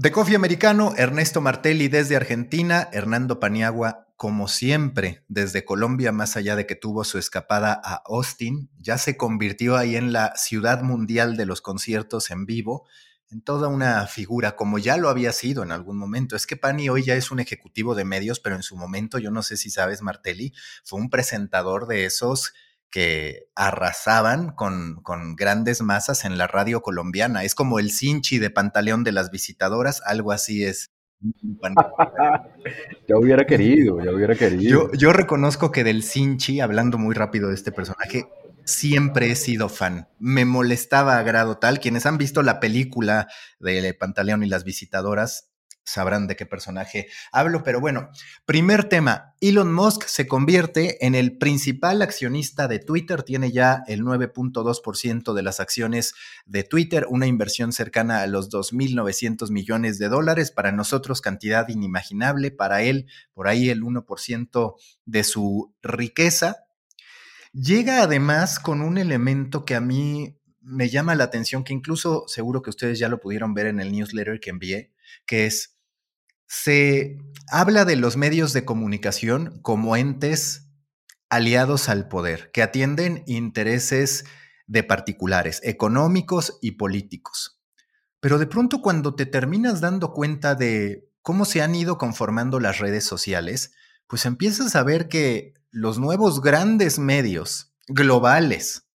De 0.00 0.12
Coffee 0.12 0.36
Americano, 0.36 0.94
Ernesto 0.96 1.40
Martelli 1.40 1.88
desde 1.88 2.14
Argentina, 2.14 2.88
Hernando 2.92 3.40
Paniagua, 3.40 4.06
como 4.14 4.46
siempre, 4.46 5.24
desde 5.26 5.64
Colombia, 5.64 6.12
más 6.12 6.36
allá 6.36 6.54
de 6.54 6.66
que 6.66 6.76
tuvo 6.76 7.02
su 7.02 7.18
escapada 7.18 7.72
a 7.82 8.04
Austin, 8.06 8.70
ya 8.78 8.96
se 8.96 9.16
convirtió 9.16 9.76
ahí 9.76 9.96
en 9.96 10.12
la 10.12 10.36
ciudad 10.36 10.82
mundial 10.82 11.36
de 11.36 11.46
los 11.46 11.60
conciertos 11.60 12.30
en 12.30 12.46
vivo, 12.46 12.86
en 13.32 13.42
toda 13.42 13.66
una 13.66 14.06
figura, 14.06 14.54
como 14.54 14.78
ya 14.78 14.96
lo 14.98 15.08
había 15.08 15.32
sido 15.32 15.64
en 15.64 15.72
algún 15.72 15.98
momento. 15.98 16.36
Es 16.36 16.46
que 16.46 16.56
Pani 16.56 16.88
hoy 16.88 17.02
ya 17.02 17.16
es 17.16 17.32
un 17.32 17.40
ejecutivo 17.40 17.96
de 17.96 18.04
medios, 18.04 18.38
pero 18.38 18.54
en 18.54 18.62
su 18.62 18.76
momento, 18.76 19.18
yo 19.18 19.32
no 19.32 19.42
sé 19.42 19.56
si 19.56 19.68
sabes, 19.68 20.00
Martelli, 20.00 20.54
fue 20.84 21.00
un 21.00 21.10
presentador 21.10 21.88
de 21.88 22.04
esos 22.04 22.52
que 22.90 23.48
arrasaban 23.54 24.52
con, 24.52 25.00
con, 25.02 25.36
grandes 25.36 25.82
masas 25.82 26.24
en 26.24 26.38
la 26.38 26.46
radio 26.46 26.80
colombiana. 26.80 27.44
Es 27.44 27.54
como 27.54 27.78
el 27.78 27.90
Cinchi 27.90 28.38
de 28.38 28.50
Pantaleón 28.50 29.04
de 29.04 29.12
las 29.12 29.30
visitadoras, 29.30 30.02
algo 30.06 30.32
así 30.32 30.64
es. 30.64 30.90
ya 33.08 33.16
hubiera 33.16 33.44
querido, 33.44 34.02
ya 34.02 34.12
hubiera 34.12 34.34
querido. 34.34 34.62
Yo, 34.62 34.92
yo 34.92 35.12
reconozco 35.12 35.72
que 35.72 35.84
del 35.84 36.02
Cinchi, 36.02 36.60
hablando 36.60 36.96
muy 36.96 37.14
rápido 37.14 37.48
de 37.48 37.54
este 37.54 37.72
personaje, 37.72 38.26
siempre 38.64 39.30
he 39.30 39.36
sido 39.36 39.68
fan. 39.68 40.08
Me 40.18 40.44
molestaba 40.44 41.18
a 41.18 41.22
grado 41.22 41.58
tal. 41.58 41.80
Quienes 41.80 42.06
han 42.06 42.18
visto 42.18 42.42
la 42.42 42.60
película 42.60 43.28
de 43.58 43.94
Pantaleón 43.94 44.44
y 44.44 44.48
las 44.48 44.64
visitadoras 44.64 45.50
sabrán 45.88 46.26
de 46.26 46.36
qué 46.36 46.46
personaje 46.46 47.08
hablo, 47.32 47.62
pero 47.62 47.80
bueno, 47.80 48.10
primer 48.44 48.84
tema, 48.84 49.34
Elon 49.40 49.72
Musk 49.72 50.04
se 50.04 50.26
convierte 50.26 51.04
en 51.06 51.14
el 51.14 51.38
principal 51.38 52.02
accionista 52.02 52.68
de 52.68 52.78
Twitter, 52.78 53.22
tiene 53.22 53.52
ya 53.52 53.82
el 53.86 54.02
9.2% 54.02 55.32
de 55.32 55.42
las 55.42 55.60
acciones 55.60 56.14
de 56.46 56.64
Twitter, 56.64 57.06
una 57.08 57.26
inversión 57.26 57.72
cercana 57.72 58.22
a 58.22 58.26
los 58.26 58.50
2.900 58.50 59.50
millones 59.50 59.98
de 59.98 60.08
dólares, 60.08 60.50
para 60.50 60.72
nosotros 60.72 61.20
cantidad 61.20 61.68
inimaginable, 61.68 62.50
para 62.50 62.82
él 62.82 63.06
por 63.32 63.48
ahí 63.48 63.70
el 63.70 63.82
1% 63.82 64.74
de 65.04 65.24
su 65.24 65.74
riqueza. 65.82 66.64
Llega 67.52 68.02
además 68.02 68.58
con 68.58 68.82
un 68.82 68.98
elemento 68.98 69.64
que 69.64 69.74
a 69.74 69.80
mí 69.80 70.38
me 70.60 70.90
llama 70.90 71.14
la 71.14 71.24
atención, 71.24 71.64
que 71.64 71.72
incluso 71.72 72.24
seguro 72.28 72.60
que 72.62 72.70
ustedes 72.70 72.98
ya 72.98 73.08
lo 73.08 73.20
pudieron 73.20 73.54
ver 73.54 73.66
en 73.66 73.80
el 73.80 73.90
newsletter 73.90 74.38
que 74.38 74.50
envié, 74.50 74.92
que 75.26 75.46
es 75.46 75.77
se 76.48 77.18
habla 77.50 77.84
de 77.84 77.96
los 77.96 78.16
medios 78.16 78.52
de 78.52 78.64
comunicación 78.64 79.60
como 79.62 79.96
entes 79.96 80.66
aliados 81.28 81.88
al 81.90 82.08
poder, 82.08 82.50
que 82.52 82.62
atienden 82.62 83.22
intereses 83.26 84.24
de 84.66 84.82
particulares, 84.82 85.60
económicos 85.62 86.58
y 86.62 86.72
políticos. 86.72 87.60
Pero 88.20 88.38
de 88.38 88.46
pronto 88.46 88.80
cuando 88.80 89.14
te 89.14 89.26
terminas 89.26 89.80
dando 89.80 90.12
cuenta 90.12 90.54
de 90.54 91.10
cómo 91.22 91.44
se 91.44 91.62
han 91.62 91.74
ido 91.74 91.98
conformando 91.98 92.60
las 92.60 92.78
redes 92.78 93.04
sociales, 93.04 93.72
pues 94.06 94.24
empiezas 94.24 94.74
a 94.74 94.82
ver 94.82 95.08
que 95.08 95.54
los 95.70 95.98
nuevos 95.98 96.40
grandes 96.40 96.98
medios 96.98 97.74
globales 97.88 98.88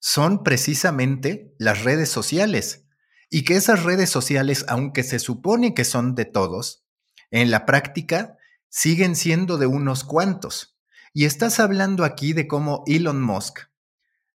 son 0.00 0.42
precisamente 0.42 1.54
las 1.58 1.84
redes 1.84 2.08
sociales 2.08 2.83
y 3.34 3.42
que 3.42 3.56
esas 3.56 3.82
redes 3.82 4.10
sociales, 4.10 4.64
aunque 4.68 5.02
se 5.02 5.18
supone 5.18 5.74
que 5.74 5.82
son 5.84 6.14
de 6.14 6.24
todos, 6.24 6.84
en 7.32 7.50
la 7.50 7.66
práctica 7.66 8.38
siguen 8.68 9.16
siendo 9.16 9.58
de 9.58 9.66
unos 9.66 10.04
cuantos. 10.04 10.78
Y 11.12 11.24
estás 11.24 11.58
hablando 11.58 12.04
aquí 12.04 12.32
de 12.32 12.46
cómo 12.46 12.84
Elon 12.86 13.20
Musk 13.20 13.58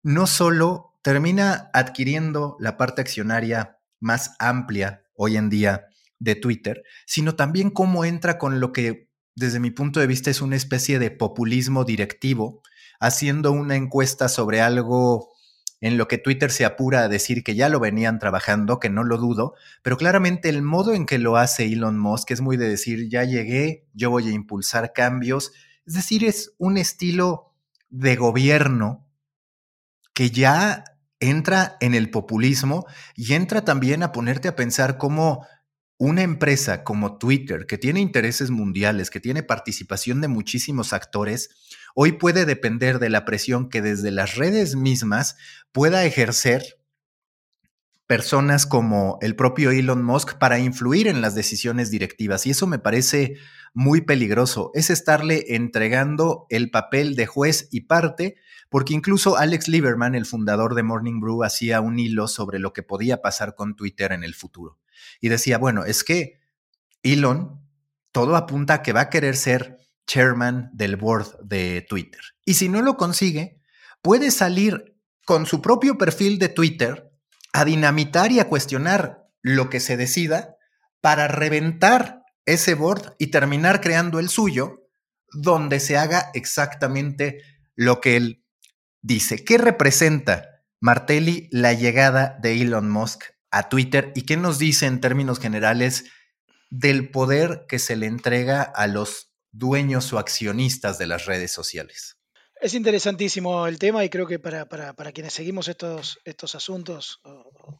no 0.03 0.27
solo 0.27 0.99
termina 1.01 1.69
adquiriendo 1.71 2.57
la 2.59 2.75
parte 2.75 2.99
accionaria 2.99 3.79
más 4.01 4.35
amplia 4.37 5.05
hoy 5.13 5.37
en 5.37 5.49
día 5.49 5.85
de 6.19 6.35
Twitter, 6.35 6.83
sino 7.05 7.37
también 7.37 7.69
cómo 7.69 8.03
entra 8.03 8.37
con 8.37 8.59
lo 8.59 8.73
que 8.73 9.09
desde 9.33 9.61
mi 9.61 9.71
punto 9.71 10.01
de 10.01 10.07
vista 10.07 10.29
es 10.29 10.41
una 10.41 10.57
especie 10.57 10.99
de 10.99 11.09
populismo 11.09 11.85
directivo, 11.85 12.63
haciendo 12.99 13.53
una 13.53 13.77
encuesta 13.77 14.27
sobre 14.27 14.59
algo 14.59 15.29
en 15.81 15.97
lo 15.97 16.07
que 16.07 16.17
Twitter 16.17 16.51
se 16.51 16.65
apura 16.65 17.01
a 17.01 17.07
decir 17.07 17.43
que 17.43 17.55
ya 17.55 17.69
lo 17.69 17.79
venían 17.79 18.19
trabajando, 18.19 18.79
que 18.79 18.89
no 18.89 19.03
lo 19.03 19.17
dudo, 19.17 19.53
pero 19.81 19.97
claramente 19.97 20.49
el 20.49 20.61
modo 20.61 20.93
en 20.93 21.05
que 21.05 21.19
lo 21.19 21.37
hace 21.37 21.65
Elon 21.65 21.97
Musk 21.97 22.31
es 22.31 22.41
muy 22.41 22.57
de 22.57 22.69
decir, 22.69 23.09
ya 23.09 23.23
llegué, 23.23 23.85
yo 23.93 24.09
voy 24.09 24.27
a 24.27 24.31
impulsar 24.31 24.91
cambios, 24.93 25.51
es 25.85 25.93
decir, 25.93 26.25
es 26.25 26.53
un 26.57 26.77
estilo 26.77 27.53
de 27.89 28.15
gobierno 28.15 29.07
que 30.13 30.31
ya 30.31 30.83
entra 31.19 31.77
en 31.79 31.93
el 31.93 32.09
populismo 32.09 32.85
y 33.15 33.33
entra 33.33 33.63
también 33.63 34.03
a 34.03 34.11
ponerte 34.11 34.47
a 34.47 34.55
pensar 34.55 34.97
cómo 34.97 35.45
una 35.97 36.21
empresa 36.21 36.83
como 36.83 37.17
Twitter, 37.17 37.65
que 37.65 37.77
tiene 37.77 37.99
intereses 37.99 38.51
mundiales, 38.51 39.09
que 39.09 39.19
tiene 39.19 39.43
participación 39.43 40.21
de 40.21 40.29
muchísimos 40.29 40.93
actores, 40.93 41.49
hoy 41.95 42.13
puede 42.13 42.45
depender 42.45 42.99
de 42.99 43.09
la 43.09 43.25
presión 43.25 43.69
que 43.69 43.81
desde 43.81 44.11
las 44.11 44.35
redes 44.35 44.75
mismas 44.75 45.37
pueda 45.71 46.05
ejercer 46.05 46.79
personas 48.07 48.65
como 48.65 49.19
el 49.21 49.35
propio 49.35 49.69
Elon 49.69 50.03
Musk 50.03 50.39
para 50.39 50.57
influir 50.57 51.07
en 51.07 51.21
las 51.21 51.35
decisiones 51.35 51.91
directivas. 51.91 52.47
Y 52.47 52.51
eso 52.51 52.65
me 52.65 52.79
parece 52.79 53.35
muy 53.73 54.01
peligroso. 54.01 54.71
Es 54.73 54.89
estarle 54.89 55.55
entregando 55.55 56.47
el 56.49 56.71
papel 56.71 57.15
de 57.15 57.27
juez 57.27 57.67
y 57.71 57.81
parte, 57.81 58.35
porque 58.69 58.95
incluso 58.95 59.37
Alex 59.37 59.67
Lieberman, 59.67 60.15
el 60.15 60.25
fundador 60.25 60.73
de 60.73 60.81
Morning 60.81 61.19
Brew, 61.19 61.43
hacía 61.43 61.81
un 61.81 61.99
hilo 61.99 62.27
sobre 62.27 62.57
lo 62.57 62.73
que 62.73 62.81
podía 62.81 63.21
pasar 63.21 63.53
con 63.53 63.75
Twitter 63.75 64.11
en 64.11 64.23
el 64.23 64.33
futuro 64.33 64.79
y 65.21 65.29
decía, 65.29 65.57
bueno, 65.57 65.85
es 65.85 66.03
que 66.03 66.39
Elon, 67.03 67.61
todo 68.11 68.35
apunta 68.35 68.75
a 68.75 68.81
que 68.81 68.93
va 68.93 69.01
a 69.01 69.09
querer 69.09 69.35
ser 69.35 69.78
chairman 70.09 70.71
del 70.73 70.95
board 70.95 71.37
de 71.43 71.85
Twitter. 71.87 72.21
Y 72.43 72.55
si 72.55 72.67
no 72.67 72.81
lo 72.81 72.97
consigue, 72.97 73.61
puede 74.01 74.31
salir 74.31 74.97
con 75.25 75.45
su 75.45 75.61
propio 75.61 75.97
perfil 75.97 76.39
de 76.39 76.49
Twitter 76.49 77.11
a 77.53 77.63
dinamitar 77.63 78.31
y 78.31 78.39
a 78.39 78.49
cuestionar 78.49 79.27
lo 79.41 79.69
que 79.69 79.79
se 79.79 79.97
decida 79.97 80.55
para 81.01 81.27
reventar 81.27 82.23
ese 82.45 82.73
board 82.73 83.15
y 83.19 83.27
terminar 83.27 83.81
creando 83.81 84.19
el 84.19 84.29
suyo, 84.29 84.89
donde 85.31 85.79
se 85.79 85.97
haga 85.97 86.31
exactamente 86.33 87.43
lo 87.75 88.01
que 88.01 88.17
él 88.17 88.43
dice. 89.01 89.45
¿Qué 89.45 89.59
representa, 89.59 90.63
Martelli, 90.81 91.47
la 91.51 91.73
llegada 91.73 92.37
de 92.41 92.59
Elon 92.59 92.89
Musk 92.89 93.25
a 93.51 93.69
Twitter 93.69 94.11
y 94.15 94.23
qué 94.23 94.37
nos 94.37 94.57
dice 94.57 94.87
en 94.87 95.01
términos 95.01 95.39
generales 95.39 96.05
del 96.71 97.11
poder 97.11 97.65
que 97.67 97.77
se 97.77 97.95
le 97.95 98.07
entrega 98.07 98.63
a 98.63 98.87
los 98.87 99.28
dueños 99.51 100.11
o 100.13 100.19
accionistas 100.19 100.97
de 100.97 101.07
las 101.07 101.25
redes 101.25 101.51
sociales. 101.51 102.17
Es 102.61 102.73
interesantísimo 102.73 103.67
el 103.67 103.79
tema 103.79 104.03
y 104.03 104.09
creo 104.09 104.27
que 104.27 104.37
para, 104.37 104.65
quienes 105.13 105.31
seguimos 105.31 105.69
estos, 105.69 106.19
estos 106.25 106.55
asuntos, 106.55 107.21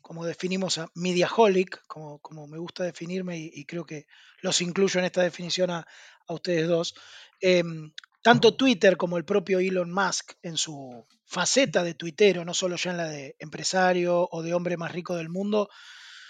como 0.02 0.25
definimos 0.25 0.78
a 0.78 0.90
mediaholic, 0.96 1.85
como, 1.85 2.19
como 2.19 2.47
me 2.47 2.58
gusta 2.58 2.85
definirme 2.85 3.38
y, 3.38 3.66
creo 3.66 3.85
que 3.85 4.08
los 4.41 4.62
incluyo 4.62 5.00
en 5.00 5.06
esta 5.06 5.22
definición 5.22 5.69
a, 5.72 5.85
ustedes 6.29 6.68
dos, 6.68 6.96
em, 7.41 7.91
tanto 8.22 8.56
Twitter 8.56 8.96
como 8.96 9.18
el 9.18 9.25
propio 9.25 9.59
Elon 9.59 9.91
Musk 9.91 10.34
en 10.44 10.56
su 10.56 11.06
faceta 11.25 11.84
de 11.84 11.96
tuitero, 11.96 12.46
no 12.46 12.53
solo 12.53 12.78
ya 12.78 12.91
en 12.91 12.97
la 12.97 13.09
de 13.09 13.35
empresario 13.40 14.29
o 14.31 14.41
de 14.41 14.53
hombre 14.53 14.78
más 14.78 14.94
rico 14.94 15.16
del 15.16 15.29
mundo, 15.29 15.69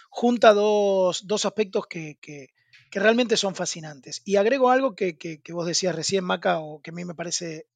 junta 0.09 0.53
dos, 0.53 1.23
aspectos 1.45 1.85
que, 1.87 2.17
realmente 2.91 3.37
son 3.37 3.55
fascinantes. 3.55 4.21
Y 4.25 4.37
agrego 4.37 4.71
algo 4.71 4.95
que, 4.95 5.41
vos 5.49 5.65
decías 5.65 5.95
recién, 5.95 6.23
Maca, 6.23 6.59
o 6.59 6.81
que 6.81 6.91
a 6.91 6.93
mí 6.93 7.05
me 7.05 7.15
parece 7.15 7.67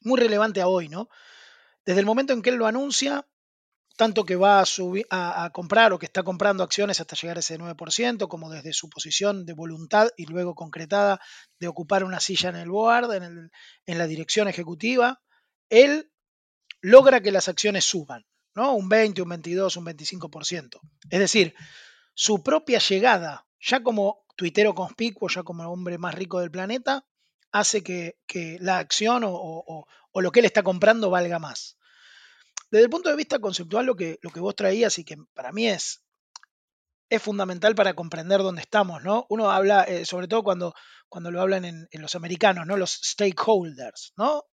muy 0.00 0.18
relevante 0.20 0.60
a 0.60 0.68
hoy, 0.68 0.88
¿no? 0.88 1.08
Desde 1.84 2.00
el 2.00 2.06
momento 2.06 2.32
en 2.32 2.42
que 2.42 2.50
él 2.50 2.56
lo 2.56 2.66
anuncia, 2.66 3.26
tanto 3.96 4.24
que 4.24 4.36
va 4.36 4.60
a, 4.60 4.66
subir, 4.66 5.06
a, 5.10 5.50
comprar 5.52 5.92
o 5.92 5.98
que 5.98 6.06
está 6.06 6.22
comprando 6.22 6.62
acciones 6.62 7.00
hasta 7.00 7.16
llegar 7.16 7.36
a 7.36 7.40
ese 7.40 7.58
9%, 7.58 8.28
como 8.28 8.50
desde 8.50 8.72
su 8.72 8.88
posición 8.88 9.46
de 9.46 9.52
voluntad 9.52 10.08
y 10.16 10.26
luego 10.26 10.54
concretada 10.54 11.20
de 11.58 11.68
ocupar 11.68 12.04
una 12.04 12.20
silla 12.20 12.50
en 12.50 12.56
el 12.56 12.70
board, 12.70 13.12
en, 13.14 13.50
en 13.86 13.98
la 13.98 14.06
dirección 14.06 14.48
ejecutiva, 14.48 15.22
él 15.70 16.10
logra 16.80 17.20
que 17.20 17.32
las 17.32 17.48
acciones 17.48 17.84
suban, 17.84 18.26
¿no? 18.54 18.74
Un 18.74 18.88
20, 18.88 19.22
un 19.22 19.28
22, 19.28 19.76
un 19.76 19.86
25%. 19.86 20.80
Es 21.10 21.18
decir, 21.18 21.54
su 22.14 22.42
propia 22.42 22.78
llegada, 22.78 23.45
ya 23.60 23.82
como 23.82 24.24
tuitero 24.36 24.74
conspicuo, 24.74 25.28
ya 25.28 25.42
como 25.42 25.70
hombre 25.70 25.98
más 25.98 26.14
rico 26.14 26.40
del 26.40 26.50
planeta, 26.50 27.06
hace 27.52 27.82
que, 27.82 28.16
la 28.60 28.78
acción 28.78 29.22
o 29.24 29.86
lo 30.14 30.32
que 30.32 30.40
él 30.40 30.46
está 30.46 30.62
comprando 30.62 31.10
valga 31.10 31.38
más. 31.38 31.76
Desde 32.70 32.84
el 32.84 32.90
punto 32.90 33.10
de 33.10 33.16
vista 33.16 33.38
conceptual, 33.38 33.86
lo 33.86 33.94
que, 33.94 34.18
lo 34.22 34.30
que 34.30 34.40
vos 34.40 34.56
traías 34.56 34.98
y 34.98 35.04
que 35.04 35.16
para 35.34 35.52
mí 35.52 35.68
es, 35.68 36.02
es 37.08 37.22
fundamental 37.22 37.74
para 37.74 37.94
comprender 37.94 38.42
dónde 38.42 38.62
estamos, 38.62 39.02
¿no? 39.02 39.26
Uno 39.28 39.50
habla, 39.50 39.84
eh, 39.84 40.04
sobre 40.04 40.26
todo 40.26 40.42
cuando, 40.42 40.74
cuando 41.08 41.30
lo 41.30 41.40
hablan 41.40 41.64
en, 41.64 41.88
los 41.92 42.16
americanos, 42.16 42.66
¿no? 42.66 42.76
Los 42.76 42.92
stakeholders, 42.92 44.12
¿no? 44.16 44.44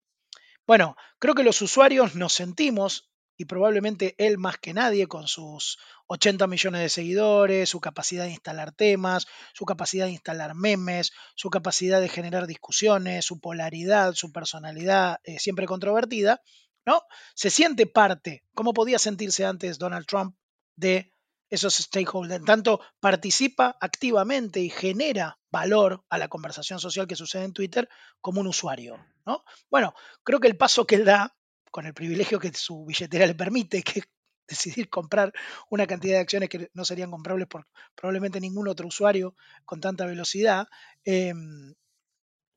Bueno, 0.66 0.94
creo 1.18 1.34
que 1.34 1.42
los 1.42 1.62
usuarios 1.62 2.14
nos 2.14 2.34
sentimos 2.34 3.10
y 3.42 3.44
probablemente 3.44 4.14
él 4.18 4.38
más 4.38 4.56
que 4.56 4.72
nadie 4.72 5.08
con 5.08 5.26
sus 5.26 5.76
80 6.06 6.46
millones 6.46 6.80
de 6.80 6.88
seguidores, 6.88 7.68
su 7.68 7.80
capacidad 7.80 8.22
de 8.22 8.30
instalar 8.30 8.70
temas, 8.70 9.26
su 9.52 9.64
capacidad 9.64 10.06
de 10.06 10.12
instalar 10.12 10.54
memes, 10.54 11.10
su 11.34 11.50
capacidad 11.50 12.00
de 12.00 12.08
generar 12.08 12.46
discusiones, 12.46 13.24
su 13.24 13.40
polaridad, 13.40 14.14
su 14.14 14.30
personalidad 14.30 15.18
eh, 15.24 15.40
siempre 15.40 15.66
controvertida, 15.66 16.40
¿no? 16.86 17.02
Se 17.34 17.50
siente 17.50 17.86
parte, 17.86 18.44
como 18.54 18.72
podía 18.72 19.00
sentirse 19.00 19.44
antes 19.44 19.76
Donald 19.76 20.06
Trump, 20.06 20.36
de 20.76 21.12
esos 21.50 21.74
stakeholders. 21.74 22.44
Tanto 22.44 22.80
participa 23.00 23.76
activamente 23.80 24.60
y 24.60 24.70
genera 24.70 25.40
valor 25.50 26.04
a 26.08 26.16
la 26.16 26.28
conversación 26.28 26.78
social 26.78 27.08
que 27.08 27.16
sucede 27.16 27.42
en 27.42 27.52
Twitter 27.52 27.88
como 28.20 28.40
un 28.40 28.46
usuario. 28.46 29.04
¿no? 29.26 29.42
Bueno, 29.68 29.94
creo 30.22 30.38
que 30.38 30.46
el 30.46 30.56
paso 30.56 30.86
que 30.86 30.94
él 30.94 31.04
da, 31.04 31.36
con 31.72 31.86
el 31.86 31.94
privilegio 31.94 32.38
que 32.38 32.52
su 32.54 32.84
billetera 32.84 33.26
le 33.26 33.34
permite, 33.34 33.82
que 33.82 34.02
decidir 34.46 34.90
comprar 34.90 35.32
una 35.70 35.86
cantidad 35.86 36.16
de 36.16 36.20
acciones 36.20 36.48
que 36.48 36.70
no 36.74 36.84
serían 36.84 37.10
comprables 37.10 37.48
por 37.48 37.66
probablemente 37.94 38.40
ningún 38.40 38.68
otro 38.68 38.86
usuario 38.86 39.34
con 39.64 39.80
tanta 39.80 40.04
velocidad, 40.06 40.68
em, 41.04 41.74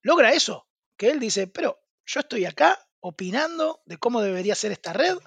logra 0.02 0.34
eso, 0.34 0.68
que 0.98 1.10
él 1.10 1.20
dice, 1.20 1.48
pero 1.48 1.80
yo 2.06 2.20
estoy 2.20 2.46
acá 2.46 2.78
opinando 3.00 3.82
de 3.86 3.98
cómo 3.98 4.22
debería 4.22 4.54
ser 4.54 4.72
esta 4.74 4.94
red, 4.94 5.18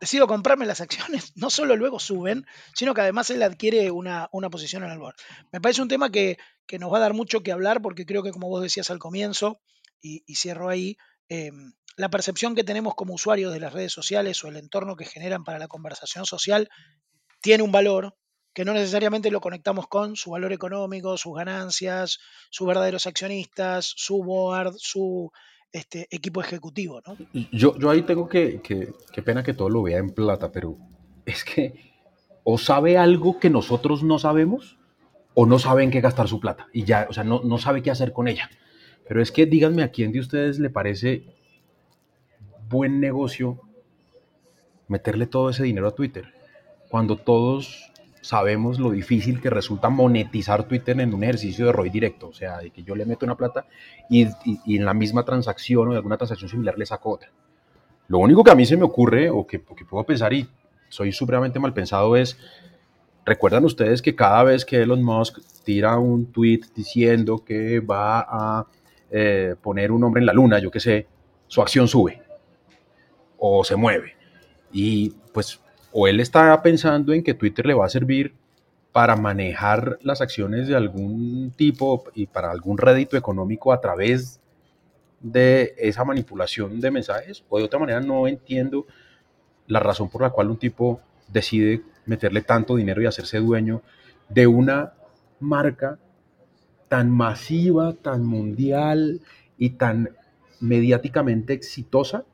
decido 0.00 0.26
comprarme 0.26 0.64
las 0.64 0.80
acciones, 0.80 1.32
no 1.36 1.50
solo 1.50 1.76
luego 1.76 2.00
suben, 2.00 2.46
sino 2.74 2.94
que 2.94 3.02
además 3.02 3.28
él 3.30 3.42
adquiere 3.42 3.90
una, 3.90 4.28
posición 4.50 4.84
en 4.84 4.90
el 4.90 4.98
board. 4.98 5.16
Me 5.52 5.60
parece 5.60 5.82
un 5.82 5.88
tema 5.88 6.10
que, 6.10 6.38
nos 6.80 6.92
va 6.92 6.96
a 6.96 7.00
dar 7.00 7.12
mucho 7.12 7.42
que 7.42 7.52
hablar 7.52 7.82
porque 7.82 8.06
creo 8.06 8.22
que 8.22 8.32
como 8.32 8.48
vos 8.48 8.62
decías 8.62 8.90
al 8.90 8.98
comienzo, 8.98 9.60
y, 10.00 10.22
cierro 10.36 10.68
ahí, 10.68 10.96
em, 11.28 11.74
la 11.96 12.10
percepción 12.10 12.54
que 12.54 12.64
tenemos 12.64 12.94
como 12.94 13.14
usuarios 13.14 13.52
de 13.52 13.60
las 13.60 13.72
redes 13.72 13.92
sociales 13.92 14.42
o 14.44 14.48
el 14.48 14.56
entorno 14.56 14.96
que 14.96 15.06
generan 15.06 15.44
para 15.44 15.58
la 15.58 15.68
conversación 15.68 16.26
social 16.26 16.68
tiene 17.40 17.62
un 17.62 17.72
valor 17.72 18.14
que 18.52 18.64
no 18.64 18.72
necesariamente 18.72 19.30
lo 19.30 19.40
conectamos 19.40 19.86
con 19.86 20.16
su 20.16 20.30
valor 20.30 20.52
económico, 20.52 21.18
sus 21.18 21.34
ganancias, 21.34 22.18
sus 22.50 22.66
verdaderos 22.66 23.06
accionistas, 23.06 23.92
su 23.96 24.22
board, 24.22 24.74
su 24.78 25.30
este 25.72 26.06
equipo 26.10 26.40
ejecutivo, 26.40 27.02
¿no? 27.06 27.16
Yo, 27.52 27.74
ahí 27.90 28.02
tengo 28.02 28.28
que, 28.28 28.62
que, 28.62 28.94
qué 29.12 29.22
pena 29.22 29.42
que 29.42 29.52
todo 29.52 29.68
lo 29.68 29.82
vea 29.82 29.98
en 29.98 30.10
plata, 30.10 30.50
pero 30.52 30.78
es 31.26 31.44
que 31.44 31.92
o 32.44 32.56
sabe 32.56 32.96
algo 32.96 33.38
que 33.38 33.50
nosotros 33.50 34.02
no 34.02 34.18
sabemos 34.18 34.78
o 35.34 35.44
no 35.44 35.58
sabe 35.58 35.82
en 35.82 35.90
qué 35.90 36.00
gastar 36.00 36.28
su 36.28 36.40
plata 36.40 36.68
y 36.72 36.84
ya, 36.84 37.06
o 37.10 37.12
sea, 37.12 37.24
no, 37.24 37.42
no 37.44 37.58
sabe 37.58 37.82
qué 37.82 37.90
hacer 37.90 38.12
con 38.12 38.26
ella. 38.26 38.48
Pero 39.06 39.20
es 39.20 39.30
que 39.32 39.44
díganme 39.44 39.82
a 39.82 39.90
quién 39.90 40.12
de 40.12 40.20
ustedes 40.20 40.58
le 40.58 40.70
parece 40.70 41.26
buen 42.68 43.00
negocio 43.00 43.60
meterle 44.88 45.26
todo 45.26 45.50
ese 45.50 45.64
dinero 45.64 45.88
a 45.88 45.94
Twitter 45.94 46.32
cuando 46.88 47.16
todos 47.16 47.92
sabemos 48.20 48.80
lo 48.80 48.90
difícil 48.90 49.40
que 49.40 49.50
resulta 49.50 49.88
monetizar 49.88 50.64
Twitter 50.64 50.98
en 51.00 51.14
un 51.14 51.22
ejercicio 51.22 51.66
de 51.66 51.72
ROI 51.72 51.90
directo, 51.90 52.28
o 52.28 52.32
sea, 52.32 52.58
de 52.58 52.70
que 52.70 52.82
yo 52.82 52.96
le 52.96 53.06
meto 53.06 53.24
una 53.24 53.36
plata 53.36 53.66
y, 54.10 54.26
en 54.66 54.84
la 54.84 54.94
misma 54.94 55.24
transacción 55.24 55.88
o 55.88 55.90
en 55.92 55.96
alguna 55.96 56.16
transacción 56.16 56.50
similar 56.50 56.76
le 56.76 56.86
saco 56.86 57.10
otra. 57.10 57.30
Lo 58.08 58.18
único 58.18 58.42
que 58.42 58.50
a 58.50 58.54
mí 58.54 58.66
se 58.66 58.76
me 58.76 58.84
ocurre 58.84 59.30
o 59.30 59.46
que, 59.46 59.58
puedo 59.58 60.04
pensar 60.04 60.32
y 60.32 60.48
soy 60.88 61.12
supremamente 61.12 61.58
mal 61.58 61.72
pensado 61.72 62.16
es, 62.16 62.36
recuerdan 63.24 63.64
ustedes 63.64 64.02
que 64.02 64.14
cada 64.14 64.42
vez 64.42 64.64
que 64.64 64.82
Elon 64.82 65.02
Musk 65.02 65.38
tira 65.64 65.98
un 65.98 66.32
tweet 66.32 66.60
diciendo 66.74 67.44
que 67.44 67.80
va 67.80 68.20
a 68.20 68.66
eh, 69.10 69.54
poner 69.60 69.92
un 69.92 70.02
hombre 70.02 70.20
en 70.20 70.26
la 70.26 70.32
luna, 70.32 70.58
yo 70.58 70.70
qué 70.70 70.80
sé, 70.80 71.06
su 71.46 71.62
acción 71.62 71.86
sube 71.86 72.25
o 73.38 73.64
se 73.64 73.76
mueve. 73.76 74.14
Y 74.72 75.10
pues 75.32 75.60
o 75.92 76.06
él 76.06 76.20
está 76.20 76.60
pensando 76.62 77.12
en 77.12 77.22
que 77.22 77.32
Twitter 77.34 77.64
le 77.64 77.74
va 77.74 77.86
a 77.86 77.88
servir 77.88 78.34
para 78.92 79.16
manejar 79.16 79.98
las 80.02 80.20
acciones 80.20 80.68
de 80.68 80.76
algún 80.76 81.52
tipo 81.56 82.04
y 82.14 82.26
para 82.26 82.50
algún 82.50 82.78
rédito 82.78 83.16
económico 83.16 83.72
a 83.72 83.80
través 83.80 84.40
de 85.20 85.74
esa 85.78 86.04
manipulación 86.04 86.80
de 86.80 86.90
mensajes, 86.90 87.44
o 87.48 87.58
de 87.58 87.64
otra 87.64 87.78
manera 87.78 88.00
no 88.00 88.28
entiendo 88.28 88.86
la 89.66 89.80
razón 89.80 90.08
por 90.08 90.22
la 90.22 90.30
cual 90.30 90.50
un 90.50 90.58
tipo 90.58 91.00
decide 91.28 91.82
meterle 92.04 92.42
tanto 92.42 92.76
dinero 92.76 93.02
y 93.02 93.06
hacerse 93.06 93.38
dueño 93.38 93.82
de 94.28 94.46
una 94.46 94.92
marca 95.40 95.98
tan 96.88 97.10
masiva, 97.10 97.94
tan 97.94 98.24
mundial 98.24 99.20
y 99.58 99.70
tan 99.70 100.10
mediáticamente 100.60 101.52
exitosa 101.52 102.24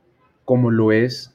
como 0.45 0.71
lo 0.71 0.93
es 0.93 1.33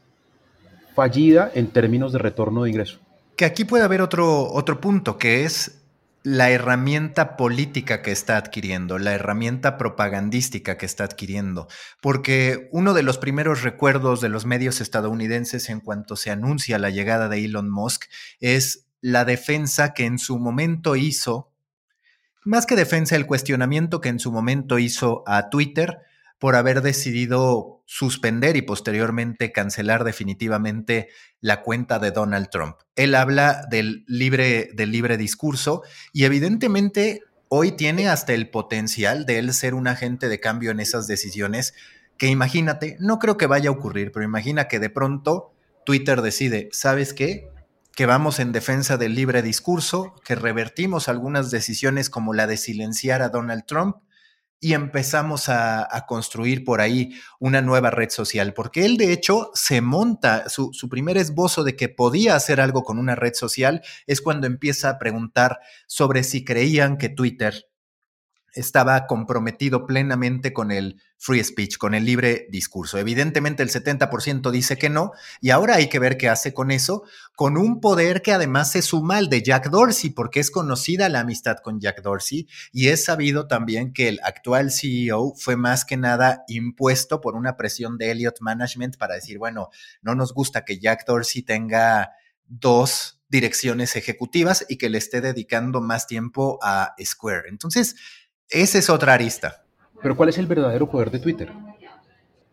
fallida 0.95 1.51
en 1.54 1.68
términos 1.68 2.12
de 2.12 2.19
retorno 2.19 2.63
de 2.63 2.71
ingreso. 2.71 3.00
Que 3.36 3.45
aquí 3.45 3.65
puede 3.65 3.83
haber 3.83 4.01
otro, 4.01 4.51
otro 4.51 4.81
punto, 4.81 5.18
que 5.18 5.45
es 5.45 5.77
la 6.24 6.50
herramienta 6.50 7.38
política 7.38 8.01
que 8.01 8.12
está 8.12 8.36
adquiriendo, 8.36 9.00
la 9.00 9.13
herramienta 9.13 9.77
propagandística 9.77 10.77
que 10.77 10.86
está 10.86 11.06
adquiriendo, 11.06 11.69
porque 12.01 12.68
uno 12.74 12.94
de 12.94 13.04
los 13.04 13.18
primeros 13.18 13.62
recuerdos 13.62 14.19
de 14.19 14.27
los 14.27 14.45
medios 14.45 14.81
estadounidenses 14.81 15.69
en 15.69 15.80
cuanto 15.80 16.18
se 16.18 16.31
anuncia 16.31 16.80
la 16.80 16.89
llegada 16.89 17.30
de 17.30 17.45
Elon 17.45 17.69
Musk 17.69 18.06
es 18.42 18.88
la 19.00 19.24
defensa 19.24 19.94
que 19.94 20.03
en 20.03 20.19
su 20.19 20.38
momento 20.38 20.98
hizo, 20.98 21.53
más 22.44 22.65
que 22.65 22.75
defensa, 22.75 23.15
el 23.15 23.25
cuestionamiento 23.25 24.01
que 24.01 24.10
en 24.10 24.19
su 24.19 24.31
momento 24.31 24.80
hizo 24.80 25.24
a 25.27 25.50
Twitter 25.50 26.00
por 26.39 26.56
haber 26.56 26.81
decidido 26.81 27.81
suspender 27.86 28.57
y 28.57 28.62
posteriormente 28.62 29.51
cancelar 29.51 30.04
definitivamente 30.04 31.10
la 31.39 31.62
cuenta 31.62 32.00
de 32.00 32.12
Donald 32.12 32.50
Trump. 32.50 32.75
Él 32.95 33.16
habla 33.16 33.66
del 33.69 34.04
libre, 34.07 34.69
del 34.74 34.92
libre 34.92 35.18
discurso 35.18 35.84
y 36.13 36.25
evidentemente 36.25 37.22
hoy 37.50 37.72
tiene 37.72 38.10
hasta 38.10 38.34
el 38.34 38.50
potencial 38.50 39.25
de 39.25 39.39
él 39.39 39.54
ser 39.54 39.74
un 39.74 39.88
agente 39.88 40.28
de 40.28 40.39
cambio 40.39 40.72
en 40.72 40.80
esas 40.80 41.07
decisiones 41.07 41.74
que 42.18 42.28
imagínate, 42.28 42.98
no 43.00 43.19
creo 43.19 43.38
que 43.38 43.48
vaya 43.48 43.69
a 43.69 43.74
ocurrir, 43.74 44.12
pero 44.12 44.25
imagina 44.25 44.68
que 44.68 44.80
de 44.80 44.89
pronto 44.89 45.54
Twitter 45.86 46.22
decide, 46.22 46.69
¿sabes 46.72 47.13
qué? 47.13 47.50
que 47.98 48.06
vamos 48.06 48.39
en 48.39 48.51
defensa 48.51 48.98
del 48.98 49.16
libre 49.16 49.42
discurso, 49.42 50.13
que 50.24 50.36
revertimos 50.36 51.07
algunas 51.07 51.50
decisiones 51.50 52.12
como 52.12 52.36
la 52.36 52.45
de 52.45 52.56
silenciar 52.56 53.24
a 53.24 53.29
Donald 53.29 53.65
Trump 53.65 53.98
y 54.59 54.73
empezamos 54.73 55.49
a, 55.49 55.87
construir 56.07 56.63
por 56.63 56.81
ahí 56.81 57.13
una 57.39 57.61
nueva 57.61 57.91
red 57.91 58.09
social, 58.09 58.53
porque 58.53 58.85
él 58.85 58.97
de 58.97 59.11
hecho 59.11 59.51
se 59.53 59.81
monta, 59.81 60.49
su, 60.49 60.71
primer 60.89 61.17
esbozo 61.17 61.63
de 61.63 61.75
que 61.75 61.89
podía 61.89 62.35
hacer 62.35 62.61
algo 62.61 62.83
con 62.83 62.97
una 62.97 63.15
red 63.15 63.33
social 63.33 63.81
es 64.07 64.21
cuando 64.21 64.47
empieza 64.47 64.89
a 64.89 64.99
preguntar 64.99 65.59
sobre 65.85 66.23
si 66.23 66.43
creían 66.43 66.97
que 66.97 67.09
Twitter 67.09 67.66
estaba 68.54 69.08
comprometido 69.08 69.86
plenamente 69.86 70.54
con 70.54 70.72
el 70.72 71.01
free 71.18 71.44
speech, 71.44 71.77
con 71.77 71.94
el 71.94 72.06
libre 72.06 72.48
discurso. 72.50 72.98
Evidentemente 72.98 73.63
el 73.63 73.70
70% 73.70 74.51
dice 74.51 74.77
que 74.77 74.89
no, 74.89 75.12
y 75.42 75.50
ahora 75.50 75.75
hay 75.75 75.89
que 75.89 76.00
ver 76.00 76.18
qué 76.18 76.30
hace 76.30 76.54
con 76.54 76.72
eso, 76.72 77.04
con 77.36 77.58
un 77.58 77.80
poder 77.82 78.22
que 78.22 78.34
además 78.34 78.72
se 78.72 78.82
suma 78.82 79.18
al 79.18 79.30
de 79.30 79.42
Jack 79.42 79.70
Dorsey, 79.70 80.12
porque 80.12 80.39
es 80.39 80.51
conocida 80.51 81.10
la 81.10 81.22
amistad 81.22 81.58
con 81.58 81.80
Jack 81.80 82.01
Dorsey, 82.01 82.48
y 82.72 82.89
es 82.89 83.04
sabido 83.06 83.48
también 83.48 83.94
que 83.94 84.08
el 84.08 84.20
actual 84.24 84.72
CEO 84.72 85.34
fue 85.36 85.56
más 85.56 85.86
que 85.86 85.98
nada 85.98 86.44
impuesto 86.48 87.22
por 87.22 87.36
una 87.36 87.58
presión 87.58 87.98
de 87.98 88.12
Elliott 88.12 88.42
Management 88.42 88.98
para 88.98 89.16
decir, 89.16 89.38
bueno, 89.38 89.70
no 90.01 90.16
nos 90.16 90.34
gusta 90.34 90.66
que 90.66 90.80
Jack 90.80 91.06
Dorsey 91.06 91.42
tenga 91.42 92.12
dos 92.46 93.20
direcciones 93.30 93.96
ejecutivas 93.96 94.66
y 94.70 94.77
que 94.77 94.89
le 94.89 94.98
esté 94.98 95.22
dedicando 95.22 95.82
más 95.82 96.08
tiempo 96.08 96.60
a 96.62 96.96
Square. 97.04 97.50
Entonces, 97.50 97.96
esa 98.50 98.77
es 98.77 98.89
otra 98.89 99.13
arista. 99.13 99.63
Pero 100.01 100.16
¿cuál 100.16 100.30
es 100.30 100.38
el 100.38 100.48
verdadero 100.48 100.89
poder 100.89 101.12
de 101.12 101.20
Twitter? 101.20 101.51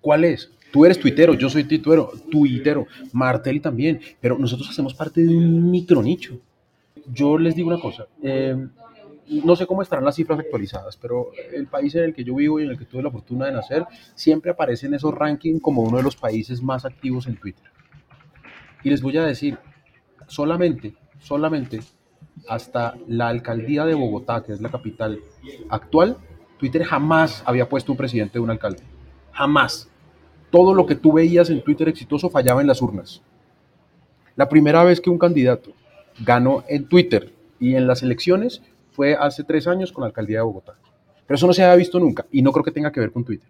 ¿Cuál 0.01 0.25
es? 0.25 0.51
Tú 0.73 0.85
eres 0.85 0.99
tuitero, 0.99 1.35
yo 1.35 1.49
soy 1.49 1.65
tuitero, 1.65 2.11
tuitero, 2.31 2.87
Martelli 3.13 3.61
también, 3.61 4.01
pero 4.21 4.37
nosotros 4.39 4.69
hacemos 4.69 4.93
parte 4.93 5.23
de 5.23 5.29
un 5.35 5.71
micronicho. 5.71 6.41
Yo 7.07 7.39
les 7.39 7.55
digo 7.55 7.69
una 7.69 7.81
cosa, 7.81 8.07
em, 8.23 8.71
no 9.45 9.57
sé 9.57 9.67
cómo 9.67 9.83
estarán 9.83 10.05
las 10.05 10.17
cifras 10.17 10.39
actualizadas, 10.41 10.97
pero 10.97 11.31
el 11.53 11.67
país 11.67 11.95
en 11.95 12.05
el 12.05 12.15
que 12.15 12.25
yo 12.25 12.35
vivo 12.35 12.59
y 12.59 12.65
en 12.65 12.71
el 12.71 12.79
que 12.79 12.85
tuve 12.85 13.03
la 13.03 13.11
fortuna 13.11 13.47
de 13.47 13.53
nacer, 13.53 13.87
siempre 14.15 14.51
aparece 14.51 14.87
en 14.87 14.95
esos 14.95 15.15
rankings 15.15 15.63
como 15.63 15.83
uno 15.83 15.99
de 15.99 16.03
los 16.03 16.17
países 16.17 16.61
más 16.61 16.85
activos 16.85 17.27
en 17.27 17.37
Twitter. 17.37 17.71
Y 18.83 18.91
les 18.91 19.01
voy 19.01 19.17
a 19.17 19.25
decir, 19.25 19.59
solamente, 20.27 20.95
solamente 21.21 21.81
hasta 22.49 22.95
la 23.07 23.29
alcaldía 23.29 23.85
de 23.85 23.95
Bogotá, 23.95 24.43
que 24.43 24.53
es 24.53 24.61
la 24.61 24.71
capital 24.71 25.21
actual, 25.69 26.19
Twitter 26.59 26.85
jamás 26.85 27.43
había 27.47 27.69
puesto 27.69 27.93
un 27.93 27.99
presidente 27.99 28.35
de 28.35 28.41
un 28.41 28.51
alcalde. 28.51 28.83
Jamás. 29.33 29.89
Todo 30.51 30.73
lo 30.73 30.87
que 30.87 30.95
tú 30.95 31.13
veías 31.13 31.51
en 31.51 31.63
Twitter 31.63 31.89
exitoso 31.89 32.31
fallaba 32.31 32.61
en 32.61 32.69
las 32.69 32.81
urnas. 32.81 33.23
La 34.37 34.49
primera 34.49 34.85
vez 34.85 35.01
que 35.01 35.11
un 35.11 35.19
candidato 35.19 35.73
ganó 36.21 36.65
en 36.69 36.89
Twitter 36.89 37.33
y 37.59 37.75
en 37.75 37.87
las 37.87 38.03
elecciones 38.03 38.63
fue 38.93 39.15
hace 39.15 39.43
tres 39.43 39.67
años 39.67 39.91
con 39.93 40.03
la 40.03 40.07
alcaldía 40.07 40.39
de 40.39 40.45
Bogotá. 40.45 40.75
Pero 41.27 41.37
eso 41.37 41.47
no 41.47 41.53
se 41.53 41.65
había 41.65 41.77
visto 41.77 41.99
nunca 41.99 42.27
y 42.31 42.43
no 42.43 42.53
creo 42.53 42.65
que 42.65 42.71
tenga 42.71 42.93
que 42.93 43.01
ver 43.01 43.11
con 43.11 43.25
Twitter. 43.25 43.49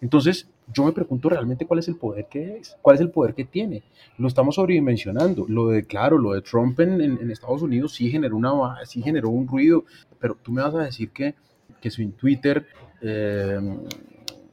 Entonces, 0.00 0.48
yo 0.72 0.84
me 0.84 0.92
pregunto 0.92 1.28
realmente 1.28 1.66
cuál 1.66 1.80
es 1.80 1.88
el 1.88 1.96
poder 1.96 2.26
que 2.30 2.58
es, 2.58 2.76
cuál 2.82 2.96
es 2.96 3.00
el 3.00 3.10
poder 3.10 3.34
que 3.34 3.44
tiene. 3.44 3.82
Lo 4.16 4.28
estamos 4.28 4.54
sobredimensionando. 4.54 5.46
Lo 5.48 5.68
de, 5.68 5.84
claro, 5.84 6.18
lo 6.18 6.32
de 6.32 6.42
Trump 6.42 6.78
en, 6.80 7.30
Estados 7.30 7.62
Unidos 7.62 7.94
sí 7.94 8.10
generó, 8.10 8.36
una, 8.36 8.76
sí 8.84 9.02
generó 9.02 9.30
un 9.30 9.48
ruido, 9.48 9.84
pero 10.18 10.36
tú 10.40 10.52
me 10.52 10.62
vas 10.62 10.74
a 10.74 10.84
decir 10.84 11.10
que, 11.10 11.34
que 11.80 11.90
su 11.90 12.08
Twitter, 12.12 12.66
eh, 13.00 13.58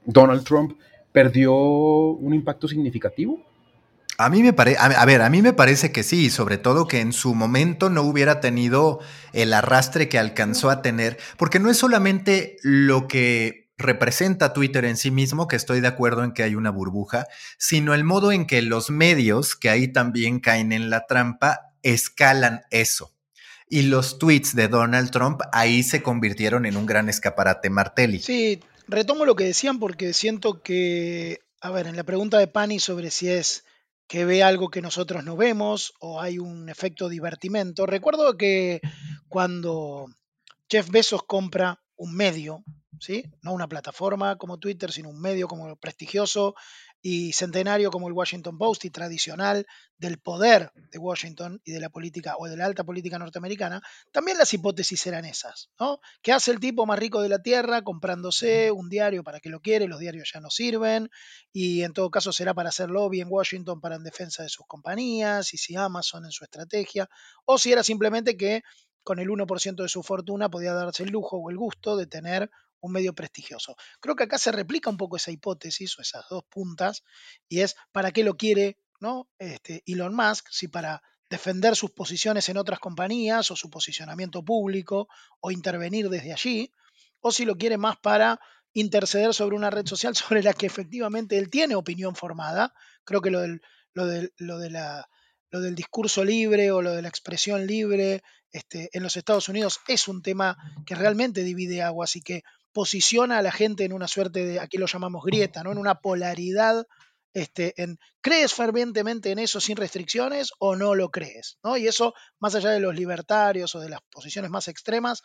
Donald 0.05 0.43
Trump 0.43 0.77
perdió 1.11 1.53
un 1.53 2.33
impacto 2.33 2.67
significativo. 2.67 3.39
A 4.17 4.29
mí 4.29 4.41
me 4.41 4.53
parece, 4.53 4.77
a 4.79 5.05
ver, 5.05 5.21
a 5.21 5.29
mí 5.29 5.41
me 5.41 5.51
parece 5.51 5.91
que 5.91 6.01
sí, 6.01 6.29
sobre 6.29 6.57
todo 6.57 6.87
que 6.87 7.01
en 7.01 7.11
su 7.11 7.35
momento 7.35 7.89
no 7.89 8.03
hubiera 8.03 8.39
tenido 8.39 8.99
el 9.33 9.51
arrastre 9.51 10.07
que 10.07 10.17
alcanzó 10.17 10.69
a 10.69 10.81
tener, 10.81 11.17
porque 11.37 11.59
no 11.59 11.69
es 11.69 11.77
solamente 11.77 12.55
lo 12.63 13.09
que 13.09 13.64
representa 13.77 14.53
Twitter 14.53 14.85
en 14.85 14.97
sí 14.97 15.11
mismo, 15.11 15.47
que 15.47 15.55
estoy 15.55 15.81
de 15.81 15.87
acuerdo 15.87 16.23
en 16.23 16.31
que 16.31 16.43
hay 16.43 16.55
una 16.55 16.71
burbuja, 16.71 17.27
sino 17.57 17.93
el 17.93 18.03
modo 18.03 18.31
en 18.31 18.47
que 18.47 18.61
los 18.61 18.89
medios, 18.89 19.55
que 19.55 19.69
ahí 19.69 19.87
también 19.87 20.39
caen 20.39 20.71
en 20.71 20.89
la 20.89 21.05
trampa, 21.05 21.73
escalan 21.83 22.61
eso. 22.71 23.11
Y 23.67 23.83
los 23.83 24.19
tweets 24.19 24.55
de 24.55 24.67
Donald 24.67 25.11
Trump 25.11 25.41
ahí 25.51 25.83
se 25.83 26.03
convirtieron 26.03 26.65
en 26.65 26.77
un 26.77 26.85
gran 26.85 27.09
escaparate 27.09 27.69
Martelli. 27.69 28.19
Sí, 28.19 28.61
retomo 28.87 29.25
lo 29.25 29.35
que 29.35 29.45
decían 29.45 29.79
porque 29.79 30.13
siento 30.13 30.61
que, 30.61 31.39
a 31.61 31.71
ver, 31.71 31.87
en 31.87 31.95
la 31.95 32.03
pregunta 32.03 32.37
de 32.37 32.47
Pani 32.47 32.79
sobre 32.79 33.11
si 33.11 33.29
es 33.29 33.65
que 34.07 34.23
ve 34.23 34.43
algo 34.43 34.69
que 34.69 34.81
nosotros 34.81 35.23
no 35.23 35.35
vemos 35.35 35.93
o 35.99 36.21
hay 36.21 36.37
un 36.37 36.69
efecto 36.69 37.09
divertimento, 37.09 37.87
recuerdo 37.87 38.37
que 38.37 38.81
cuando 39.27 40.05
Jeff 40.69 40.89
Bezos 40.89 41.23
compra 41.23 41.81
un 41.95 42.15
medio, 42.15 42.63
¿sí? 42.99 43.25
No 43.41 43.53
una 43.53 43.67
plataforma 43.67 44.37
como 44.37 44.57
Twitter, 44.57 44.91
sino 44.91 45.09
un 45.09 45.19
medio 45.19 45.47
como 45.47 45.75
prestigioso 45.75 46.55
y 47.01 47.33
centenario 47.33 47.91
como 47.91 48.07
el 48.07 48.13
Washington 48.13 48.57
Post 48.57 48.85
y 48.85 48.89
tradicional 48.89 49.67
del 49.97 50.17
poder 50.17 50.71
de 50.91 50.97
Washington 50.97 51.61
y 51.63 51.71
de 51.71 51.79
la 51.79 51.89
política 51.89 52.35
o 52.39 52.47
de 52.47 52.57
la 52.57 52.65
alta 52.65 52.83
política 52.83 53.19
norteamericana, 53.19 53.81
también 54.11 54.37
las 54.37 54.53
hipótesis 54.53 55.05
eran 55.05 55.23
esas, 55.23 55.69
¿no? 55.79 55.99
¿Qué 56.21 56.31
hace 56.31 56.51
el 56.51 56.59
tipo 56.59 56.85
más 56.85 56.97
rico 56.97 57.21
de 57.21 57.29
la 57.29 57.43
tierra 57.43 57.83
comprándose 57.83 58.71
un 58.71 58.89
diario 58.89 59.23
para 59.23 59.39
que 59.39 59.49
lo 59.49 59.61
quiere? 59.61 59.87
Los 59.87 59.99
diarios 59.99 60.31
ya 60.33 60.39
no 60.39 60.49
sirven 60.49 61.09
y 61.53 61.83
en 61.83 61.93
todo 61.93 62.09
caso 62.09 62.31
será 62.31 62.53
para 62.53 62.69
hacer 62.69 62.89
lobby 62.89 63.21
en 63.21 63.27
Washington 63.29 63.79
para 63.81 63.95
en 63.95 64.03
defensa 64.03 64.41
de 64.41 64.49
sus 64.49 64.65
compañías 64.65 65.53
y 65.53 65.57
si 65.57 65.75
Amazon 65.75 66.25
en 66.25 66.31
su 66.31 66.43
estrategia 66.43 67.07
o 67.45 67.57
si 67.57 67.71
era 67.71 67.83
simplemente 67.83 68.35
que 68.35 68.63
con 69.03 69.19
el 69.19 69.29
1% 69.29 69.75
de 69.75 69.89
su 69.89 70.01
fortuna 70.01 70.49
podía 70.49 70.73
darse 70.73 71.03
el 71.03 71.11
lujo 71.11 71.37
o 71.37 71.51
el 71.51 71.57
gusto 71.57 71.95
de 71.95 72.07
tener 72.07 72.49
un 72.85 72.93
medio 72.93 73.13
prestigioso. 73.13 73.75
Creo 73.99 74.15
que 74.15 74.23
acá 74.23 74.37
se 74.37 74.51
replica 74.51 74.89
un 74.89 74.97
poco 74.97 75.17
esa 75.17 75.31
hipótesis 75.31 75.97
o 75.97 76.01
esas 76.01 76.25
dos 76.29 76.43
puntas 76.45 77.03
y 77.47 77.61
es 77.61 77.75
para 77.91 78.11
qué 78.11 78.23
lo 78.23 78.35
quiere 78.37 78.77
¿no? 78.99 79.29
este, 79.39 79.83
Elon 79.85 80.15
Musk, 80.15 80.47
si 80.51 80.67
para 80.67 81.01
defender 81.29 81.75
sus 81.75 81.91
posiciones 81.91 82.47
en 82.49 82.57
otras 82.57 82.79
compañías 82.79 83.49
o 83.51 83.55
su 83.55 83.69
posicionamiento 83.69 84.43
público 84.43 85.07
o 85.39 85.51
intervenir 85.51 86.09
desde 86.09 86.33
allí, 86.33 86.71
o 87.19 87.31
si 87.31 87.45
lo 87.45 87.55
quiere 87.55 87.77
más 87.77 87.97
para 87.97 88.39
interceder 88.73 89.33
sobre 89.33 89.55
una 89.55 89.69
red 89.69 89.85
social 89.85 90.15
sobre 90.15 90.43
la 90.43 90.53
que 90.53 90.65
efectivamente 90.65 91.37
él 91.37 91.49
tiene 91.49 91.75
opinión 91.75 92.15
formada. 92.15 92.73
Creo 93.03 93.21
que 93.21 93.31
lo 93.31 93.41
del, 93.41 93.61
lo 93.93 94.05
lo 94.37 94.59
de 94.59 94.69
la, 94.69 95.09
lo 95.49 95.61
del 95.61 95.75
discurso 95.75 96.23
libre 96.23 96.71
o 96.71 96.81
lo 96.81 96.93
de 96.93 97.01
la 97.01 97.07
expresión 97.07 97.65
libre 97.65 98.23
este, 98.51 98.89
en 98.93 99.03
los 99.03 99.17
Estados 99.17 99.49
Unidos 99.49 99.79
es 99.87 100.07
un 100.07 100.21
tema 100.21 100.57
que 100.85 100.95
realmente 100.95 101.43
divide 101.43 101.81
aguas 101.81 102.15
y 102.15 102.21
que 102.21 102.43
posiciona 102.75 103.37
a 103.37 103.41
la 103.41 103.53
gente 103.53 103.85
en 103.85 103.93
una 103.93 104.09
suerte 104.09 104.45
de, 104.45 104.59
aquí 104.59 104.77
lo 104.77 104.85
llamamos 104.85 105.23
grieta, 105.23 105.63
¿no? 105.63 105.71
En 105.71 105.77
una 105.77 106.01
polaridad, 106.01 106.85
este, 107.33 107.73
en 107.81 107.97
¿crees 108.19 108.53
fervientemente 108.53 109.31
en 109.31 109.39
eso 109.39 109.61
sin 109.61 109.77
restricciones 109.77 110.51
o 110.59 110.75
no 110.75 110.93
lo 110.93 111.09
crees? 111.09 111.57
¿no? 111.63 111.77
Y 111.77 111.87
eso, 111.87 112.13
más 112.37 112.53
allá 112.53 112.71
de 112.71 112.81
los 112.81 112.93
libertarios 112.93 113.73
o 113.75 113.79
de 113.79 113.87
las 113.87 114.01
posiciones 114.11 114.51
más 114.51 114.67
extremas, 114.67 115.23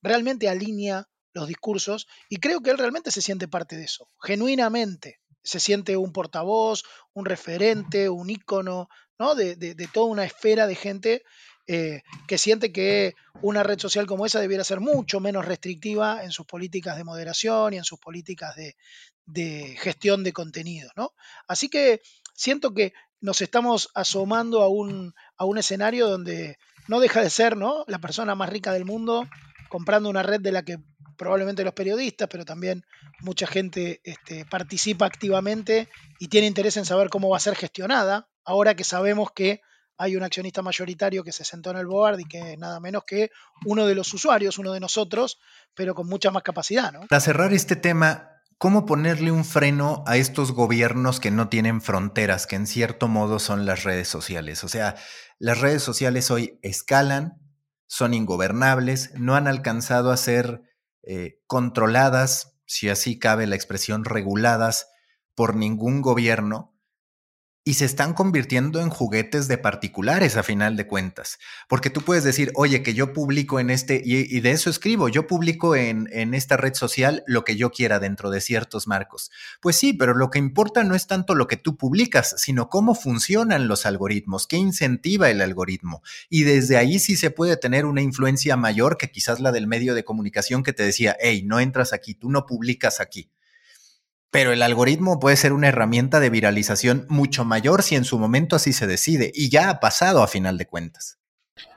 realmente 0.00 0.48
alinea 0.48 1.08
los 1.32 1.48
discursos 1.48 2.06
y 2.28 2.36
creo 2.36 2.60
que 2.60 2.70
él 2.70 2.78
realmente 2.78 3.10
se 3.10 3.20
siente 3.20 3.48
parte 3.48 3.76
de 3.76 3.84
eso, 3.84 4.08
genuinamente. 4.22 5.18
Se 5.42 5.58
siente 5.58 5.96
un 5.96 6.12
portavoz, 6.12 6.84
un 7.14 7.24
referente, 7.24 8.08
un 8.10 8.30
ícono, 8.30 8.88
¿no? 9.18 9.34
de, 9.34 9.56
de 9.56 9.88
toda 9.92 10.06
una 10.06 10.24
esfera 10.24 10.68
de 10.68 10.76
gente 10.76 11.24
eh, 11.66 12.02
que 12.26 12.38
siente 12.38 12.72
que 12.72 13.14
una 13.40 13.62
red 13.62 13.78
social 13.78 14.06
como 14.06 14.26
esa 14.26 14.40
debiera 14.40 14.64
ser 14.64 14.80
mucho 14.80 15.20
menos 15.20 15.44
restrictiva 15.44 16.24
en 16.24 16.32
sus 16.32 16.44
políticas 16.44 16.96
de 16.96 17.04
moderación 17.04 17.74
y 17.74 17.76
en 17.76 17.84
sus 17.84 18.00
políticas 18.00 18.56
de, 18.56 18.74
gestión 19.78 20.24
de 20.24 20.32
contenido. 20.32 20.90
¿no? 20.96 21.12
Así 21.46 21.68
que 21.68 22.02
siento 22.34 22.74
que 22.74 22.92
nos 23.20 23.40
estamos 23.40 23.90
asomando 23.94 24.62
a 24.62 24.68
un, 24.68 25.14
escenario 25.56 26.08
donde 26.08 26.58
no 26.88 26.98
deja 26.98 27.20
de 27.22 27.30
ser 27.30 27.56
¿no? 27.56 27.84
la 27.86 28.00
persona 28.00 28.34
más 28.34 28.48
rica 28.48 28.72
del 28.72 28.84
mundo 28.84 29.28
comprando 29.68 30.10
una 30.10 30.22
red 30.24 30.40
de 30.40 30.52
la 30.52 30.64
que 30.64 30.78
probablemente 31.16 31.62
los 31.62 31.74
periodistas, 31.74 32.28
pero 32.28 32.44
también 32.44 32.84
mucha 33.20 33.46
gente 33.46 34.00
este, 34.02 34.44
participa 34.44 35.06
activamente 35.06 35.88
y 36.18 36.28
tiene 36.28 36.48
interés 36.48 36.76
en 36.76 36.84
saber 36.84 37.08
cómo 37.08 37.28
va 37.28 37.36
a 37.36 37.40
ser 37.40 37.54
gestionada, 37.54 38.28
ahora 38.44 38.74
que 38.74 38.82
sabemos 38.82 39.30
que 39.30 39.60
hay 39.98 40.16
un 40.16 40.22
accionista 40.22 40.62
mayoritario 40.62 41.24
que 41.24 41.32
se 41.32 41.44
sentó 41.44 41.70
en 41.70 41.76
el 41.76 41.86
board 41.86 42.20
y 42.20 42.24
que 42.24 42.56
nada 42.56 42.80
menos 42.80 43.04
que 43.06 43.30
uno 43.66 43.86
de 43.86 43.94
los 43.94 44.12
usuarios, 44.14 44.58
uno 44.58 44.72
de 44.72 44.80
nosotros, 44.80 45.38
pero 45.74 45.94
con 45.94 46.08
mucha 46.08 46.30
más 46.30 46.42
capacidad. 46.42 46.92
Para 47.08 47.20
cerrar 47.20 47.52
este 47.52 47.76
tema, 47.76 48.30
¿cómo 48.58 48.86
ponerle 48.86 49.30
un 49.30 49.44
freno 49.44 50.02
a 50.06 50.16
estos 50.16 50.52
gobiernos 50.52 51.20
que 51.20 51.30
no 51.30 51.48
tienen 51.48 51.80
fronteras, 51.80 52.46
que 52.46 52.56
en 52.56 52.66
cierto 52.66 53.08
modo 53.08 53.38
son 53.38 53.66
las 53.66 53.84
redes 53.84 54.08
sociales? 54.08 54.64
O 54.64 54.68
sea, 54.68 54.96
las 55.38 55.60
redes 55.60 55.82
sociales 55.82 56.30
hoy 56.30 56.58
escalan, 56.62 57.38
son 57.86 58.14
ingobernables, 58.14 59.12
no 59.14 59.34
han 59.36 59.46
alcanzado 59.46 60.10
a 60.10 60.16
ser 60.16 60.62
eh, 61.02 61.40
controladas, 61.46 62.58
si 62.64 62.88
así 62.88 63.18
cabe 63.18 63.46
la 63.46 63.56
expresión, 63.56 64.04
reguladas 64.04 64.88
por 65.34 65.56
ningún 65.56 66.00
gobierno 66.00 66.71
y 67.64 67.74
se 67.74 67.84
están 67.84 68.12
convirtiendo 68.12 68.80
en 68.80 68.90
juguetes 68.90 69.46
de 69.46 69.56
particulares 69.56 70.36
a 70.36 70.42
final 70.42 70.76
de 70.76 70.86
cuentas. 70.88 71.38
Porque 71.68 71.90
tú 71.90 72.02
puedes 72.02 72.24
decir, 72.24 72.50
oye, 72.56 72.82
que 72.82 72.92
yo 72.92 73.12
publico 73.12 73.60
en 73.60 73.70
este, 73.70 74.02
y, 74.04 74.40
de 74.40 74.50
eso 74.50 74.68
escribo, 74.68 75.08
yo 75.08 75.28
publico 75.28 75.76
en, 75.76 76.08
en, 76.12 76.34
esta 76.34 76.56
red 76.56 76.74
social 76.74 77.22
lo 77.26 77.44
que 77.44 77.56
yo 77.56 77.70
quiera 77.70 78.00
dentro 78.00 78.30
de 78.30 78.40
ciertos 78.40 78.88
marcos. 78.88 79.30
Pues 79.60 79.76
sí, 79.76 79.92
pero 79.92 80.14
lo 80.14 80.30
que 80.30 80.40
importa 80.40 80.82
no 80.82 80.96
es 80.96 81.06
tanto 81.06 81.36
lo 81.36 81.46
que 81.46 81.56
tú 81.56 81.76
publicas, 81.76 82.34
sino 82.38 82.68
cómo 82.68 82.96
funcionan 82.96 83.68
los 83.68 83.86
algoritmos, 83.86 84.48
qué 84.48 84.56
incentiva 84.56 85.30
el 85.30 85.40
algoritmo. 85.40 86.02
Y 86.28 86.42
desde 86.42 86.76
ahí 86.76 86.98
sí 86.98 87.16
se 87.16 87.30
puede 87.30 87.56
tener 87.56 87.86
una 87.86 88.02
influencia 88.02 88.56
mayor 88.56 88.96
que 88.96 89.10
quizás 89.10 89.38
la 89.38 89.52
del 89.52 89.68
medio 89.68 89.94
de 89.94 90.04
comunicación 90.04 90.64
que 90.64 90.72
te 90.72 90.82
decía, 90.82 91.16
hey, 91.20 91.42
no 91.44 91.60
entras 91.60 91.92
aquí, 91.92 92.14
tú 92.14 92.28
no 92.28 92.44
publicas 92.44 93.00
aquí. 93.00 93.30
Pero 94.32 94.50
el 94.50 94.62
algoritmo 94.62 95.20
puede 95.20 95.36
ser 95.36 95.52
una 95.52 95.68
herramienta 95.68 96.18
de 96.18 96.30
viralización 96.30 97.04
mucho 97.10 97.44
mayor 97.44 97.82
si 97.82 97.96
en 97.96 98.04
su 98.04 98.18
momento 98.18 98.56
así 98.56 98.72
se 98.72 98.86
decide. 98.86 99.30
Y 99.34 99.50
ya 99.50 99.68
ha 99.68 99.78
pasado 99.78 100.22
a 100.22 100.26
final 100.26 100.56
de 100.56 100.64
cuentas. 100.64 101.18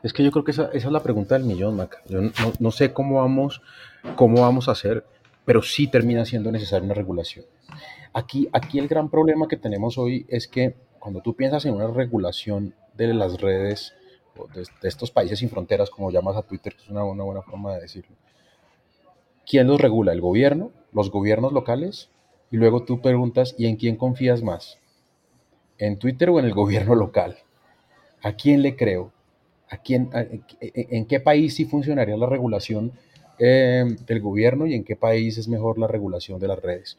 Es 0.03 0.13
que 0.13 0.23
yo 0.23 0.31
creo 0.31 0.45
que 0.45 0.51
esa, 0.51 0.69
es 0.71 0.85
la 0.85 1.03
pregunta 1.03 1.35
del 1.35 1.43
millón, 1.43 1.75
Mac. 1.75 2.01
Yo 2.07 2.21
no, 2.59 2.71
sé 2.71 2.93
cómo 2.93 3.17
vamos, 3.17 3.61
cómo 4.15 4.41
vamos 4.41 4.69
a 4.69 4.71
hacer, 4.71 5.05
pero 5.43 5.61
sí 5.61 5.87
termina 5.87 6.23
siendo 6.23 6.49
necesaria 6.49 6.85
una 6.85 6.93
regulación. 6.93 7.43
Aquí, 8.13 8.47
aquí 8.53 8.79
el 8.79 8.87
gran 8.87 9.09
problema 9.09 9.49
que 9.49 9.57
tenemos 9.57 9.97
hoy 9.97 10.25
es 10.29 10.47
que 10.47 10.77
cuando 10.97 11.19
tú 11.19 11.35
piensas 11.35 11.65
en 11.65 11.73
una 11.73 11.87
regulación 11.87 12.73
de 12.93 13.13
las 13.13 13.41
redes, 13.41 13.93
de, 14.53 14.87
estos 14.87 15.11
países 15.11 15.39
sin 15.39 15.49
fronteras, 15.49 15.89
como 15.89 16.09
llamas 16.09 16.37
a 16.37 16.41
Twitter, 16.41 16.73
que 16.73 16.83
es 16.83 16.89
una 16.89 17.03
buena 17.03 17.41
forma 17.41 17.73
de 17.75 17.81
decirlo, 17.81 18.15
¿quién 19.45 19.67
los 19.67 19.81
regula? 19.81 20.13
¿El 20.13 20.21
gobierno? 20.21 20.71
¿Los 20.93 21.11
gobiernos 21.11 21.51
locales? 21.51 22.09
Y 22.55 22.57
luego 22.57 22.85
tú 22.85 23.01
preguntas, 23.01 23.53
¿y 23.57 23.65
en 23.67 23.75
quién 23.75 23.97
confías 23.97 24.41
más? 24.41 24.77
¿En 25.77 25.99
Twitter 25.99 26.29
o 26.29 26.39
en 26.39 26.45
el 26.45 26.53
gobierno 26.61 26.95
local? 26.95 27.35
¿A 28.23 28.31
quién 28.31 28.61
le 28.61 28.77
creo? 28.77 29.11
¿A 29.69 29.75
quién, 29.75 30.09
¿En 30.61 31.05
qué 31.05 31.19
país 31.19 31.55
sí 31.55 31.65
funcionaría 31.65 32.15
la 32.15 32.27
regulación 32.27 32.93
em, 33.39 33.97
del 34.05 34.21
gobierno 34.21 34.67
y 34.67 34.73
en 34.73 34.85
qué 34.85 34.95
país 34.95 35.37
es 35.37 35.49
mejor 35.49 35.77
la 35.77 35.87
regulación 35.87 36.39
de 36.39 36.47
las 36.47 36.57
redes? 36.61 36.97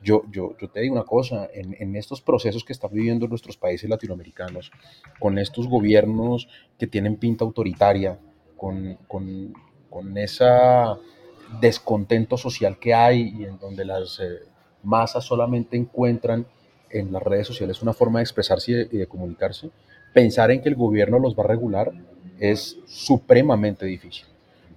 Yo, 0.00 0.22
yo, 0.30 0.56
te 0.72 0.80
digo 0.80 0.94
una 0.94 1.04
cosa, 1.04 1.46
en, 1.52 1.94
estos 1.94 2.22
procesos 2.22 2.64
que 2.64 2.72
están 2.72 2.90
viviendo 2.90 3.28
nuestros 3.28 3.58
países 3.58 3.90
latinoamericanos, 3.90 4.72
con 5.20 5.36
estos 5.36 5.68
gobiernos 5.68 6.48
que 6.78 6.86
tienen 6.86 7.16
pinta 7.16 7.44
autoritaria, 7.44 8.18
con, 8.56 8.94
con, 9.06 9.52
con 9.90 10.16
ese 10.16 10.46
descontento 11.60 12.38
social 12.38 12.78
que 12.78 12.94
hay 12.94 13.34
y 13.38 13.44
en 13.44 13.58
donde 13.58 13.84
las... 13.84 14.20
Eh, 14.20 14.55
masas 14.86 15.24
solamente 15.24 15.76
encuentran 15.76 16.46
en 16.90 17.12
las 17.12 17.22
redes 17.22 17.46
sociales 17.46 17.82
una 17.82 17.92
forma 17.92 18.20
de 18.20 18.24
expresarse 18.24 18.88
y 18.90 18.96
de, 18.96 19.06
comunicarse, 19.06 19.70
pensar 20.14 20.50
en 20.50 20.62
que 20.62 20.68
el 20.68 20.76
gobierno 20.76 21.18
los 21.18 21.36
va 21.36 21.44
a 21.44 21.48
regular 21.48 21.92
es 22.38 22.78
supremamente 22.86 23.84
difícil. 23.86 24.26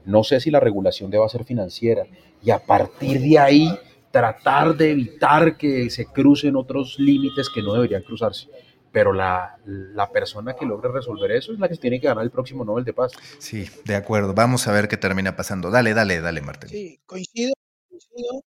No 0.05 0.23
sé 0.23 0.39
si 0.39 0.49
la 0.49 0.59
regulación 0.59 1.11
debe 1.11 1.27
ser 1.29 1.43
financiera 1.43 2.05
y 2.43 2.51
a 2.51 2.59
partir 2.59 3.21
de 3.21 3.37
ahí 3.37 3.69
tratar 4.11 4.75
de 4.75 4.91
evitar 4.91 5.55
que 5.55 5.89
se 5.89 6.05
crucen 6.05 6.55
otros 6.55 6.97
límites 6.97 7.47
que 7.53 7.61
no 7.61 7.73
deberían 7.73 8.01
cruzarse. 8.01 8.47
Pero 8.91 9.13
la, 9.13 9.57
la, 9.65 10.09
persona 10.09 10.55
que 10.55 10.65
logre 10.65 10.91
resolver 10.91 11.31
eso 11.31 11.53
es 11.53 11.59
la 11.59 11.69
que 11.69 11.75
tiene 11.75 12.01
que 12.01 12.07
ganar 12.07 12.23
el 12.23 12.31
próximo 12.31 12.65
Nobel 12.65 12.83
de 12.83 12.93
Paz. 12.93 13.11
Sí, 13.37 13.67
de 13.85 13.93
acuerdo. 13.93 14.33
Vamos 14.33 14.67
a 14.67 14.71
ver 14.71 14.87
qué 14.87 14.97
termina 14.97 15.35
pasando. 15.35 15.69
Dale, 15.69 15.93
dale, 15.93 16.21
dale, 16.21 16.41
Martín. 16.41 16.69
Sí, 16.71 16.99
coincido, 17.05 17.53
coincido. 17.87 18.43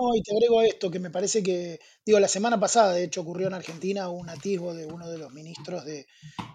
No, 0.00 0.14
y 0.14 0.22
te 0.22 0.32
agrego 0.32 0.62
esto, 0.62 0.90
que 0.92 1.00
me 1.00 1.10
parece 1.10 1.42
que, 1.42 1.80
digo, 2.06 2.20
la 2.20 2.28
semana 2.28 2.60
pasada, 2.60 2.92
de 2.92 3.02
hecho, 3.02 3.22
ocurrió 3.22 3.48
en 3.48 3.54
Argentina 3.54 4.08
un 4.08 4.28
atisbo 4.28 4.72
de 4.72 4.86
uno 4.86 5.10
de 5.10 5.18
los 5.18 5.32
ministros 5.32 5.84
de, 5.84 6.06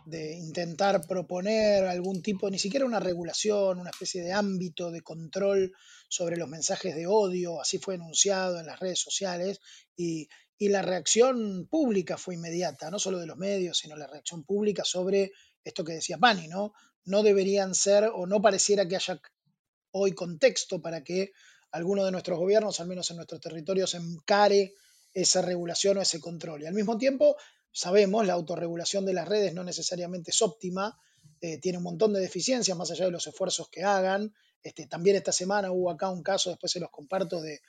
de 0.05 0.37
intentar 0.37 1.05
proponer 1.05 1.83
algún 1.83 2.21
tipo, 2.21 2.49
ni 2.49 2.57
siquiera 2.57 2.85
una 2.85 3.01
regulación, 3.01 3.79
una 3.79 3.89
especie 3.89 4.21
de 4.23 4.31
ámbito 4.31 4.91
de 4.91 5.01
control 5.01 5.73
sobre 6.07 6.37
los 6.37 6.47
mensajes 6.47 6.95
de 6.95 7.05
odio, 7.05 7.59
así 7.59 7.79
fue 7.79 7.95
anunciado 7.95 8.61
en 8.61 8.65
las 8.65 8.79
redes 8.79 9.01
sociales, 9.01 9.59
y, 9.97 10.29
y 10.57 10.69
la 10.69 10.81
reacción 10.81 11.67
pública 11.69 12.17
fue 12.17 12.35
inmediata, 12.35 12.89
no 12.91 12.97
solo 12.97 13.19
de 13.19 13.27
los 13.27 13.35
medios, 13.37 13.77
sino 13.77 13.97
la 13.97 14.07
reacción 14.07 14.45
pública 14.45 14.85
sobre 14.85 15.33
esto 15.65 15.83
que 15.83 15.93
decía 15.93 16.17
Pani, 16.17 16.47
¿no? 16.47 16.71
No 17.03 17.23
deberían 17.23 17.75
ser 17.75 18.05
o 18.13 18.25
no 18.25 18.41
pareciera 18.41 18.87
que 18.87 18.95
haya 18.95 19.19
hoy 19.91 20.13
contexto 20.13 20.81
para 20.81 21.03
que 21.03 21.31
alguno 21.73 22.05
de 22.05 22.11
nuestros 22.11 22.39
gobiernos, 22.39 22.79
al 22.79 22.87
menos 22.87 23.09
en 23.09 23.17
nuestros 23.17 23.41
territorios, 23.41 23.93
encare 23.95 24.73
esa 25.13 25.41
regulación 25.41 25.97
o 25.97 26.01
ese 26.01 26.19
control. 26.19 26.61
Y 26.61 26.65
al 26.67 26.73
mismo 26.73 26.97
tiempo, 26.97 27.35
sabemos, 27.71 28.25
la 28.25 28.33
autorregulación 28.33 29.05
de 29.05 29.13
las 29.13 29.27
redes 29.27 29.53
no 29.53 29.63
necesariamente 29.63 30.31
es 30.31 30.41
óptima, 30.41 30.97
eh, 31.41 31.59
tiene 31.59 31.79
un 31.79 31.83
montón 31.83 32.13
de 32.13 32.21
deficiencias 32.21 32.77
más 32.77 32.91
allá 32.91 33.05
de 33.05 33.11
los 33.11 33.25
esfuerzos 33.25 33.69
que 33.69 33.83
hagan. 33.83 34.33
Este, 34.61 34.87
también 34.87 35.15
esta 35.15 35.31
semana 35.31 35.71
hubo 35.71 35.89
acá 35.89 36.09
un 36.09 36.23
caso, 36.23 36.51
después 36.51 36.71
se 36.71 36.79
los 36.79 36.91
comparto, 36.91 37.41
de, 37.41 37.59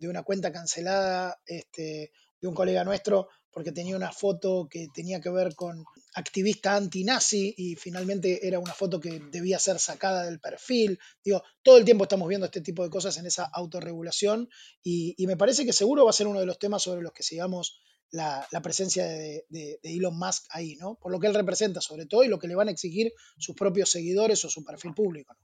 una 0.00 0.22
cuenta 0.22 0.50
cancelada 0.50 1.38
este, 1.46 2.12
de 2.40 2.48
un 2.48 2.54
colega 2.54 2.82
nuestro 2.82 3.28
porque 3.52 3.72
tenía 3.72 3.96
una 3.96 4.12
foto 4.12 4.68
que 4.70 4.88
tenía 4.94 5.20
que 5.20 5.30
ver 5.30 5.54
con 5.54 5.84
activista 6.14 6.76
anti-nazi 6.76 7.54
y 7.56 7.76
finalmente 7.76 8.46
era 8.46 8.58
una 8.58 8.74
foto 8.74 9.00
que 9.00 9.20
debía 9.30 9.58
ser 9.58 9.78
sacada 9.78 10.24
del 10.24 10.40
perfil. 10.40 10.98
Digo, 11.24 11.42
todo 11.62 11.78
el 11.78 11.84
tiempo 11.84 12.04
estamos 12.04 12.28
viendo 12.28 12.46
este 12.46 12.60
tipo 12.60 12.82
de 12.82 12.90
cosas 12.90 13.16
en 13.18 13.26
esa 13.26 13.44
autorregulación 13.44 14.48
y, 14.82 15.14
y 15.16 15.26
me 15.26 15.36
parece 15.36 15.64
que 15.64 15.72
seguro 15.72 16.04
va 16.04 16.10
a 16.10 16.14
ser 16.14 16.26
uno 16.26 16.40
de 16.40 16.46
los 16.46 16.58
temas 16.58 16.82
sobre 16.82 17.02
los 17.02 17.12
que 17.12 17.22
sigamos 17.22 17.80
la, 18.10 18.46
la 18.50 18.60
presencia 18.60 19.04
de, 19.04 19.46
de, 19.48 19.78
Elon 19.82 20.18
Musk 20.18 20.44
ahí, 20.50 20.76
¿no? 20.76 20.96
Por 20.96 21.12
lo 21.12 21.20
que 21.20 21.28
él 21.28 21.34
representa 21.34 21.80
sobre 21.80 22.06
todo 22.06 22.24
y 22.24 22.28
lo 22.28 22.38
que 22.38 22.48
le 22.48 22.56
van 22.56 22.68
a 22.68 22.72
exigir 22.72 23.12
sus 23.38 23.54
propios 23.54 23.90
seguidores 23.90 24.44
o 24.44 24.50
su 24.50 24.64
perfil 24.64 24.94
público. 24.94 25.36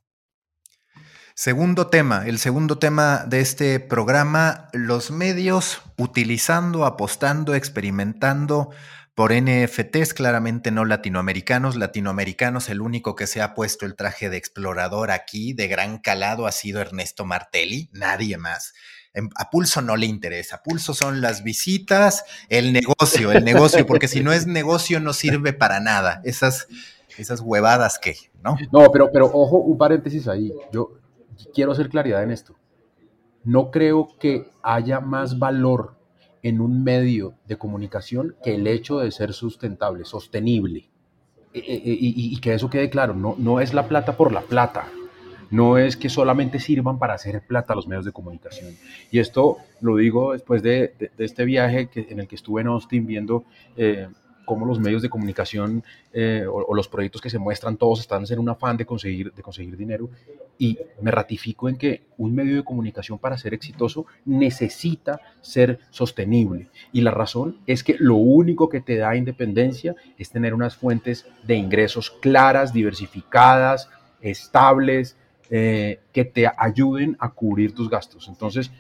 Segundo 1.35 1.89
tema, 1.89 2.27
el 2.27 2.39
segundo 2.39 2.79
tema 2.79 3.25
de 3.29 3.41
este 3.41 3.79
programa, 3.79 4.71
los 4.73 5.11
medios 5.11 5.83
utilizando, 5.99 6.87
apostando, 6.87 7.55
experimentando 7.55 8.71
por 9.17 9.33
NFTs, 9.33 10.13
claramente 10.13 10.71
no 10.71 10.85
latinoamericanos. 10.85 11.75
Latinoamericanos, 11.75 12.69
el 12.69 12.83
único 12.83 13.17
que 13.17 13.27
se 13.27 13.41
ha 13.41 13.55
puesto 13.55 13.87
el 13.87 13.97
traje 13.97 14.29
de 14.29 14.37
explorador 14.37 15.11
aquí 15.11 15.55
de 15.55 15.69
gran 15.69 15.97
calado 15.97 16.47
ha 16.47 16.53
sido 16.53 16.83
Ernesto 16.83 17.25
Martelli, 17.25 17.89
nadie 17.93 18.37
más. 18.37 18.75
A 19.35 19.49
Pulso 19.49 19.81
no 19.81 19.97
le 19.97 20.05
interesa. 20.05 20.63
Pulso 20.63 20.93
son 20.93 21.23
las 21.23 21.43
visitas, 21.43 22.27
el 22.51 22.75
negocio, 22.75 23.33
el 23.33 23.43
negocio, 23.43 23.87
porque 23.87 24.07
si 24.07 24.23
no 24.23 24.35
es 24.35 24.47
negocio 24.47 25.01
no 25.01 25.15
sirve 25.15 25.55
para 25.55 25.81
nada. 25.81 26.21
Esas, 26.23 26.69
esas 27.17 27.41
huevadas 27.41 27.99
que, 27.99 28.17
¿no? 28.45 28.59
No, 28.71 28.93
pero, 28.93 29.11
pero 29.11 29.31
ojo, 29.33 29.57
un 29.57 29.79
paréntesis 29.79 30.29
ahí. 30.29 30.53
Yo, 30.73 30.91
quiero 31.55 31.73
hacer 31.73 31.89
claridad 31.89 32.23
en 32.23 32.33
esto. 32.33 32.55
No 33.45 33.71
creo 33.71 34.09
que 34.21 34.51
haya 34.63 35.01
más 35.01 35.39
valor 35.39 35.96
en 36.43 36.61
un 36.61 36.85
medio 36.85 37.35
de 37.47 37.57
comunicación 37.57 38.37
que 38.43 38.55
el 38.55 38.67
hecho 38.67 38.99
de 38.99 39.11
ser 39.11 39.33
sustentable, 39.33 40.05
sostenible. 40.05 40.89
E, 41.53 41.59
e, 41.61 41.75
e, 41.75 41.97
y, 41.99 42.37
que 42.39 42.53
eso 42.53 42.69
quede 42.69 42.91
claro, 42.91 43.15
no, 43.15 43.35
no 43.39 43.61
es 43.61 43.73
la 43.73 43.89
plata 43.89 44.17
por 44.17 44.31
la 44.31 44.43
plata, 44.43 44.89
no 45.51 45.79
es 45.79 45.97
que 45.97 46.11
solamente 46.11 46.61
sirvan 46.61 46.99
para 46.99 47.15
hacer 47.15 47.47
plata 47.47 47.75
los 47.75 47.89
medios 47.89 48.05
de 48.05 48.13
comunicación. 48.13 48.75
Y 49.11 49.21
esto 49.21 49.57
lo 49.81 49.97
digo 49.97 50.33
después 50.33 50.63
de, 50.63 50.95
de, 50.99 51.11
de 51.17 51.25
este 51.25 51.47
viaje 51.47 51.89
que, 51.89 52.07
en 52.11 52.21
el 52.21 52.29
que 52.29 52.35
estuve 52.35 52.61
en 52.61 52.67
Austin 52.67 53.07
viendo 53.07 53.45
eh, 53.77 54.09
cómo 54.47 54.65
los 54.65 54.81
medios 54.81 55.03
de 55.03 55.11
comunicación 55.11 55.85
eh, 56.15 56.47
o, 56.51 56.75
los 56.75 56.89
proyectos 56.89 57.21
que 57.21 57.29
se 57.29 57.39
muestran, 57.39 57.77
todos 57.77 58.01
están 58.01 58.25
en 58.31 58.39
un 58.39 58.49
afán 58.49 58.79
de 58.79 58.87
conseguir, 58.87 59.33
de 59.33 59.43
conseguir 59.43 59.77
dinero. 59.77 60.09
Y 60.59 60.79
me 61.03 61.11
ratifico 61.11 61.69
en 61.69 61.77
que 61.77 62.05
un 62.17 62.35
medio 62.35 62.57
de 62.57 62.65
comunicación 62.65 63.19
para 63.19 63.37
ser 63.37 63.53
exitoso 63.53 64.07
necesita 64.25 65.21
ser 65.43 65.81
sostenible. 65.91 66.71
Y 66.93 67.03
la 67.03 67.11
razón 67.11 67.59
es 67.67 67.85
que 67.85 67.97
lo 67.99 68.17
único 68.17 68.71
que 68.71 68.81
te 68.81 68.97
da 68.97 69.15
independencia 69.17 69.95
es 70.17 70.31
tener 70.31 70.55
unas 70.55 70.77
fuentes 70.77 71.27
de 71.43 71.57
ingresos 71.57 72.11
claras, 72.11 72.73
diversificadas, 72.73 73.91
estables, 74.23 75.17
eh, 75.51 76.01
que 76.13 76.25
te 76.25 76.51
ayuden 76.57 77.17
a 77.21 77.31
cubrir 77.31 77.73
tus 77.75 77.89
gastos. 77.89 78.27
Entonces, 78.29 78.73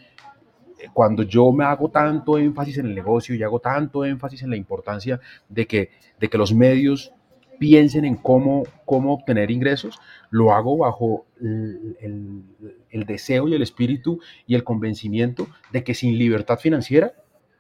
cuando 0.93 1.23
yo 1.23 1.53
me 1.53 1.65
hago 1.65 1.91
tanto 1.91 2.39
énfasis 2.39 2.79
en 2.79 2.87
el 2.87 2.95
negocio 2.95 3.35
y 3.35 3.43
hago 3.43 3.61
tanto 3.61 4.05
énfasis 4.05 4.43
en 4.43 4.51
la 4.51 4.57
importancia 4.57 5.21
de 5.49 5.67
que, 5.67 5.91
de 6.21 6.29
que 6.29 6.39
los 6.39 6.53
medios 6.53 7.13
piensen 7.59 8.05
en 8.05 8.17
cómo, 8.17 8.65
cómo 8.85 9.15
obtener 9.15 9.51
ingresos, 9.51 9.99
lo 10.31 10.53
hago 10.53 10.77
bajo 10.79 11.27
el, 11.41 13.07
deseo 13.07 13.49
y 13.49 13.55
el 13.55 13.63
espíritu 13.63 14.21
y 14.47 14.55
el 14.55 14.65
convencimiento 14.65 15.49
de 15.73 15.85
que 15.85 15.95
sin 15.95 16.19
libertad 16.19 16.59
financiera 16.59 17.13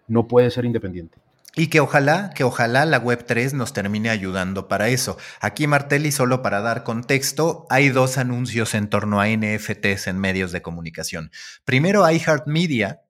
no 0.08 0.28
puede 0.28 0.50
ser 0.50 0.64
independiente. 0.64 1.18
Y 1.58 1.68
que 1.68 1.80
ojalá, 1.80 2.32
que 2.34 2.44
ojalá 2.44 2.84
la 2.84 3.02
Web3 3.02 3.52
nos 3.54 3.72
termine 3.72 4.10
ayudando 4.10 4.68
para 4.68 4.88
eso. 4.88 5.16
Aquí 5.40 5.66
Martelli, 5.66 6.12
solo 6.12 6.42
para 6.42 6.60
dar 6.60 6.84
contexto, 6.84 7.66
hay 7.70 7.88
dos 7.88 8.18
anuncios 8.18 8.74
en 8.74 8.90
torno 8.90 9.20
a 9.20 9.28
NFTs 9.28 10.06
en 10.08 10.18
medios 10.18 10.52
de 10.52 10.60
comunicación. 10.60 11.30
Primero, 11.64 12.08
iHeartMedia, 12.10 13.05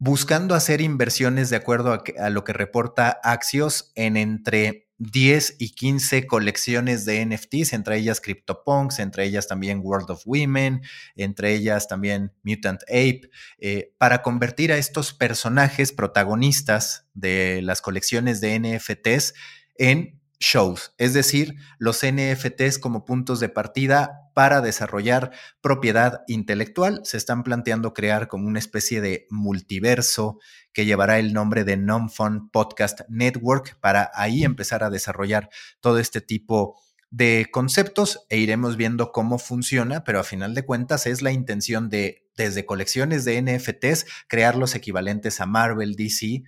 buscando 0.00 0.54
hacer 0.54 0.80
inversiones 0.80 1.50
de 1.50 1.56
acuerdo 1.56 2.02
a, 2.18 2.30
lo 2.30 2.42
que 2.42 2.54
reporta 2.54 3.20
Axios 3.22 3.92
en 3.94 4.16
entre 4.16 4.88
10 4.96 5.56
y 5.58 5.70
15 5.70 6.26
colecciones 6.26 7.04
de 7.04 7.24
NFTs, 7.24 7.74
entre 7.74 7.98
ellas 7.98 8.20
CryptoPunks, 8.20 8.98
entre 8.98 9.24
ellas 9.24 9.46
también 9.46 9.80
World 9.82 10.10
of 10.10 10.22
Women, 10.24 10.82
entre 11.16 11.54
ellas 11.54 11.86
también 11.86 12.32
Mutant 12.42 12.82
Ape, 12.84 13.30
eh, 13.58 13.94
para 13.98 14.22
convertir 14.22 14.72
a 14.72 14.78
estos 14.78 15.12
personajes 15.12 15.92
protagonistas 15.92 17.06
de 17.12 17.60
las 17.62 17.82
colecciones 17.82 18.40
de 18.40 18.58
NFTs 18.58 19.34
en 19.76 20.19
shows, 20.40 20.94
es 20.96 21.12
decir, 21.12 21.56
los 21.78 22.00
NFTs 22.04 22.78
como 22.78 23.04
puntos 23.04 23.40
de 23.40 23.50
partida 23.50 24.30
para 24.34 24.62
desarrollar 24.62 25.32
propiedad 25.60 26.22
intelectual. 26.26 27.02
Se 27.04 27.18
están 27.18 27.42
planteando 27.42 27.92
crear 27.92 28.26
como 28.26 28.48
una 28.48 28.58
especie 28.58 29.02
de 29.02 29.26
multiverso 29.30 30.38
que 30.72 30.86
llevará 30.86 31.18
el 31.18 31.34
nombre 31.34 31.64
de 31.64 31.76
Non-Fun 31.76 32.50
Podcast 32.50 33.00
Network 33.08 33.78
para 33.80 34.10
ahí 34.14 34.42
empezar 34.42 34.82
a 34.82 34.90
desarrollar 34.90 35.50
todo 35.80 35.98
este 35.98 36.22
tipo 36.22 36.80
de 37.10 37.48
conceptos 37.50 38.24
e 38.28 38.38
iremos 38.38 38.76
viendo 38.76 39.12
cómo 39.12 39.38
funciona, 39.38 40.04
pero 40.04 40.20
a 40.20 40.24
final 40.24 40.54
de 40.54 40.64
cuentas 40.64 41.06
es 41.06 41.22
la 41.22 41.32
intención 41.32 41.90
de, 41.90 42.24
desde 42.36 42.64
colecciones 42.64 43.24
de 43.24 43.42
NFTs, 43.42 44.06
crear 44.28 44.56
los 44.56 44.74
equivalentes 44.74 45.40
a 45.40 45.46
Marvel, 45.46 45.96
DC 45.96 46.44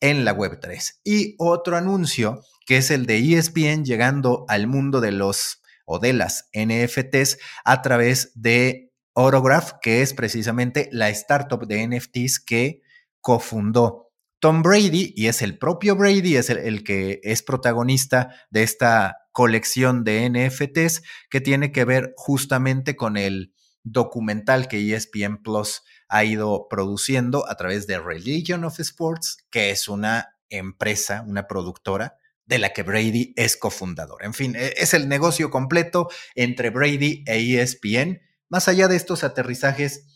en 0.00 0.24
la 0.24 0.36
Web3. 0.36 1.00
Y 1.04 1.34
otro 1.38 1.76
anuncio 1.76 2.42
que 2.66 2.78
es 2.78 2.90
el 2.90 3.06
de 3.06 3.18
ESPN 3.18 3.84
llegando 3.84 4.44
al 4.48 4.66
mundo 4.66 5.00
de 5.00 5.12
los 5.12 5.60
o 5.86 5.98
de 5.98 6.14
las 6.14 6.48
NFTs 6.54 7.38
a 7.64 7.82
través 7.82 8.32
de 8.34 8.90
Autograph, 9.14 9.72
que 9.82 10.02
es 10.02 10.14
precisamente 10.14 10.88
la 10.92 11.10
startup 11.10 11.66
de 11.66 11.86
NFTs 11.86 12.40
que 12.40 12.80
cofundó 13.20 14.10
Tom 14.40 14.62
Brady 14.62 15.12
y 15.14 15.26
es 15.28 15.42
el 15.42 15.58
propio 15.58 15.94
Brady, 15.94 16.36
es 16.36 16.50
el, 16.50 16.58
el, 16.58 16.84
que 16.84 17.20
es 17.22 17.42
protagonista 17.42 18.34
de 18.50 18.62
esta 18.62 19.16
colección 19.32 20.04
de 20.04 20.28
NFTs 20.28 21.02
que 21.30 21.40
tiene 21.40 21.72
que 21.72 21.84
ver 21.84 22.12
justamente 22.16 22.96
con 22.96 23.16
el 23.16 23.54
documental 23.84 24.66
que 24.66 24.94
ESPN 24.94 25.42
Plus 25.42 25.82
ha 26.08 26.24
ido 26.24 26.66
produciendo 26.68 27.48
a 27.48 27.56
través 27.56 27.86
de 27.86 28.00
Religion 28.00 28.64
of 28.64 28.80
Sports, 28.80 29.46
que 29.50 29.70
es 29.70 29.88
una 29.88 30.36
empresa, 30.48 31.24
una 31.26 31.46
productora 31.46 32.16
de 32.46 32.58
la 32.58 32.72
que 32.72 32.82
Brady 32.82 33.32
es 33.36 33.56
cofundador. 33.56 34.24
En 34.24 34.34
fin, 34.34 34.54
e, 34.56 34.74
es 34.76 34.94
el 34.94 35.08
negocio 35.08 35.50
completo 35.50 36.08
entre 36.34 36.70
Brady 36.70 37.24
e 37.26 37.60
ESPN. 37.60 38.20
Más 38.48 38.68
allá 38.68 38.88
de 38.88 38.96
estos 38.96 39.24
aterrizajes, 39.24 40.06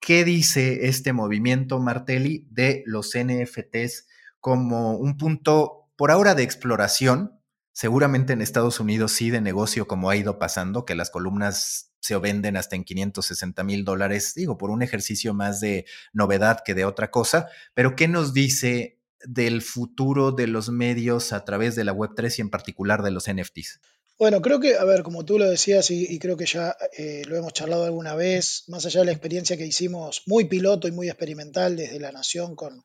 ¿qué 0.00 0.24
dice 0.24 0.88
este 0.88 1.12
movimiento 1.12 1.78
Martelli 1.78 2.46
de 2.50 2.82
los 2.86 3.12
NFTs 3.16 4.06
como 4.40 4.96
un 4.96 5.16
punto 5.16 5.90
por 5.96 6.10
ahora 6.10 6.34
de 6.34 6.42
exploración? 6.42 7.40
Seguramente 7.72 8.32
en 8.32 8.42
Estados 8.42 8.80
Unidos 8.80 9.12
sí 9.12 9.30
de 9.30 9.40
negocio 9.40 9.86
como 9.86 10.10
ha 10.10 10.16
ido 10.16 10.38
pasando, 10.38 10.84
que 10.84 10.96
las 10.96 11.10
columnas 11.10 11.92
se 12.08 12.16
venden 12.16 12.56
hasta 12.56 12.74
en 12.74 12.84
560 12.84 13.62
mil 13.64 13.84
dólares, 13.84 14.32
digo, 14.34 14.56
por 14.56 14.70
un 14.70 14.82
ejercicio 14.82 15.34
más 15.34 15.60
de 15.60 15.84
novedad 16.12 16.60
que 16.64 16.74
de 16.74 16.86
otra 16.86 17.10
cosa, 17.10 17.48
pero 17.74 17.94
¿qué 17.96 18.08
nos 18.08 18.32
dice 18.32 18.98
del 19.24 19.60
futuro 19.60 20.32
de 20.32 20.46
los 20.46 20.70
medios 20.70 21.32
a 21.32 21.44
través 21.44 21.76
de 21.76 21.84
la 21.84 21.92
Web3 21.92 22.38
y 22.38 22.40
en 22.40 22.50
particular 22.50 23.02
de 23.02 23.10
los 23.10 23.30
NFTs? 23.30 23.80
Bueno, 24.18 24.40
creo 24.40 24.58
que, 24.58 24.76
a 24.76 24.84
ver, 24.84 25.02
como 25.02 25.24
tú 25.24 25.38
lo 25.38 25.48
decías 25.48 25.90
y, 25.90 26.18
creo 26.18 26.36
que 26.36 26.46
ya 26.46 26.76
eh, 26.96 27.22
lo 27.26 27.36
hemos 27.36 27.52
charlado 27.52 27.84
alguna 27.84 28.14
vez, 28.14 28.64
más 28.66 28.84
allá 28.86 29.00
de 29.00 29.06
la 29.06 29.12
experiencia 29.12 29.56
que 29.56 29.66
hicimos 29.66 30.22
muy 30.26 30.46
piloto 30.46 30.88
y 30.88 30.92
muy 30.92 31.08
experimental 31.08 31.76
desde 31.76 32.00
La 32.00 32.10
Nación 32.10 32.56
con, 32.56 32.84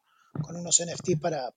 unos 0.50 0.82
NFTs 0.84 1.20
para, 1.20 1.52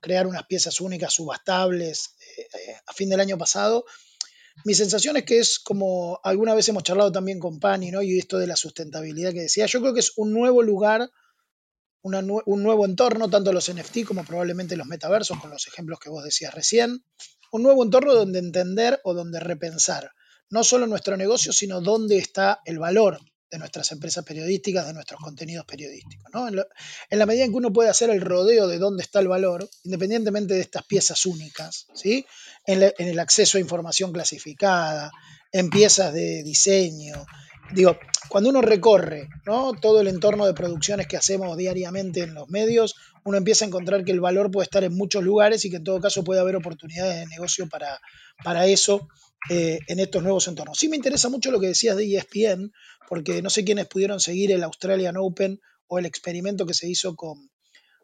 crear 0.00 0.26
unas 0.26 0.44
piezas 0.46 0.80
únicas 0.80 1.14
subastables 1.14 2.16
eh, 2.36 2.42
eh, 2.42 2.74
a 2.86 2.92
fin 2.92 3.08
del 3.08 3.20
año 3.20 3.38
pasado, 3.38 3.84
mi 4.64 4.74
sensación 4.74 5.16
es 5.16 5.24
que 5.24 5.38
es 5.38 5.58
como 5.58 6.20
alguna 6.22 6.54
vez 6.54 6.68
hemos 6.68 6.82
charlado 6.82 7.10
también 7.10 7.38
con 7.38 7.58
Pani, 7.58 7.90
¿no? 7.90 8.02
Y 8.02 8.18
esto 8.18 8.38
de 8.38 8.46
la 8.46 8.56
sustentabilidad 8.56 9.32
que 9.32 9.42
decía, 9.42 9.66
yo 9.66 9.80
creo 9.80 9.94
que 9.94 10.00
es 10.00 10.12
un 10.16 10.32
nuevo 10.32 10.62
lugar, 10.62 11.10
un 12.02 12.62
nuevo 12.62 12.84
entorno, 12.84 13.30
tanto 13.30 13.52
los 13.52 13.72
NFT 13.72 14.04
como 14.04 14.24
probablemente 14.24 14.76
los 14.76 14.86
metaversos, 14.86 15.38
con 15.40 15.50
los 15.50 15.66
ejemplos 15.66 15.98
que 16.00 16.10
vos 16.10 16.24
decías 16.24 16.52
recién, 16.54 17.04
un 17.52 17.62
nuevo 17.62 17.84
entorno 17.84 18.14
donde 18.14 18.38
entender 18.38 19.00
o 19.04 19.14
donde 19.14 19.40
repensar 19.40 20.10
no 20.50 20.64
solo 20.64 20.86
nuestro 20.86 21.16
negocio, 21.16 21.52
sino 21.52 21.80
dónde 21.80 22.18
está 22.18 22.60
el 22.66 22.78
valor 22.78 23.18
de 23.52 23.58
nuestras 23.58 23.92
empresas 23.92 24.24
periodísticas, 24.24 24.86
de 24.86 24.94
nuestros 24.94 25.20
contenidos 25.20 25.66
periodísticos. 25.66 26.32
¿no? 26.32 26.48
En, 26.48 27.18
la 27.18 27.26
medida 27.26 27.44
en 27.44 27.50
que 27.50 27.56
uno 27.58 27.70
puede 27.70 27.90
hacer 27.90 28.08
el 28.08 28.22
rodeo 28.22 28.66
de 28.66 28.78
dónde 28.78 29.02
está 29.02 29.20
el 29.20 29.28
valor, 29.28 29.68
independientemente 29.84 30.54
de 30.54 30.62
estas 30.62 30.84
piezas 30.84 31.26
únicas, 31.26 31.86
¿sí? 31.92 32.24
en, 32.66 32.82
el 32.96 33.18
acceso 33.18 33.58
a 33.58 33.60
información 33.60 34.10
clasificada, 34.10 35.12
en 35.52 35.68
piezas 35.68 36.14
de 36.14 36.42
diseño. 36.42 37.26
Digo, 37.74 37.98
cuando 38.30 38.48
uno 38.48 38.62
recorre 38.62 39.28
¿no? 39.44 39.74
todo 39.74 40.00
el 40.00 40.08
entorno 40.08 40.46
de 40.46 40.54
producciones 40.54 41.06
que 41.06 41.18
hacemos 41.18 41.54
diariamente 41.58 42.22
en 42.22 42.32
los 42.32 42.48
medios, 42.48 42.94
uno 43.24 43.36
empieza 43.36 43.66
a 43.66 43.68
encontrar 43.68 44.02
que 44.02 44.12
el 44.12 44.20
valor 44.20 44.50
puede 44.50 44.64
estar 44.64 44.82
en 44.82 44.94
muchos 44.94 45.22
lugares 45.22 45.62
y 45.66 45.70
que 45.70 45.76
en 45.76 45.84
todo 45.84 46.00
caso 46.00 46.24
puede 46.24 46.40
haber 46.40 46.56
oportunidades 46.56 47.20
de 47.20 47.26
negocio 47.26 47.68
para, 47.68 48.00
para 48.42 48.66
eso 48.66 49.08
eh, 49.50 49.80
en 49.88 49.98
estos 49.98 50.22
nuevos 50.22 50.46
entornos. 50.48 50.78
Sí 50.78 50.88
me 50.88 50.96
interesa 50.96 51.28
mucho 51.28 51.50
lo 51.50 51.60
que 51.60 51.68
decías 51.68 51.96
de 51.96 52.16
ESPN, 52.16 52.72
porque 53.08 53.42
no 53.42 53.50
sé 53.50 53.64
quiénes 53.64 53.88
pudieron 53.88 54.20
seguir 54.20 54.52
el 54.52 54.62
Australian 54.62 55.16
Open 55.16 55.60
o 55.88 55.98
el 55.98 56.06
experimento 56.06 56.64
que 56.64 56.74
se 56.74 56.88
hizo 56.88 57.16
con, 57.16 57.50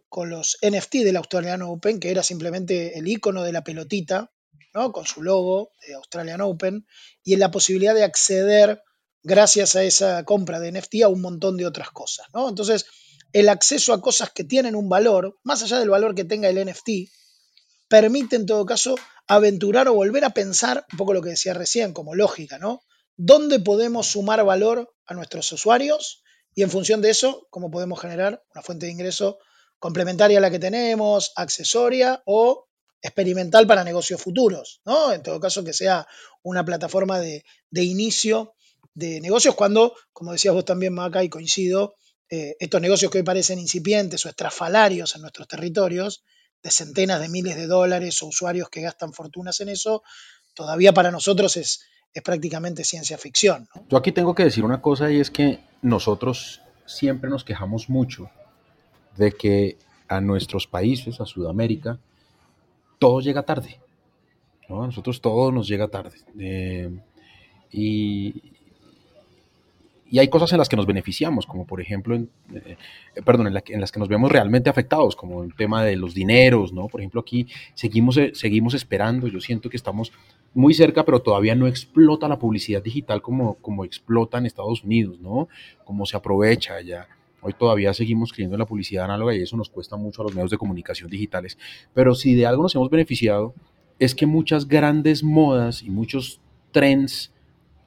con 0.09 0.31
los 0.31 0.59
NFT 0.63 0.97
del 0.97 1.17
Australian 1.17 1.63
Open, 1.63 2.01
que 2.01 2.11
era 2.11 2.23
simplemente 2.23 2.99
el 2.99 3.07
icono 3.07 3.43
de 3.45 3.53
la 3.53 3.63
pelotita, 3.63 4.33
¿no? 4.75 4.93
con 4.93 5.07
su 5.07 5.23
logo 5.23 5.71
de 5.87 5.95
Australian 5.95 6.41
Open, 6.41 6.87
y 7.23 7.35
en 7.35 7.41
la 7.41 7.51
posibilidad 7.51 7.95
de 7.95 8.05
acceder, 8.05 8.83
gracias 9.23 9.77
a 9.77 9.85
esa 9.85 10.25
compra 10.25 10.59
de 10.61 10.73
NFT, 10.73 11.03
a 11.05 11.09
un 11.09 11.21
montón 11.21 11.57
de 11.57 11.67
otras 11.67 11.91
cosas. 11.91 12.27
Entonces, 12.35 12.87
el 13.33 13.49
acceso 13.49 13.93
a 13.93 14.01
cosas 14.01 14.31
que 14.31 14.45
tienen 14.45 14.75
un 14.75 14.89
valor, 14.89 15.39
más 15.45 15.63
allá 15.63 15.79
del 15.79 15.91
valor 15.91 16.15
que 16.15 16.25
tenga 16.25 16.49
el 16.49 16.65
NFT, 16.67 17.11
permite 17.89 18.37
en 18.37 18.47
todo 18.47 18.65
caso 18.67 18.97
aventurar 19.29 19.89
o 19.89 19.95
volver 19.95 20.25
a 20.25 20.31
pensar, 20.31 20.85
un 20.91 20.99
poco 20.99 21.13
lo 21.13 21.23
que 21.23 21.31
decía 21.31 21.55
recién, 21.55 21.93
como 21.93 22.15
lógica, 22.15 22.59
¿no? 22.59 22.81
¿Dónde 23.17 23.61
podemos 23.61 24.07
sumar 24.07 24.43
valor 24.45 24.95
a 25.07 25.15
nuestros 25.15 25.53
usuarios? 25.53 26.23
Y 26.55 26.63
en 26.63 26.71
función 26.71 27.03
de 27.03 27.11
eso, 27.11 27.47
cómo 27.51 27.71
podemos 27.71 28.01
generar 28.01 28.43
una 28.53 28.63
fuente 28.63 28.87
de 28.87 28.93
ingreso 28.93 29.39
complementaria 29.79 30.39
a 30.39 30.41
la 30.41 30.51
que 30.51 30.59
tenemos, 30.59 31.33
accesoria 31.37 32.23
o 32.25 32.69
experimental 33.01 33.67
para 33.67 33.85
negocios 33.85 34.21
futuros, 34.21 34.81
¿no? 34.85 35.13
En 35.13 35.23
todo 35.23 35.39
caso, 35.39 35.63
que 35.63 35.73
sea 35.73 36.07
una 36.43 36.65
plataforma 36.65 37.21
de, 37.21 37.45
inicio 37.73 38.55
de 38.95 39.21
negocios 39.21 39.55
cuando, 39.55 39.95
como 40.13 40.33
decías 40.33 40.55
vos 40.55 40.65
también, 40.65 40.95
Maca, 40.95 41.23
y 41.23 41.29
coincido, 41.29 41.95
eh, 42.31 42.57
estos 42.59 42.81
negocios 42.81 43.11
que 43.11 43.19
hoy 43.19 43.25
parecen 43.25 43.59
incipientes 43.59 44.25
o 44.27 44.29
estrafalarios 44.29 45.15
en 45.15 45.23
nuestros 45.23 45.47
territorios, 45.47 46.25
de 46.63 46.71
centenas 46.71 47.21
de 47.21 47.29
miles 47.29 47.57
de 47.57 47.67
dólares 47.67 48.23
o 48.23 48.27
usuarios 48.27 48.69
que 48.69 48.83
gastan 48.83 49.13
fortunas 49.13 49.61
en 49.61 49.69
eso, 49.69 50.03
todavía 50.55 50.93
para 50.93 51.11
nosotros 51.11 51.57
es, 51.57 51.87
es 52.15 52.23
prácticamente 52.23 52.85
ciencia 52.85 53.19
ficción. 53.19 53.69
Yo 53.89 53.97
aquí 53.97 54.13
tengo 54.13 54.35
que 54.35 54.45
decir 54.45 54.65
una 54.65 54.81
cosa 54.81 55.11
y 55.11 55.21
es 55.21 55.31
que 55.31 55.61
nosotros 55.83 56.61
siempre 56.87 57.31
nos 57.31 57.45
quejamos 57.45 57.89
mucho 57.89 58.31
de 59.17 59.33
que 59.33 59.79
a 60.09 60.21
nuestros 60.21 60.67
países, 60.67 61.21
a 61.21 61.27
Sudamérica, 61.27 61.99
todo 62.99 63.21
llega 63.21 63.43
tarde. 63.43 63.81
A 64.69 64.73
nosotros 64.73 65.21
todo 65.21 65.53
nos 65.53 65.69
llega 65.69 65.89
tarde. 65.89 66.19
Eh, 66.39 66.91
y, 67.71 68.58
y 70.11 70.19
hay 70.19 70.29
cosas 70.29 70.53
en 70.53 70.59
las 70.59 70.69
que 70.69 70.77
nos 70.77 70.87
beneficiamos, 70.87 71.47
como 71.47 71.67
por 71.67 71.81
ejemplo, 71.81 72.15
en, 72.15 72.31
eh, 72.55 72.77
perdón, 73.25 73.49
en, 73.49 73.81
las 73.81 73.93
que 73.93 73.99
nos 73.99 74.09
vemos 74.09 74.33
realmente 74.33 74.71
afectados, 74.71 75.15
como 75.15 75.45
el 75.45 75.55
tema 75.55 75.85
de 75.85 75.97
los 75.97 76.15
dineros, 76.15 76.73
¿no? 76.73 76.89
Por 76.89 77.01
ejemplo, 77.01 77.21
aquí 77.21 77.47
seguimos, 77.75 78.17
eh, 78.17 78.33
seguimos 78.35 78.73
esperando, 78.75 79.29
yo 79.29 79.41
siento 79.41 79.69
que 79.69 79.77
estamos 79.77 80.13
muy 80.55 80.73
cerca, 80.73 81.05
pero 81.05 81.21
todavía 81.21 81.55
no 81.55 81.67
explota 81.67 82.27
la 82.27 82.39
publicidad 82.39 82.83
digital 82.83 83.21
como, 83.21 83.55
como 83.57 83.85
explota 83.85 84.39
en 84.39 84.47
Estados 84.47 84.83
Unidos, 84.83 85.21
¿no? 85.21 85.49
Como 85.85 86.07
se 86.07 86.17
aprovecha 86.17 86.75
allá. 86.75 87.07
Hoy 87.43 87.53
todavía 87.53 87.93
seguimos 87.93 88.33
creyendo 88.33 88.57
en 88.57 88.61
la 88.61 88.67
publicidad 88.67 89.05
análoga 89.05 89.35
y 89.35 89.43
eso 89.43 89.57
nos 89.57 89.69
cuesta 89.69 89.97
mucho 89.97 90.23
a 90.23 90.25
los 90.25 90.35
medios 90.35 90.51
de 90.51 90.59
comunicación 90.59 91.11
digitales. 91.11 91.59
Pero 91.95 92.15
si 92.15 92.35
de 92.35 92.47
algo 92.47 92.63
nos 92.63 92.75
hemos 92.75 92.91
beneficiado, 92.91 93.55
es 93.99 94.15
que 94.15 94.27
muchas 94.27 94.67
grandes 94.67 95.23
modas 95.23 95.83
y 95.83 95.91
muchos 95.91 96.41
trends 96.73 97.33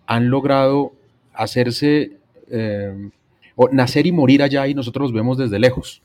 han 0.06 0.30
logrado 0.30 0.94
hacerse, 1.42 2.18
eh, 2.50 3.10
o 3.56 3.70
nacer 3.70 4.06
y 4.06 4.12
morir 4.12 4.44
allá 4.44 4.68
y 4.68 4.74
nosotros 4.74 5.06
los 5.06 5.14
vemos 5.14 5.38
desde 5.38 5.60
lejos, 5.60 6.02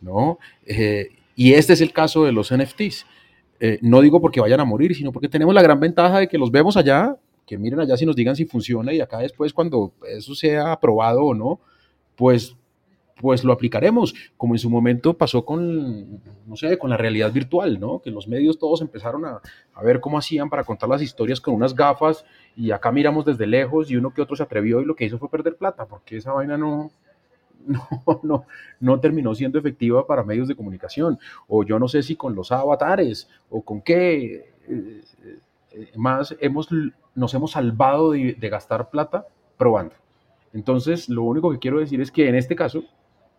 ¿no? 0.00 0.38
Eh, 0.66 1.08
y 1.34 1.52
este 1.52 1.72
es 1.72 1.80
el 1.80 1.92
caso 1.92 2.24
de 2.24 2.32
los 2.32 2.52
NFTs. 2.52 3.06
Eh, 3.60 3.78
no 3.82 4.00
digo 4.00 4.20
porque 4.20 4.40
vayan 4.40 4.60
a 4.60 4.64
morir, 4.64 4.94
sino 4.94 5.12
porque 5.12 5.28
tenemos 5.28 5.54
la 5.54 5.62
gran 5.62 5.80
ventaja 5.80 6.20
de 6.20 6.28
que 6.28 6.38
los 6.38 6.50
vemos 6.50 6.76
allá, 6.76 7.16
que 7.46 7.58
miren 7.58 7.80
allá 7.80 7.96
si 7.96 8.06
nos 8.06 8.16
digan 8.16 8.36
si 8.36 8.44
funciona 8.44 8.92
y 8.92 9.00
acá 9.00 9.18
después 9.18 9.52
cuando 9.52 9.92
eso 10.06 10.34
sea 10.34 10.72
aprobado 10.72 11.24
o 11.24 11.34
no, 11.34 11.60
pues 12.16 12.56
pues 13.20 13.44
lo 13.44 13.52
aplicaremos, 13.52 14.14
como 14.36 14.54
en 14.54 14.58
su 14.58 14.70
momento 14.70 15.14
pasó 15.14 15.44
con, 15.44 16.20
no 16.46 16.56
sé, 16.56 16.78
con 16.78 16.90
la 16.90 16.96
realidad 16.96 17.32
virtual, 17.32 17.78
¿no? 17.80 18.00
Que 18.00 18.10
los 18.10 18.28
medios 18.28 18.58
todos 18.58 18.80
empezaron 18.80 19.24
a, 19.24 19.40
a, 19.74 19.82
ver 19.82 20.00
cómo 20.00 20.18
hacían 20.18 20.48
para 20.48 20.64
contar 20.64 20.88
las 20.88 21.02
historias 21.02 21.40
con 21.40 21.54
unas 21.54 21.74
gafas 21.74 22.24
y 22.56 22.70
acá 22.70 22.92
miramos 22.92 23.24
desde 23.24 23.46
lejos 23.46 23.90
y 23.90 23.96
uno 23.96 24.12
que 24.14 24.22
otro 24.22 24.36
se 24.36 24.42
atrevió 24.42 24.80
y 24.80 24.84
lo 24.84 24.94
que 24.94 25.04
hizo 25.04 25.18
fue 25.18 25.30
perder 25.30 25.56
plata, 25.56 25.86
porque 25.86 26.16
esa 26.16 26.32
vaina 26.32 26.56
no, 26.56 26.90
no, 27.66 28.20
no, 28.22 28.46
no 28.80 29.00
terminó 29.00 29.34
siendo 29.34 29.58
efectiva 29.58 30.06
para 30.06 30.22
medios 30.22 30.48
de 30.48 30.56
comunicación. 30.56 31.18
O 31.46 31.64
yo 31.64 31.78
no 31.78 31.88
sé 31.88 32.02
si 32.02 32.16
con 32.16 32.34
los 32.34 32.52
avatares 32.52 33.28
o 33.50 33.62
con 33.62 33.82
qué 33.82 34.52
eh, 34.68 35.02
eh, 35.72 35.92
más 35.96 36.36
hemos, 36.40 36.68
nos 37.14 37.34
hemos 37.34 37.52
salvado 37.52 38.12
de, 38.12 38.34
de 38.34 38.48
gastar 38.48 38.90
plata 38.90 39.26
probando. 39.56 39.94
Entonces, 40.52 41.08
lo 41.08 41.22
único 41.22 41.50
que 41.50 41.58
quiero 41.58 41.78
decir 41.78 42.00
es 42.00 42.10
que 42.10 42.28
en 42.28 42.34
este 42.34 42.56
caso, 42.56 42.84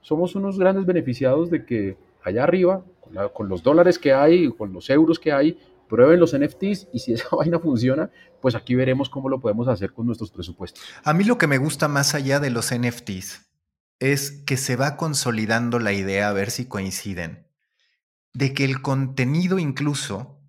somos 0.02 0.36
unos 0.36 0.58
grandes 0.58 0.86
beneficiados 0.86 1.50
de 1.50 1.66
que 1.66 1.98
allá 2.24 2.44
arriba, 2.44 2.84
con, 3.34 3.50
los 3.50 3.64
dólares 3.64 3.98
que 4.00 4.14
hay, 4.14 4.50
con 4.50 4.74
los 4.74 4.90
euros 4.90 5.20
que 5.20 5.32
hay, 5.32 5.58
prueben 5.88 6.20
los 6.20 6.38
NFTs 6.38 6.88
y 6.94 7.00
si 7.00 7.14
esa 7.14 7.36
vaina 7.36 7.60
funciona, 7.60 8.12
pues 8.42 8.56
aquí 8.56 8.76
veremos 8.76 9.10
cómo 9.10 9.30
lo 9.30 9.40
podemos 9.40 9.68
hacer 9.68 9.94
con 9.94 10.06
nuestros 10.06 10.32
presupuestos. 10.32 10.84
A 11.04 11.14
mí 11.14 11.24
lo 11.24 11.38
que 11.38 11.48
me 11.48 11.58
gusta 11.58 11.88
más 11.88 12.16
allá 12.16 12.40
de 12.40 12.50
los 12.50 12.74
NFTs 12.74 13.50
es 14.00 14.32
que 14.32 14.58
se 14.58 14.76
va 14.76 14.96
consolidando 14.96 15.80
la 15.80 15.92
idea, 15.92 16.30
a 16.30 16.34
ver 16.34 16.52
si 16.52 16.68
coinciden, 16.68 17.48
de 18.34 18.54
que 18.54 18.64
el 18.64 18.82
contenido 18.82 19.60
incluso 19.60 20.40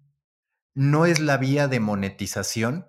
no 0.75 1.05
es 1.05 1.19
la 1.19 1.37
vía 1.37 1.67
de 1.67 1.81
monetización, 1.81 2.87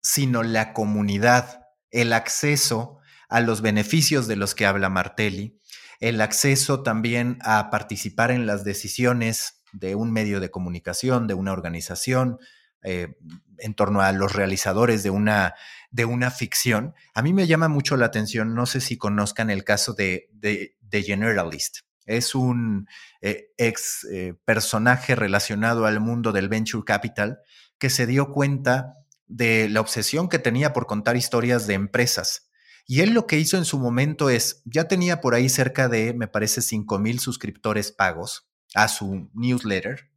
sino 0.00 0.44
la 0.44 0.72
comunidad, 0.72 1.66
el 1.90 2.12
acceso 2.12 2.98
a 3.28 3.40
los 3.40 3.60
beneficios 3.60 4.28
de 4.28 4.36
los 4.36 4.54
que 4.54 4.66
habla 4.66 4.88
Martelli, 4.88 5.57
el 6.00 6.20
acceso 6.20 6.82
también 6.82 7.38
a 7.42 7.70
participar 7.70 8.30
en 8.30 8.46
las 8.46 8.64
decisiones 8.64 9.62
de 9.72 9.94
un 9.94 10.12
medio 10.12 10.40
de 10.40 10.50
comunicación, 10.50 11.26
de 11.26 11.34
una 11.34 11.52
organización, 11.52 12.38
eh, 12.82 13.16
en 13.58 13.74
torno 13.74 14.00
a 14.02 14.12
los 14.12 14.32
realizadores 14.32 15.02
de 15.02 15.10
una, 15.10 15.54
de 15.90 16.04
una 16.04 16.30
ficción. 16.30 16.94
A 17.12 17.22
mí 17.22 17.32
me 17.32 17.48
llama 17.48 17.68
mucho 17.68 17.96
la 17.96 18.06
atención, 18.06 18.54
no 18.54 18.66
sé 18.66 18.80
si 18.80 18.96
conozcan 18.96 19.50
el 19.50 19.64
caso 19.64 19.94
de, 19.94 20.30
de, 20.32 21.02
Generalist. 21.02 21.78
Es 22.06 22.34
un 22.34 22.86
eh, 23.20 23.52
ex 23.58 24.06
eh, 24.10 24.34
personaje 24.44 25.16
relacionado 25.16 25.86
al 25.86 26.00
mundo 26.00 26.32
del 26.32 26.48
venture 26.48 26.84
capital 26.84 27.40
que 27.78 27.90
se 27.90 28.06
dio 28.06 28.32
cuenta 28.32 28.94
de 29.26 29.68
la 29.68 29.80
obsesión 29.80 30.28
que 30.28 30.38
tenía 30.38 30.72
por 30.72 30.86
contar 30.86 31.16
historias 31.16 31.66
de 31.66 31.74
empresas 31.74 32.47
y 32.88 33.02
él 33.02 33.10
lo 33.10 33.28
que 33.28 33.38
hizo 33.38 33.56
en 33.56 33.64
su 33.64 33.78
momento 33.78 34.30
es, 34.30 34.62
ya 34.64 34.88
tenía 34.88 35.20
por 35.20 35.34
ahí 35.34 35.48
cerca 35.48 35.88
de, 35.88 36.12
me 36.12 36.26
parece, 36.26 36.60
5 36.60 36.98
mil 36.98 37.20
suscriptores 37.20 37.92
pagos 37.92 38.50
a 38.74 38.88
su 38.88 39.30
newsletter. 39.34 40.10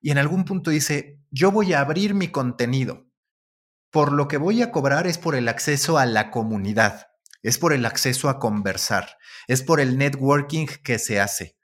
Y 0.00 0.12
en 0.12 0.18
algún 0.18 0.44
punto 0.44 0.70
dice, 0.70 1.18
yo 1.32 1.50
voy 1.50 1.72
a 1.72 1.80
abrir 1.80 2.14
mi 2.14 2.28
contenido 2.28 3.10
por 3.90 4.12
lo 4.12 4.28
que 4.28 4.36
voy 4.36 4.62
a 4.62 4.70
cobrar 4.70 5.06
es 5.06 5.18
por 5.18 5.34
el 5.34 5.48
acceso 5.48 5.98
a 5.98 6.06
la 6.06 6.30
comunidad, 6.30 7.08
es 7.42 7.58
por 7.58 7.72
el 7.72 7.84
acceso 7.84 8.28
a 8.28 8.38
conversar, 8.38 9.18
es 9.48 9.62
por 9.62 9.80
el 9.80 9.98
networking 9.98 10.66
que 10.84 10.98
se 10.98 11.20
hace. 11.20 11.56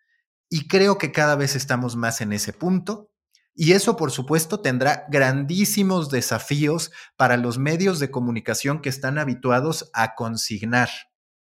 Y 0.48 0.68
creo 0.68 0.98
que 0.98 1.12
cada 1.12 1.36
vez 1.36 1.54
estamos 1.54 1.96
más 1.96 2.20
en 2.20 2.32
ese 2.32 2.52
punto. 2.52 3.10
Y 3.56 3.72
eso, 3.72 3.96
por 3.96 4.12
supuesto, 4.12 4.60
tendrá 4.60 5.06
grandísimos 5.08 6.10
desafíos 6.10 6.92
para 7.16 7.36
los 7.36 7.58
medios 7.58 7.98
de 7.98 8.10
comunicación 8.10 8.80
que 8.80 8.90
están 8.90 9.18
habituados 9.18 9.90
a 9.94 10.14
consignar 10.14 10.90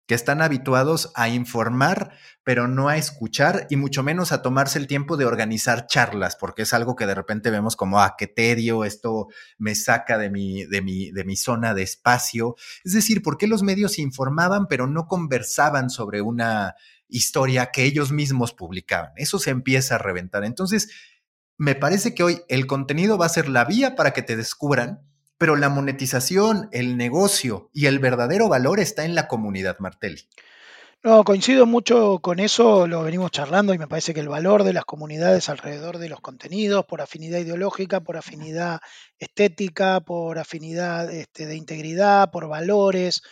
que 0.07 0.15
están 0.15 0.43
habituados 0.43 1.11
a 1.15 1.29
informar, 1.29 2.13
pero 2.43 2.69
no 2.69 2.89
a 2.89 2.99
escuchar 2.99 3.67
y 3.71 3.77
mucho 3.77 4.03
menos 4.03 4.33
a 4.33 4.43
tomarse 4.43 4.79
el 4.79 4.87
tiempo 4.87 5.17
de 5.17 5.25
organizar 5.25 5.87
charlas, 5.87 6.37
porque 6.37 6.63
es 6.63 6.75
algo 6.75 6.95
que 6.95 7.07
de 7.07 7.15
repente 7.15 7.51
vemos 7.51 7.75
como, 7.75 8.01
ah, 8.01 8.15
qué 8.19 8.27
tedio, 8.27 8.85
esto 8.85 9.29
me 9.57 9.75
saca 9.75 10.19
de 10.19 10.31
mi, 10.31 10.67
de 10.67 10.83
mi, 10.83 11.11
de 11.11 11.25
mi 11.25 11.37
zona 11.37 11.73
de 11.73 11.83
espacio. 11.83 12.55
Es 12.85 12.93
decir, 12.93 13.23
¿por 13.23 13.39
qué 13.39 13.47
los 13.47 13.63
medios 13.63 13.99
informaban, 13.99 14.67
pero 14.69 14.87
no 14.87 15.07
conversaban 15.07 15.89
sobre 15.89 16.21
una 16.21 16.75
historia 17.09 17.71
que 17.73 17.85
ellos 17.85 18.13
mismos 18.13 18.53
publicaban? 18.53 19.13
Eso 19.17 19.39
se 19.39 19.51
empieza 19.51 19.95
a 19.95 19.99
reventar. 19.99 20.45
Entonces, 20.45 20.91
me 21.57 21.75
parece 21.75 22.15
que 22.15 22.23
hoy 22.23 22.43
el 22.49 22.67
contenido 22.67 23.19
va 23.19 23.27
a 23.27 23.31
ser 23.31 23.49
la 23.49 23.65
vía 23.65 23.95
para 23.95 24.13
que 24.13 24.23
te 24.23 24.37
descubran, 24.37 25.01
pero 25.39 25.57
la 25.57 25.69
monetización, 25.69 26.69
el 26.73 26.97
negocio 26.97 27.71
y 27.73 27.87
el 27.87 27.99
verdadero 27.99 28.49
valor 28.49 28.81
está 28.81 29.05
en 29.05 29.15
la 29.15 29.29
comunidad, 29.29 29.79
Martelli. 29.79 30.29
No, 31.05 31.23
coincido 31.23 31.67
mucho 31.67 32.21
con 32.21 32.41
eso, 32.41 32.87
lo 32.87 33.03
venimos 33.03 33.31
charlando 33.31 33.75
y 33.75 33.79
me 33.79 33.87
parece 33.87 34.15
que 34.15 34.21
el 34.21 34.29
valor 34.31 34.65
de 34.65 34.73
las 34.73 34.87
comunidades 34.87 35.51
alrededor 35.51 35.99
de 35.99 36.09
los 36.09 36.23
contenidos, 36.23 36.87
por 36.87 37.03
afinidad 37.03 37.41
ideológica, 37.41 38.01
por 38.01 38.17
afinidad 38.17 38.81
estética, 39.19 40.01
por 40.01 40.39
afinidad 40.39 41.13
este, 41.13 41.45
de 41.45 41.57
integridad, 41.57 42.31
por 42.31 42.49
valores, 42.49 43.23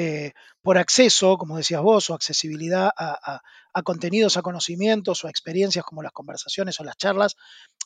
eh, 0.00 0.30
por 0.62 0.78
acceso, 0.78 1.36
como 1.36 1.56
decías 1.56 1.82
vos, 1.82 2.08
o 2.08 2.14
accesibilidad 2.14 2.88
a, 2.96 3.82
contenidos, 3.82 4.36
a 4.36 4.42
conocimientos 4.42 5.24
o 5.24 5.26
a 5.26 5.30
experiencias 5.30 5.84
como 5.84 6.04
las 6.04 6.12
conversaciones 6.12 6.78
o 6.78 6.84
las 6.84 6.96
charlas, 6.96 7.34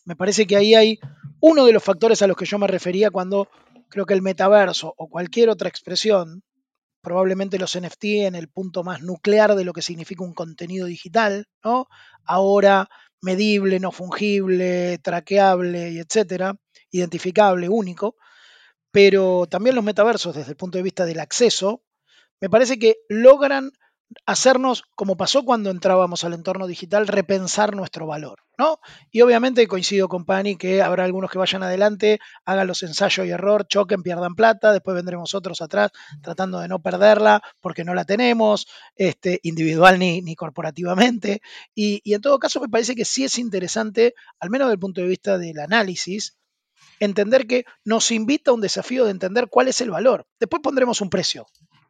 me 0.05 0.15
parece 0.15 0.47
que 0.47 0.57
ahí 0.57 0.75
hay 0.75 0.99
uno 1.41 1.65
de 1.65 1.73
los 1.73 1.83
factores 1.83 2.21
a 2.21 2.27
los 2.27 2.37
que 2.37 2.45
yo 2.45 2.59
me 2.59 2.67
refería 2.67 3.11
cuando 3.11 3.49
creo 3.89 4.05
que 4.05 4.13
el 4.13 4.21
metaverso 4.21 4.93
o 4.99 5.09
cualquier 5.09 5.49
otra 5.49 5.71
expresión, 5.71 6.43
probablemente 7.01 7.59
los 7.59 7.81
NFT 7.81 8.05
en 8.27 8.35
el 8.35 8.49
punto 8.49 8.85
más 8.85 9.01
nuclear 9.01 9.55
de 9.55 9.65
lo 9.65 9.73
que 9.73 9.81
significa 9.81 10.23
un 10.23 10.35
contenido 10.35 10.87
digital, 10.89 11.47
¿no? 11.65 11.89
Ahora 12.27 12.91
medible, 13.23 13.81
no 13.81 13.91
fungible, 13.91 14.99
traqueable 14.99 15.99
etcétera, 15.99 16.57
identificable, 16.91 17.71
único, 17.71 18.17
pero 18.91 19.47
también 19.49 19.77
los 19.77 19.85
metaversos 19.85 20.37
desde 20.37 20.51
el 20.51 20.57
punto 20.59 20.77
de 20.77 20.85
vista 20.85 21.07
del 21.07 21.21
acceso, 21.21 21.83
me 22.43 22.51
parece 22.51 22.77
que 22.77 22.97
logran 23.09 23.71
hacernos, 24.27 24.83
como 24.97 25.17
pasó 25.17 25.45
cuando 25.45 25.71
entrábamos 25.71 26.25
al 26.25 26.35
entorno 26.35 26.67
digital, 26.67 27.07
repensar 27.07 27.77
nuestro 27.77 28.05
valor, 28.07 28.41
¿no? 28.59 28.81
Y 29.13 29.23
obviamente 29.23 29.67
coincido 29.69 30.09
con 30.09 30.25
Pani 30.25 30.57
que 30.57 30.83
habrá 30.83 31.05
algunos 31.05 31.31
que 31.31 31.39
vayan 31.39 31.63
adelante, 31.63 32.19
hagan 32.45 32.67
los 32.67 32.83
ensayos 32.83 33.25
y 33.25 33.31
error, 33.31 33.67
choquen, 33.69 34.03
pierdan 34.03 34.35
plata, 34.35 34.73
después 34.73 34.97
vendremos 34.97 35.35
otros 35.35 35.63
atrás 35.63 35.93
tratando 36.21 36.59
de 36.59 36.67
no 36.67 36.83
perderla 36.83 37.43
porque 37.61 37.85
no 37.85 37.95
la 37.95 38.05
tenemos, 38.05 38.67
este, 38.97 39.39
individual 39.45 40.01
ni, 40.01 40.35
corporativamente. 40.35 41.41
Y, 41.77 42.01
y 42.03 42.15
en 42.15 42.21
todo 42.21 42.41
caso 42.41 42.61
me 42.61 42.69
parece 42.69 42.97
que 42.97 43.05
sí 43.05 43.23
es 43.23 43.39
interesante, 43.39 44.15
al 44.41 44.51
menos 44.51 44.67
desde 44.67 44.75
el 44.75 44.81
punto 44.81 45.01
de 45.01 45.07
vista 45.07 45.39
del 45.39 45.61
análisis, 45.61 46.37
entender 46.99 47.47
que 47.47 47.65
nos 47.85 48.11
invita 48.11 48.51
a 48.51 48.55
un 48.55 48.61
desafío 48.61 49.05
de 49.05 49.13
entender 49.13 49.49
cuál 49.49 49.69
es 49.69 49.81
el 49.81 49.91
valor. 49.91 50.27
Después 50.39 50.61
pondremos 50.61 51.01
un 51.01 51.09
precio, 51.09 51.47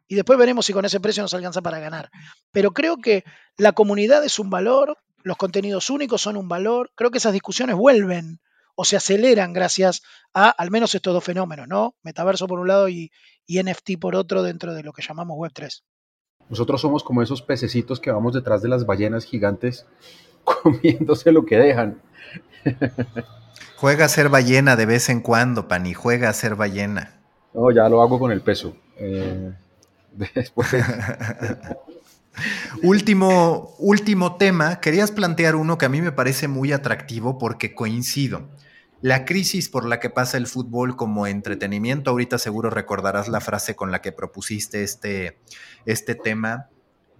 y 0.07 0.15
después 0.15 0.37
veremos 0.37 0.65
si 0.65 0.73
con 0.73 0.85
ese 0.85 0.99
precio 0.99 1.23
nos 1.23 1.33
alcanza 1.33 1.61
para 1.61 1.79
ganar. 1.79 2.09
Pero 2.51 2.71
creo 2.71 2.97
que 2.97 3.23
la 3.57 3.71
comunidad 3.71 4.23
es 4.23 4.39
un 4.39 4.49
valor, 4.49 4.97
los 5.23 5.37
contenidos 5.37 5.89
únicos 5.89 6.21
son 6.21 6.37
un 6.37 6.47
valor, 6.47 6.91
creo 6.95 7.11
que 7.11 7.17
esas 7.17 7.33
discusiones 7.33 7.75
vuelven 7.75 8.39
o 8.75 8.85
se 8.85 8.95
aceleran 8.95 9.53
gracias 9.53 10.01
a 10.33 10.49
al 10.49 10.71
menos 10.71 10.95
estos 10.95 11.13
dos 11.13 11.23
fenómenos, 11.23 11.67
¿no? 11.67 11.95
Metaverso 12.03 12.47
por 12.47 12.59
un 12.59 12.67
lado 12.67 12.89
y, 12.89 13.11
NFT 13.47 13.99
por 13.99 14.15
otro 14.15 14.41
dentro 14.41 14.73
de 14.73 14.83
lo 14.83 14.93
que 14.93 15.01
llamamos 15.01 15.37
Web3. 15.37 15.83
Nosotros 16.49 16.81
somos 16.81 17.03
como 17.03 17.21
esos 17.21 17.41
pececitos 17.41 17.99
que 17.99 18.11
vamos 18.11 18.33
detrás 18.33 18.61
de 18.61 18.69
las 18.69 18.85
ballenas 18.85 19.25
gigantes 19.25 19.85
comiéndose 20.43 21.31
lo 21.31 21.45
que 21.45 21.57
dejan. 21.57 22.01
Juega 23.77 24.05
a 24.05 24.09
ser 24.09 24.29
ballena 24.29 24.75
de 24.75 24.85
vez 24.85 25.09
en 25.09 25.21
cuando, 25.21 25.67
Pani, 25.67 25.93
juega 25.93 26.29
a 26.29 26.33
ser 26.33 26.55
ballena. 26.55 27.21
No, 27.53 27.69
ya 27.71 27.87
lo 27.89 28.01
hago 28.01 28.17
con 28.17 28.31
el 28.31 28.41
peso. 28.41 28.75
Eh, 28.97 29.53
Último, 32.81 33.75
último 33.77 34.37
tema, 34.37 34.79
querías 34.79 35.11
plantear 35.11 35.55
uno 35.55 35.77
que 35.77 35.85
a 35.85 35.89
mí 35.89 36.01
me 36.01 36.11
parece 36.11 36.47
muy 36.47 36.71
atractivo 36.71 37.37
porque 37.37 37.75
coincido. 37.75 38.49
La 39.01 39.25
crisis 39.25 39.69
por 39.69 39.85
la 39.85 39.99
que 39.99 40.09
pasa 40.09 40.37
el 40.37 40.47
fútbol 40.47 40.95
como 40.95 41.27
entretenimiento, 41.27 42.09
ahorita 42.09 42.39
seguro 42.39 42.69
recordarás 42.69 43.27
la 43.27 43.41
frase 43.41 43.75
con 43.75 43.91
la 43.91 44.01
que 44.01 44.11
propusiste 44.11 44.83
este, 44.83 45.39
este 45.85 46.15
tema, 46.15 46.69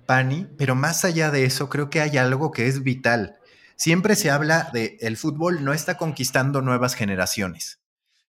Pani, 0.06 0.48
pero 0.58 0.76
más 0.76 1.06
allá 1.06 1.30
de 1.30 1.46
eso, 1.46 1.70
creo 1.70 1.90
que 1.90 2.02
hay 2.02 2.18
algo 2.18 2.52
que 2.52 2.68
es 2.68 2.84
vital. 2.84 3.38
Siempre 3.76 4.16
se 4.16 4.32
habla 4.32 4.70
de 4.74 4.98
el 5.02 5.18
fútbol 5.18 5.64
no 5.64 5.74
está 5.74 5.98
conquistando 5.98 6.62
nuevas 6.62 6.96
generaciones. 6.96 7.80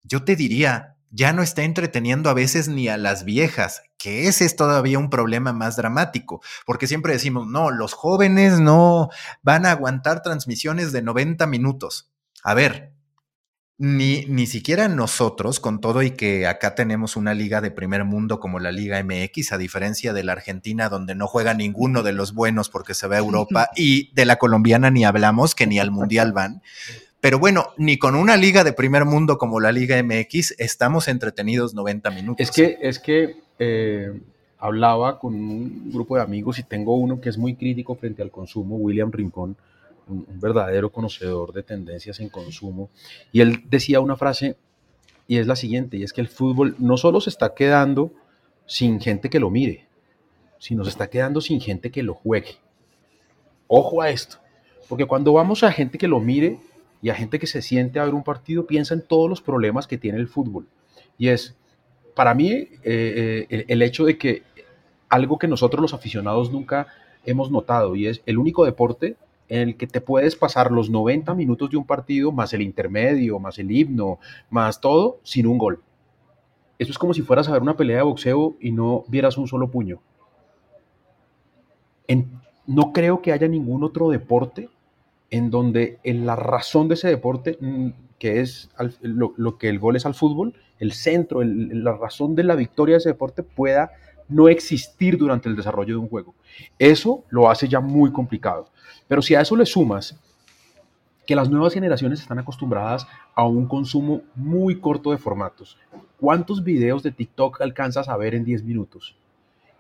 Yo 0.03 0.25
te 0.25 0.37
diría, 0.37 0.94
ya 1.15 1.33
no 1.33 1.43
está 1.43 1.63
entreteniendo 1.63 2.29
a 2.29 2.35
veces 2.35 2.69
ni 2.69 2.89
a 2.89 2.97
las 2.97 3.25
viejas, 3.25 3.83
que 3.99 4.27
ese 4.27 4.45
es 4.45 4.57
todavía 4.57 4.99
un 4.99 5.11
problema 5.11 5.53
más 5.53 5.77
dramático, 5.77 6.43
porque 6.67 6.89
siempre 6.89 7.13
decimos, 7.13 7.47
no, 7.47 7.71
los 7.71 7.93
jóvenes 7.93 8.59
no 8.59 9.11
van 9.43 9.65
a 9.65 9.71
aguantar 9.71 10.23
transmisiones 10.23 10.91
de 10.91 11.03
90 11.03 11.47
minutos. 11.47 12.11
A 12.43 12.55
ver, 12.55 12.93
ni, 13.79 14.25
ni 14.27 14.47
siquiera 14.47 14.89
nosotros, 14.89 15.61
con 15.61 15.81
todo 15.81 16.03
y 16.03 16.11
que 16.11 16.49
acá 16.49 16.75
tenemos 16.75 17.17
una 17.17 17.33
liga 17.33 17.61
de 17.61 17.71
primer 17.71 18.05
mundo 18.05 18.41
como 18.41 18.59
la 18.59 18.73
Liga 18.73 19.03
MX, 19.03 19.53
a 19.53 19.59
diferencia 19.59 20.13
de 20.13 20.25
la 20.25 20.33
Argentina, 20.33 20.89
donde 20.89 21.15
no 21.15 21.29
juega 21.29 21.55
ninguno 21.55 22.03
de 22.03 22.13
los 22.13 22.35
buenos 22.35 22.71
porque 22.71 22.95
se 22.95 23.07
va 23.07 23.17
a 23.17 23.21
Europa, 23.21 23.71
y 23.77 24.13
de 24.15 24.27
la 24.27 24.37
colombiana 24.37 24.91
ni 24.91 25.05
hablamos, 25.05 25.55
que 25.55 25.69
ni 25.69 25.79
al 25.79 25.93
Mundial 25.93 26.33
van. 26.33 26.61
Pero 27.25 27.39
bueno, 27.39 27.69
ni 27.79 27.97
con 27.97 28.17
una 28.17 28.37
liga 28.37 28.65
de 28.65 28.75
primer 28.75 29.07
mundo 29.07 29.39
como 29.39 29.59
la 29.59 29.73
Liga 29.73 29.97
MX 30.03 30.57
estamos 30.59 31.09
entretenidos 31.09 31.73
90 31.73 32.11
minutos. 32.11 32.47
Es 32.47 32.51
que, 32.51 32.77
es 32.83 32.99
que 32.99 33.37
eh, 33.59 34.13
hablaba 34.59 35.19
con 35.19 35.33
un 35.33 35.91
grupo 35.91 36.17
de 36.17 36.23
amigos 36.23 36.59
y 36.59 36.65
tengo 36.65 36.95
uno 36.99 37.23
que 37.23 37.31
es 37.31 37.39
muy 37.39 37.55
crítico 37.55 37.95
frente 37.95 38.21
al 38.21 38.31
consumo, 38.31 38.77
William 38.77 39.11
Rincón, 39.11 39.57
un, 40.07 40.27
verdadero 40.39 40.93
conocedor 40.93 41.55
de 41.55 41.63
tendencias 41.63 42.21
en 42.21 42.29
consumo, 42.29 42.91
y 43.33 43.41
él 43.41 43.63
decía 43.71 44.01
una 44.01 44.17
frase 44.17 44.59
y 45.27 45.39
es 45.39 45.47
la 45.47 45.57
siguiente, 45.57 45.97
y 45.97 46.03
es 46.03 46.13
que 46.13 46.21
el 46.21 46.29
fútbol 46.29 46.77
no 46.79 46.99
solo 46.99 47.23
se 47.23 47.31
está 47.31 47.55
quedando 47.55 48.13
sin 48.67 49.01
gente 49.01 49.31
que 49.31 49.41
lo 49.41 49.49
mire, 49.49 49.87
sino 50.59 50.85
se 50.85 50.91
está 50.91 51.09
quedando 51.09 51.41
sin 51.41 51.59
gente 51.63 51.91
que 51.91 52.03
lo 52.03 52.13
juegue. 52.13 52.57
Ojo 53.67 54.03
a 54.03 54.11
esto, 54.11 54.37
porque 54.91 55.07
cuando 55.07 55.33
vamos 55.33 55.63
a 55.63 55.73
gente 55.73 55.97
que 55.97 56.07
lo 56.07 56.21
mire, 56.21 56.59
y 57.05 57.11
a 57.11 57.15
gente 57.15 57.39
que 57.39 57.47
se 57.47 57.61
siente 57.61 58.01
a 58.01 58.05
ver 58.07 58.15
un 58.15 58.25
partido 58.25 58.65
piensa 58.65 58.95
en 58.95 59.03
todos 59.03 59.29
los 59.29 59.43
problemas 59.43 59.87
que 59.87 59.99
tiene 59.99 60.17
el 60.17 60.27
fútbol. 60.27 60.67
Y 61.19 61.29
es, 61.29 61.55
para 62.17 62.33
mí, 62.33 62.49
eh, 62.49 63.47
eh, 63.51 63.65
el, 63.69 63.83
hecho 63.83 64.07
de 64.07 64.17
que 64.17 64.43
algo 65.11 65.39
que 65.39 65.47
nosotros 65.47 65.83
los 65.83 65.93
aficionados 65.93 66.51
nunca 66.51 66.87
hemos 67.27 67.51
notado, 67.51 67.95
y 67.95 68.07
es 68.07 68.23
el 68.25 68.39
único 68.39 68.65
deporte 68.65 69.17
en 69.51 69.69
el 69.69 69.77
que 69.77 69.87
te 69.87 70.01
puedes 70.01 70.35
pasar 70.35 70.73
los 70.73 70.89
90 70.89 71.35
minutos 71.35 71.69
de 71.69 71.77
un 71.77 71.85
partido, 71.85 72.33
más 72.33 72.55
el 72.55 72.63
intermedio, 72.63 73.39
más 73.39 73.59
el 73.59 73.71
himno, 73.71 74.19
más 74.49 74.81
todo, 74.81 75.19
sin 75.25 75.47
un 75.47 75.59
gol. 75.59 75.83
Eso 76.79 76.91
es 76.91 76.97
como 76.97 77.13
si 77.13 77.21
fueras 77.21 77.51
a 77.51 77.53
ver 77.53 77.61
una 77.61 77.77
pelea 77.77 77.99
de 77.99 78.05
boxeo 78.05 78.57
y 78.61 78.73
no 78.73 79.05
vieras 79.09 79.37
un 79.37 79.47
solo 79.47 79.71
puño. 79.71 80.01
no 82.67 82.93
creo 82.95 83.21
que 83.21 83.33
haya 83.33 83.47
ningún 83.47 83.85
otro 83.85 84.09
deporte 84.09 84.71
en 85.31 85.51
donde 85.51 85.99
en 86.05 86.27
la 86.27 86.37
razón 86.37 86.89
de 86.89 86.95
ese 86.95 87.09
deporte, 87.09 87.59
mm, 87.61 87.89
que 88.19 88.41
es 88.41 88.71
lo, 89.03 89.59
que 89.59 89.69
el 89.69 89.79
gol 89.79 89.97
es 89.97 90.07
al 90.07 90.15
fútbol, 90.15 90.55
el 90.79 90.93
centro, 90.93 91.43
la 91.43 91.93
razón 91.97 92.35
de 92.35 92.45
la 92.45 92.55
victoria 92.55 92.95
de 92.95 92.99
ese 92.99 93.09
deporte 93.11 93.43
pueda 93.43 93.93
no 94.29 94.49
existir 94.49 95.19
durante 95.19 95.49
el 95.49 95.57
desarrollo 95.57 95.95
de 95.95 96.01
un 96.01 96.09
juego. 96.09 96.35
Eso 96.79 97.25
lo 97.29 97.51
hace 97.51 97.69
ya 97.69 97.81
muy 97.81 98.13
complicado. 98.13 98.71
Pero 99.07 99.23
si 99.23 99.35
a 99.35 99.41
eso 99.41 99.57
le 99.57 99.67
sumas 99.67 100.19
que 101.27 101.37
las 101.37 101.49
nuevas 101.49 101.75
generaciones 101.75 102.21
están 102.21 102.39
acostumbradas 102.39 103.07
a 103.35 103.47
un 103.47 103.67
consumo 103.67 104.23
muy 104.35 104.81
corto 104.81 105.11
de 105.11 105.19
formatos. 105.19 105.79
¿Cuántos 106.21 106.63
videos 106.63 107.03
de 107.03 107.13
TikTok 107.13 107.61
alcanzas 107.61 108.09
a 108.09 108.17
ver 108.17 108.35
en 108.35 108.45
10 108.45 108.65
minutos? 108.65 109.17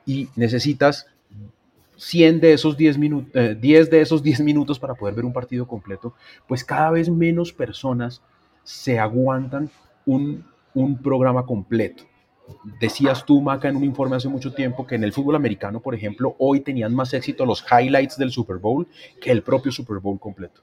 Y 0.07 0.29
necesitas 0.37 1.07
100 1.97 2.41
de 2.41 2.53
esos 2.53 2.77
10 2.77 2.99
minutos, 2.99 3.33
10 3.61 3.91
de 3.91 4.01
esos 4.01 4.23
10 4.23 4.41
minutos 4.41 4.79
para 4.79 4.95
poder 4.95 5.15
ver 5.15 5.25
un 5.25 5.33
partido 5.33 5.67
completo, 5.67 6.15
pues 6.47 6.65
cada 6.65 6.91
vez 6.91 7.09
menos 7.09 7.53
personas 7.53 8.23
se 8.63 8.99
aguantan 8.99 9.71
un 10.07 10.45
un 10.75 10.99
programa 11.01 11.47
completo. 11.47 12.05
Decías 12.79 13.25
tú, 13.25 13.41
Maca, 13.41 13.69
en 13.69 13.77
un 13.77 13.85
informe 13.85 14.17
hace 14.17 14.29
mucho 14.29 14.53
tiempo 14.53 14.87
que 14.87 14.97
en 14.97 15.05
el 15.05 15.13
fútbol 15.13 15.37
americano, 15.37 15.81
por 15.81 15.95
ejemplo, 15.95 16.37
hoy 16.39 16.61
tenían 16.61 16.95
más 16.95 17.15
éxito 17.15 17.47
los 17.47 17.65
highlights 17.71 18.19
del 18.19 18.31
Super 18.31 18.59
Bowl 18.59 18.87
que 19.21 19.31
el 19.31 19.43
propio 19.43 19.73
Super 19.73 19.99
Bowl 19.99 20.21
completo. 20.21 20.61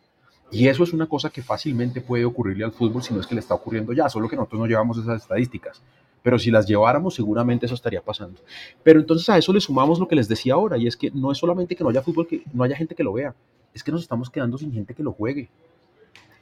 Y 0.52 0.68
eso 0.68 0.84
es 0.84 0.94
una 0.94 1.08
cosa 1.08 1.30
que 1.30 1.42
fácilmente 1.42 2.02
puede 2.02 2.26
ocurrirle 2.26 2.66
al 2.66 2.74
fútbol 2.74 3.02
si 3.02 3.14
no 3.14 3.22
es 3.22 3.26
que 3.26 3.36
le 3.36 3.42
está 3.42 3.56
ocurriendo 3.56 3.94
ya, 3.94 4.10
solo 4.10 4.28
que 4.28 4.36
nosotros 4.36 4.60
no 4.60 4.68
llevamos 4.68 4.98
esas 4.98 5.22
estadísticas. 5.22 5.82
Pero 6.24 6.38
si 6.38 6.52
las 6.52 6.68
lleváramos, 6.68 7.16
seguramente 7.16 7.66
eso 7.66 7.76
estaría 7.76 8.02
pasando. 8.02 8.42
Pero 8.84 9.00
entonces 9.00 9.28
a 9.30 9.38
eso 9.38 9.52
le 9.54 9.62
sumamos 9.62 10.00
lo 10.00 10.08
que 10.08 10.16
les 10.16 10.28
decía 10.28 10.54
ahora, 10.54 10.78
y 10.78 10.88
es 10.88 10.96
que 10.96 11.12
no 11.12 11.32
es 11.32 11.38
solamente 11.38 11.76
que 11.76 11.84
no 11.84 11.90
haya 11.90 12.02
fútbol, 12.02 12.28
que 12.28 12.44
no 12.54 12.64
haya 12.64 12.76
gente 12.76 12.96
que 12.96 13.04
lo 13.04 13.14
vea, 13.14 13.34
es 13.74 13.84
que 13.84 13.92
nos 13.92 14.02
estamos 14.02 14.30
quedando 14.30 14.58
sin 14.58 14.72
gente 14.72 14.94
que 14.94 15.04
lo 15.04 15.14
juegue. 15.14 15.50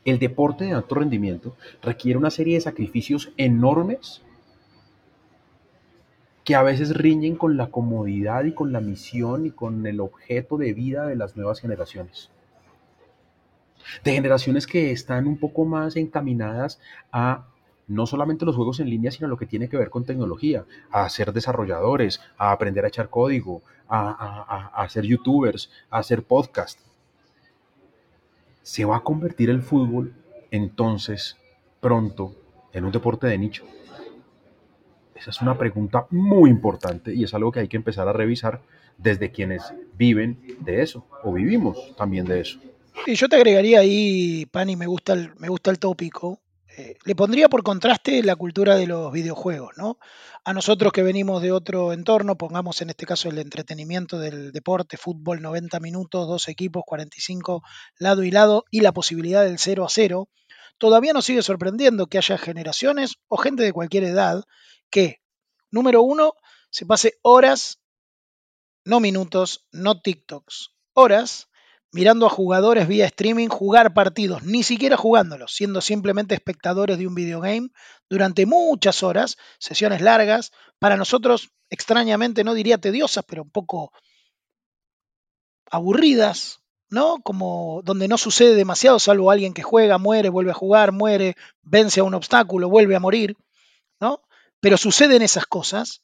El 0.05 0.19
deporte 0.19 0.65
de 0.65 0.73
alto 0.73 0.95
rendimiento 0.95 1.55
requiere 1.81 2.17
una 2.17 2.29
serie 2.29 2.55
de 2.55 2.61
sacrificios 2.61 3.31
enormes 3.37 4.21
que 6.43 6.55
a 6.55 6.63
veces 6.63 6.95
riñen 6.95 7.35
con 7.35 7.57
la 7.57 7.69
comodidad 7.69 8.43
y 8.45 8.53
con 8.53 8.71
la 8.71 8.81
misión 8.81 9.45
y 9.45 9.51
con 9.51 9.85
el 9.85 9.99
objeto 9.99 10.57
de 10.57 10.73
vida 10.73 11.05
de 11.05 11.15
las 11.15 11.37
nuevas 11.37 11.59
generaciones. 11.59 12.31
De 14.03 14.13
generaciones 14.13 14.65
que 14.65 14.91
están 14.91 15.27
un 15.27 15.37
poco 15.37 15.65
más 15.65 15.95
encaminadas 15.95 16.79
a 17.11 17.48
no 17.89 18.05
solamente 18.05 18.45
los 18.45 18.55
juegos 18.55 18.79
en 18.79 18.89
línea, 18.89 19.11
sino 19.11 19.27
lo 19.27 19.37
que 19.37 19.47
tiene 19.47 19.67
que 19.67 19.75
ver 19.75 19.89
con 19.89 20.05
tecnología, 20.05 20.63
a 20.91 21.09
ser 21.09 21.33
desarrolladores, 21.33 22.21
a 22.37 22.51
aprender 22.51 22.85
a 22.85 22.87
echar 22.87 23.09
código, 23.09 23.63
a, 23.89 24.71
a, 24.73 24.89
ser 24.89 25.03
youtubers, 25.05 25.71
a 25.89 25.97
hacer 25.97 26.23
podcast. 26.23 26.79
¿Se 28.61 28.85
va 28.85 28.97
a 28.97 29.01
convertir 29.01 29.49
el 29.49 29.63
fútbol 29.63 30.13
entonces 30.51 31.37
pronto 31.81 32.35
en 32.71 32.85
un 32.85 32.91
deporte 32.91 33.25
de 33.25 33.37
nicho? 33.39 33.65
Esa 35.15 35.31
es 35.31 35.41
una 35.41 35.57
pregunta 35.57 36.05
muy 36.11 36.51
importante 36.51 37.13
y 37.13 37.23
es 37.23 37.33
algo 37.33 37.51
que 37.51 37.61
hay 37.61 37.67
que 37.67 37.77
empezar 37.77 38.07
a 38.07 38.13
revisar 38.13 38.61
desde 38.97 39.31
quienes 39.31 39.73
viven 39.97 40.37
de 40.59 40.83
eso 40.83 41.05
o 41.23 41.33
vivimos 41.33 41.95
también 41.97 42.25
de 42.25 42.41
eso. 42.41 42.59
Y 43.07 43.15
yo 43.15 43.27
te 43.27 43.35
agregaría 43.35 43.79
ahí, 43.79 44.45
Pani, 44.45 44.75
me 44.75 44.85
gusta 44.85 45.13
el, 45.13 45.31
me 45.39 45.49
gusta 45.49 45.71
el 45.71 45.79
tópico. 45.79 46.39
Eh, 46.79 46.97
le 47.03 47.13
pondría 47.13 47.49
por 47.49 47.61
contraste 47.61 48.23
la 48.23 48.37
cultura 48.37 48.77
de 48.77 48.87
los 48.87 49.11
videojuegos, 49.11 49.73
¿no? 49.75 49.99
A 50.45 50.53
nosotros 50.53 50.93
que 50.93 51.03
venimos 51.03 51.41
de 51.41 51.51
otro 51.51 51.91
entorno, 51.91 52.37
pongamos 52.37 52.81
en 52.81 52.89
este 52.89 53.05
caso 53.05 53.27
el 53.27 53.37
entretenimiento 53.37 54.17
del 54.17 54.53
deporte, 54.53 54.95
fútbol 54.95 55.41
90 55.41 55.77
minutos, 55.81 56.25
dos 56.25 56.47
equipos, 56.47 56.83
45 56.85 57.63
lado 57.97 58.23
y 58.23 58.31
lado, 58.31 58.63
y 58.71 58.79
la 58.79 58.93
posibilidad 58.93 59.43
del 59.43 59.59
0 59.59 59.83
a 59.83 59.89
0, 59.89 60.29
todavía 60.77 61.11
nos 61.11 61.25
sigue 61.25 61.41
sorprendiendo 61.41 62.07
que 62.07 62.17
haya 62.17 62.37
generaciones 62.37 63.15
o 63.27 63.35
gente 63.35 63.63
de 63.63 63.73
cualquier 63.73 64.05
edad 64.05 64.45
que, 64.89 65.17
número 65.71 66.01
uno, 66.01 66.35
se 66.69 66.85
pase 66.85 67.19
horas, 67.23 67.81
no 68.85 69.01
minutos, 69.01 69.67
no 69.73 69.99
TikToks, 69.99 70.69
horas 70.93 71.48
mirando 71.91 72.25
a 72.25 72.29
jugadores 72.29 72.87
vía 72.87 73.05
streaming 73.05 73.47
jugar 73.47 73.93
partidos, 73.93 74.43
ni 74.43 74.63
siquiera 74.63 74.97
jugándolos, 74.97 75.53
siendo 75.55 75.81
simplemente 75.81 76.35
espectadores 76.35 76.97
de 76.97 77.07
un 77.07 77.15
videogame 77.15 77.69
durante 78.09 78.45
muchas 78.45 79.01
horas, 79.03 79.37
sesiones 79.57 80.01
largas, 80.01 80.51
para 80.77 80.97
nosotros 80.97 81.51
extrañamente 81.69 82.43
no 82.43 82.53
diría 82.53 82.77
tediosas, 82.77 83.25
pero 83.27 83.43
un 83.43 83.49
poco 83.49 83.91
aburridas, 85.71 86.59
¿no? 86.89 87.19
Como 87.23 87.81
donde 87.83 88.07
no 88.07 88.17
sucede 88.17 88.55
demasiado, 88.55 88.99
salvo 88.99 89.31
alguien 89.31 89.53
que 89.53 89.63
juega, 89.63 89.97
muere, 89.97 90.29
vuelve 90.29 90.51
a 90.51 90.55
jugar, 90.55 90.91
muere, 90.91 91.35
vence 91.61 91.99
a 91.99 92.03
un 92.03 92.13
obstáculo, 92.13 92.69
vuelve 92.69 92.95
a 92.95 92.99
morir, 92.99 93.35
¿no? 93.99 94.21
Pero 94.59 94.77
suceden 94.77 95.21
esas 95.21 95.45
cosas 95.45 96.01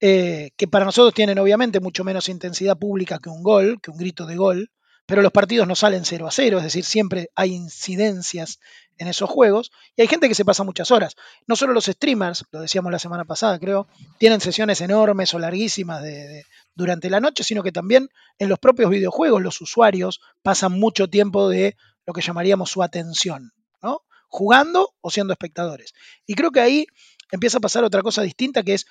eh, 0.00 0.50
que 0.56 0.68
para 0.68 0.84
nosotros 0.84 1.14
tienen 1.14 1.38
obviamente 1.38 1.80
mucho 1.80 2.04
menos 2.04 2.28
intensidad 2.28 2.78
pública 2.78 3.18
que 3.18 3.30
un 3.30 3.42
gol, 3.42 3.80
que 3.80 3.90
un 3.90 3.96
grito 3.96 4.26
de 4.26 4.36
gol, 4.36 4.70
pero 5.06 5.22
los 5.22 5.32
partidos 5.32 5.68
no 5.68 5.74
salen 5.74 6.04
0 6.04 6.26
a 6.26 6.30
0, 6.30 6.58
es 6.58 6.64
decir, 6.64 6.84
siempre 6.84 7.30
hay 7.34 7.52
incidencias 7.52 8.58
en 8.96 9.08
esos 9.08 9.28
juegos 9.28 9.70
y 9.96 10.02
hay 10.02 10.08
gente 10.08 10.28
que 10.28 10.34
se 10.34 10.44
pasa 10.44 10.64
muchas 10.64 10.90
horas. 10.90 11.16
No 11.46 11.56
solo 11.56 11.72
los 11.72 11.86
streamers, 11.86 12.44
lo 12.52 12.60
decíamos 12.60 12.92
la 12.92 12.98
semana 12.98 13.24
pasada 13.24 13.58
creo, 13.58 13.86
tienen 14.18 14.40
sesiones 14.40 14.80
enormes 14.80 15.34
o 15.34 15.38
larguísimas 15.38 16.02
de, 16.02 16.44
durante 16.74 17.10
la 17.10 17.20
noche, 17.20 17.44
sino 17.44 17.62
que 17.62 17.72
también 17.72 18.08
en 18.38 18.48
los 18.48 18.58
propios 18.58 18.90
videojuegos 18.90 19.42
los 19.42 19.60
usuarios 19.60 20.20
pasan 20.42 20.72
mucho 20.72 21.08
tiempo 21.08 21.48
de 21.48 21.76
lo 22.06 22.12
que 22.12 22.22
llamaríamos 22.22 22.70
su 22.70 22.82
atención, 22.82 23.52
¿no? 23.82 24.02
Jugando 24.28 24.94
o 25.00 25.10
siendo 25.10 25.32
espectadores. 25.32 25.92
Y 26.26 26.34
creo 26.34 26.50
que 26.50 26.60
ahí 26.60 26.86
empieza 27.30 27.58
a 27.58 27.60
pasar 27.60 27.84
otra 27.84 28.02
cosa 28.02 28.22
distinta 28.22 28.62
que 28.62 28.74
es 28.74 28.86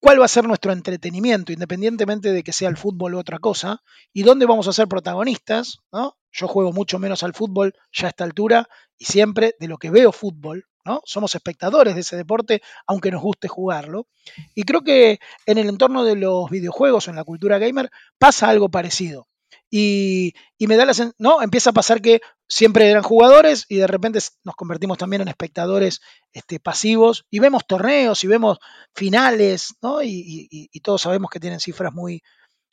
cuál 0.00 0.20
va 0.20 0.26
a 0.26 0.28
ser 0.28 0.44
nuestro 0.44 0.72
entretenimiento, 0.72 1.52
independientemente 1.52 2.32
de 2.32 2.42
que 2.42 2.52
sea 2.52 2.68
el 2.68 2.76
fútbol 2.76 3.14
u 3.14 3.18
otra 3.18 3.38
cosa, 3.38 3.82
y 4.12 4.22
dónde 4.22 4.46
vamos 4.46 4.68
a 4.68 4.72
ser 4.72 4.88
protagonistas. 4.88 5.78
¿no? 5.92 6.16
Yo 6.32 6.48
juego 6.48 6.72
mucho 6.72 6.98
menos 6.98 7.22
al 7.22 7.34
fútbol 7.34 7.74
ya 7.92 8.06
a 8.06 8.10
esta 8.10 8.24
altura 8.24 8.68
y 8.98 9.06
siempre 9.06 9.54
de 9.58 9.68
lo 9.68 9.78
que 9.78 9.90
veo 9.90 10.12
fútbol. 10.12 10.66
¿no? 10.84 11.00
Somos 11.04 11.34
espectadores 11.34 11.94
de 11.94 12.02
ese 12.02 12.16
deporte, 12.16 12.62
aunque 12.86 13.10
nos 13.10 13.22
guste 13.22 13.48
jugarlo. 13.48 14.06
Y 14.54 14.62
creo 14.62 14.82
que 14.82 15.18
en 15.44 15.58
el 15.58 15.68
entorno 15.68 16.04
de 16.04 16.16
los 16.16 16.48
videojuegos 16.50 17.08
en 17.08 17.16
la 17.16 17.24
cultura 17.24 17.58
gamer 17.58 17.90
pasa 18.18 18.48
algo 18.48 18.68
parecido. 18.68 19.26
Y, 19.70 20.34
me 20.60 20.76
da 20.76 20.84
la 20.84 20.92
no, 21.18 21.42
empieza 21.42 21.70
a 21.70 21.72
pasar 21.72 22.00
que 22.00 22.20
siempre 22.48 22.88
eran 22.88 23.02
jugadores 23.02 23.66
y 23.68 23.76
de 23.76 23.86
repente 23.86 24.20
nos 24.44 24.54
convertimos 24.54 24.98
también 24.98 25.22
en 25.22 25.28
espectadores 25.28 26.00
este, 26.32 26.60
pasivos 26.60 27.26
y 27.30 27.40
vemos 27.40 27.66
torneos 27.66 28.22
y 28.22 28.28
vemos 28.28 28.58
finales, 28.94 29.74
¿no? 29.82 30.02
Y, 30.02 30.68
todos 30.82 31.02
sabemos 31.02 31.30
que 31.30 31.40
tienen 31.40 31.60
cifras 31.60 31.92
muy, 31.92 32.22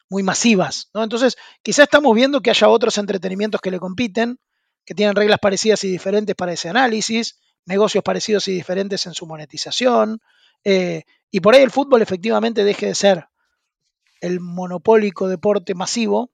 muy 0.09 0.21
masivas, 0.21 0.89
¿no? 0.93 1.03
Entonces, 1.03 1.35
quizás 1.63 1.83
estamos 1.83 2.13
viendo 2.15 2.41
que 2.41 2.51
haya 2.51 2.69
otros 2.69 2.97
entretenimientos 2.97 3.59
que 3.59 3.71
le 3.71 3.79
compiten, 3.79 4.39
que 4.85 4.93
tienen 4.93 5.15
reglas 5.15 5.39
parecidas 5.39 5.83
y 5.83 5.91
diferentes 5.91 6.35
para 6.35 6.53
ese 6.53 6.69
análisis, 6.69 7.39
negocios 7.65 8.03
parecidos 8.03 8.47
y 8.47 8.51
diferentes 8.51 9.05
en 9.07 9.13
su 9.13 9.25
monetización, 9.25 10.19
eh, 10.63 11.03
y 11.31 11.39
por 11.39 11.55
ahí 11.55 11.63
el 11.63 11.71
fútbol 11.71 12.01
efectivamente 12.01 12.63
deje 12.63 12.85
de 12.85 12.95
ser 12.95 13.27
el 14.21 14.39
monopólico 14.39 15.27
deporte 15.27 15.73
masivo 15.73 16.31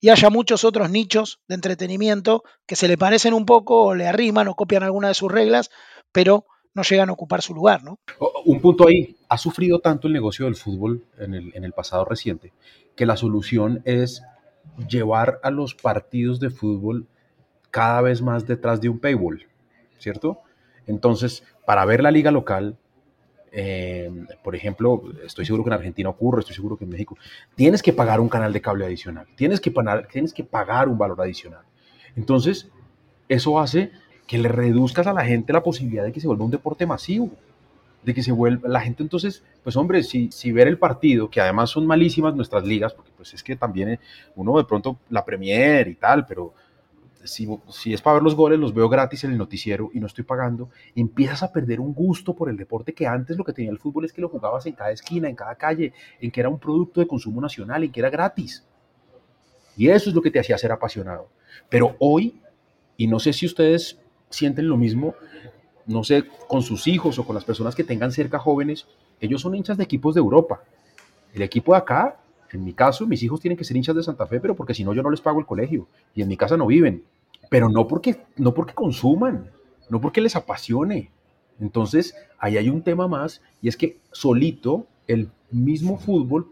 y 0.00 0.08
haya 0.08 0.30
muchos 0.30 0.64
otros 0.64 0.90
nichos 0.90 1.40
de 1.46 1.54
entretenimiento 1.54 2.42
que 2.66 2.76
se 2.76 2.88
le 2.88 2.96
parecen 2.96 3.34
un 3.34 3.44
poco 3.44 3.84
o 3.84 3.94
le 3.94 4.06
arriman 4.06 4.48
o 4.48 4.54
copian 4.54 4.82
alguna 4.82 5.08
de 5.08 5.14
sus 5.14 5.30
reglas, 5.30 5.70
pero 6.10 6.46
no 6.72 6.82
llegan 6.82 7.10
a 7.10 7.12
ocupar 7.12 7.42
su 7.42 7.54
lugar, 7.54 7.82
¿no? 7.82 7.98
Un 8.44 8.60
punto 8.60 8.88
ahí, 8.88 9.16
ha 9.28 9.36
sufrido 9.36 9.80
tanto 9.80 10.06
el 10.06 10.12
negocio 10.12 10.46
del 10.46 10.56
fútbol 10.56 11.04
en 11.18 11.34
el, 11.34 11.52
en 11.54 11.64
el 11.64 11.72
pasado 11.72 12.04
reciente 12.04 12.52
que 12.96 13.06
la 13.06 13.16
solución 13.16 13.82
es 13.84 14.22
llevar 14.88 15.40
a 15.42 15.50
los 15.50 15.74
partidos 15.74 16.40
de 16.40 16.50
fútbol 16.50 17.06
cada 17.70 18.00
vez 18.00 18.22
más 18.22 18.46
detrás 18.46 18.80
de 18.80 18.88
un 18.88 18.98
paywall, 18.98 19.46
¿cierto? 19.98 20.40
Entonces, 20.86 21.44
para 21.66 21.84
ver 21.84 22.02
la 22.02 22.10
liga 22.10 22.30
local, 22.30 22.76
eh, 23.52 24.10
por 24.42 24.54
ejemplo, 24.54 25.02
estoy 25.24 25.44
seguro 25.44 25.64
que 25.64 25.70
en 25.70 25.74
Argentina 25.74 26.08
ocurre, 26.08 26.40
estoy 26.40 26.54
seguro 26.54 26.76
que 26.76 26.84
en 26.84 26.90
México, 26.90 27.16
tienes 27.54 27.82
que 27.82 27.92
pagar 27.92 28.20
un 28.20 28.28
canal 28.28 28.52
de 28.52 28.60
cable 28.60 28.84
adicional, 28.84 29.26
tienes 29.36 29.60
que, 29.60 29.70
pagar, 29.70 30.08
tienes 30.10 30.32
que 30.32 30.44
pagar 30.44 30.88
un 30.88 30.98
valor 30.98 31.20
adicional. 31.20 31.62
Entonces, 32.16 32.68
eso 33.28 33.58
hace 33.58 33.90
que 34.26 34.38
le 34.38 34.48
reduzcas 34.48 35.06
a 35.06 35.12
la 35.12 35.24
gente 35.24 35.52
la 35.52 35.62
posibilidad 35.62 36.04
de 36.04 36.12
que 36.12 36.20
se 36.20 36.26
vuelva 36.26 36.44
un 36.44 36.50
deporte 36.50 36.86
masivo, 36.86 37.30
de 38.02 38.14
que 38.14 38.22
se 38.22 38.32
vuelva, 38.32 38.68
la 38.68 38.80
gente 38.80 39.02
entonces, 39.02 39.42
pues 39.62 39.76
hombre, 39.76 40.02
si, 40.02 40.30
si 40.30 40.52
ver 40.52 40.68
el 40.68 40.78
partido, 40.78 41.28
que 41.28 41.40
además 41.40 41.70
son 41.70 41.86
malísimas 41.86 42.34
nuestras 42.34 42.64
ligas, 42.64 42.94
porque 42.94 43.10
pues 43.16 43.34
es 43.34 43.42
que 43.42 43.56
también 43.56 43.98
uno 44.36 44.56
de 44.56 44.64
pronto 44.64 44.98
la 45.10 45.24
Premier 45.24 45.88
y 45.88 45.96
tal, 45.96 46.26
pero 46.26 46.54
si, 47.24 47.92
es 47.92 48.02
para 48.02 48.14
ver 48.14 48.22
los 48.22 48.34
goles, 48.34 48.58
los 48.58 48.74
veo 48.74 48.88
gratis 48.88 49.24
en 49.24 49.32
el 49.32 49.38
noticiero 49.38 49.90
y 49.92 50.00
no 50.00 50.06
estoy 50.06 50.24
pagando, 50.24 50.70
empiezas 50.94 51.42
a 51.42 51.52
perder 51.52 51.80
un 51.80 51.92
gusto 51.92 52.34
por 52.34 52.48
el 52.48 52.56
deporte 52.56 52.94
que 52.94 53.06
antes 53.06 53.36
lo 53.36 53.44
que 53.44 53.52
tenía 53.52 53.70
el 53.70 53.78
fútbol 53.78 54.04
es 54.04 54.12
que 54.12 54.20
lo 54.20 54.28
jugabas 54.28 54.66
en 54.66 54.74
cada 54.74 54.90
esquina, 54.90 55.28
en 55.28 55.36
cada 55.36 55.54
calle, 55.54 55.92
en 56.20 56.30
que 56.30 56.40
era 56.40 56.48
un 56.48 56.58
producto 56.58 57.00
de 57.00 57.06
consumo 57.06 57.40
nacional, 57.40 57.84
en 57.84 57.92
que 57.92 58.00
era 58.00 58.10
gratis. 58.10 58.66
Y 59.76 59.88
eso 59.88 60.10
es 60.10 60.16
lo 60.16 60.22
que 60.22 60.30
te 60.30 60.40
hacía 60.40 60.58
ser 60.58 60.72
apasionado. 60.72 61.28
Pero 61.68 61.96
hoy, 61.98 62.40
y 62.96 63.06
no 63.06 63.18
sé 63.18 63.32
si 63.32 63.46
ustedes 63.46 63.98
sienten 64.28 64.68
lo 64.68 64.76
mismo, 64.76 65.14
no 65.86 66.04
sé, 66.04 66.24
con 66.48 66.62
sus 66.62 66.86
hijos 66.86 67.18
o 67.18 67.24
con 67.24 67.34
las 67.34 67.44
personas 67.44 67.74
que 67.74 67.84
tengan 67.84 68.12
cerca 68.12 68.38
jóvenes, 68.38 68.86
ellos 69.20 69.40
son 69.40 69.54
hinchas 69.54 69.76
de 69.76 69.84
equipos 69.84 70.14
de 70.14 70.20
Europa. 70.20 70.62
El 71.32 71.42
equipo 71.42 71.72
de 71.72 71.78
acá 71.78 72.20
en 72.52 72.64
mi 72.64 72.72
caso, 72.72 73.06
mis 73.06 73.22
hijos 73.22 73.40
tienen 73.40 73.56
que 73.56 73.64
ser 73.64 73.76
hinchas 73.76 73.96
de 73.96 74.02
Santa 74.02 74.26
Fe, 74.26 74.40
pero 74.40 74.54
porque 74.54 74.74
si 74.74 74.84
no 74.84 74.92
yo 74.92 75.02
no 75.02 75.10
les 75.10 75.20
pago 75.20 75.38
el 75.38 75.46
colegio 75.46 75.86
y 76.14 76.22
en 76.22 76.28
mi 76.28 76.36
casa 76.36 76.56
no 76.56 76.66
viven. 76.66 77.04
Pero 77.48 77.68
no 77.68 77.86
porque, 77.86 78.20
no 78.36 78.54
porque 78.54 78.74
consuman, 78.74 79.50
no 79.88 80.00
porque 80.00 80.20
les 80.20 80.36
apasione. 80.36 81.10
Entonces, 81.60 82.14
ahí 82.38 82.56
hay 82.56 82.68
un 82.68 82.82
tema 82.82 83.08
más 83.08 83.42
y 83.60 83.68
es 83.68 83.76
que 83.76 83.98
solito 84.12 84.86
el 85.06 85.30
mismo 85.50 85.98
fútbol, 85.98 86.50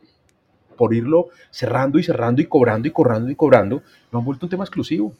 por 0.76 0.94
irlo 0.94 1.28
cerrando 1.51 1.99
y 1.99 2.05
cerrando 2.05 2.40
y 2.40 2.46
cobrando 2.46 2.88
y 2.88 2.92
cobrando 2.92 3.30
y 3.30 3.34
cobrando, 3.34 3.82
lo 4.12 4.18
han 4.18 4.24
vuelto 4.24 4.46
un 4.46 4.51
tema 4.51 4.64
exclusivo. 4.64 5.12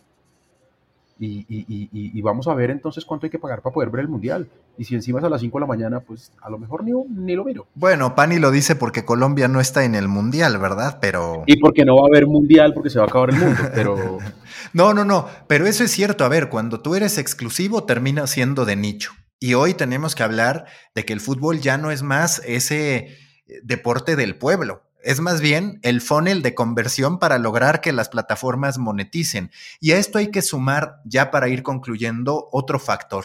Y, 1.21 2.21
vamos 2.23 2.47
a 2.49 2.55
ver 2.55 2.71
entonces 2.71 3.05
cuánto 3.05 3.27
hay 3.27 3.31
que 3.31 3.39
pagar 3.39 3.63
para 3.63 3.73
poder 3.73 3.91
ver 3.91 4.03
el 4.03 4.09
Mundial. 4.09 4.49
Y 4.77 4.85
si 4.85 4.95
encima 4.95 5.19
es 5.19 5.25
a 5.25 5.29
las 5.29 5.41
5 5.41 5.59
de 5.59 5.61
la 5.61 5.67
mañana, 5.67 6.01
pues 6.01 6.33
a 6.41 6.51
lo 6.51 6.59
mejor 6.59 6.85
ni, 6.85 6.93
ni 6.93 7.35
lo 7.35 7.45
miro. 7.45 7.67
Bueno, 7.75 8.15
Pani 8.15 8.39
lo 8.39 8.51
dice 8.51 8.77
porque 8.77 9.05
Colombia 9.05 9.49
no 9.49 9.61
está 9.61 9.85
en 9.85 9.95
el 9.95 10.09
Mundial, 10.09 10.59
¿verdad? 10.59 10.99
Pero... 11.01 11.43
Y 11.47 11.59
porque 11.59 11.85
no 11.85 11.97
va 11.97 12.03
a 12.03 12.07
haber 12.07 12.27
Mundial 12.27 12.73
porque 12.75 12.91
se 12.91 12.99
va 12.99 13.07
a 13.07 13.09
acabar 13.09 13.31
el 13.31 13.37
mundo, 13.37 13.61
pero... 13.75 14.19
no, 14.73 14.95
no, 14.95 15.05
no, 15.05 15.27
pero 15.49 15.67
eso 15.67 15.85
es 15.85 15.91
cierto. 15.91 16.25
A 16.25 16.29
ver, 16.29 16.49
cuando 16.49 16.81
tú 16.81 16.95
eres 16.95 17.19
exclusivo 17.19 17.85
termina 17.85 18.27
siendo 18.27 18.65
de 18.65 18.77
nicho. 18.77 19.13
Y 19.41 19.55
hoy 19.55 19.75
tenemos 19.75 20.15
que 20.15 20.23
hablar 20.23 20.67
de 20.95 21.05
que 21.05 21.13
el 21.13 21.21
fútbol 21.21 21.61
ya 21.61 21.79
no 21.79 21.91
es 21.91 22.03
más 22.03 22.43
ese 22.45 22.97
eh, 22.97 23.17
deporte 23.63 24.17
del 24.17 24.37
pueblo. 24.37 24.88
Es 25.03 25.21
más 25.21 25.41
bien 25.41 25.79
el 25.83 26.01
funnel 26.01 26.43
de 26.43 26.55
conversión 26.55 27.19
para 27.19 27.39
lograr 27.39 27.81
que 27.81 27.93
las 27.93 28.09
plataformas 28.09 28.79
moneticen. 28.79 29.51
Y 29.81 29.93
a 29.93 29.99
esto 29.99 30.19
hay 30.19 30.31
que 30.31 30.43
sumar, 30.43 31.01
ya 31.05 31.31
para 31.31 31.49
ir 31.49 31.63
concluyendo, 31.63 32.49
otro 32.53 32.79
factor. 32.79 33.25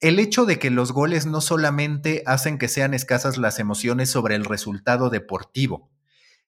El 0.00 0.18
hecho 0.18 0.46
de 0.46 0.58
que 0.58 0.70
los 0.70 0.92
goles 0.92 1.26
no 1.26 1.42
solamente 1.42 2.22
hacen 2.24 2.56
que 2.56 2.68
sean 2.68 2.94
escasas 2.94 3.36
las 3.36 3.58
emociones 3.58 4.08
sobre 4.08 4.34
el 4.34 4.46
resultado 4.46 5.10
deportivo, 5.10 5.90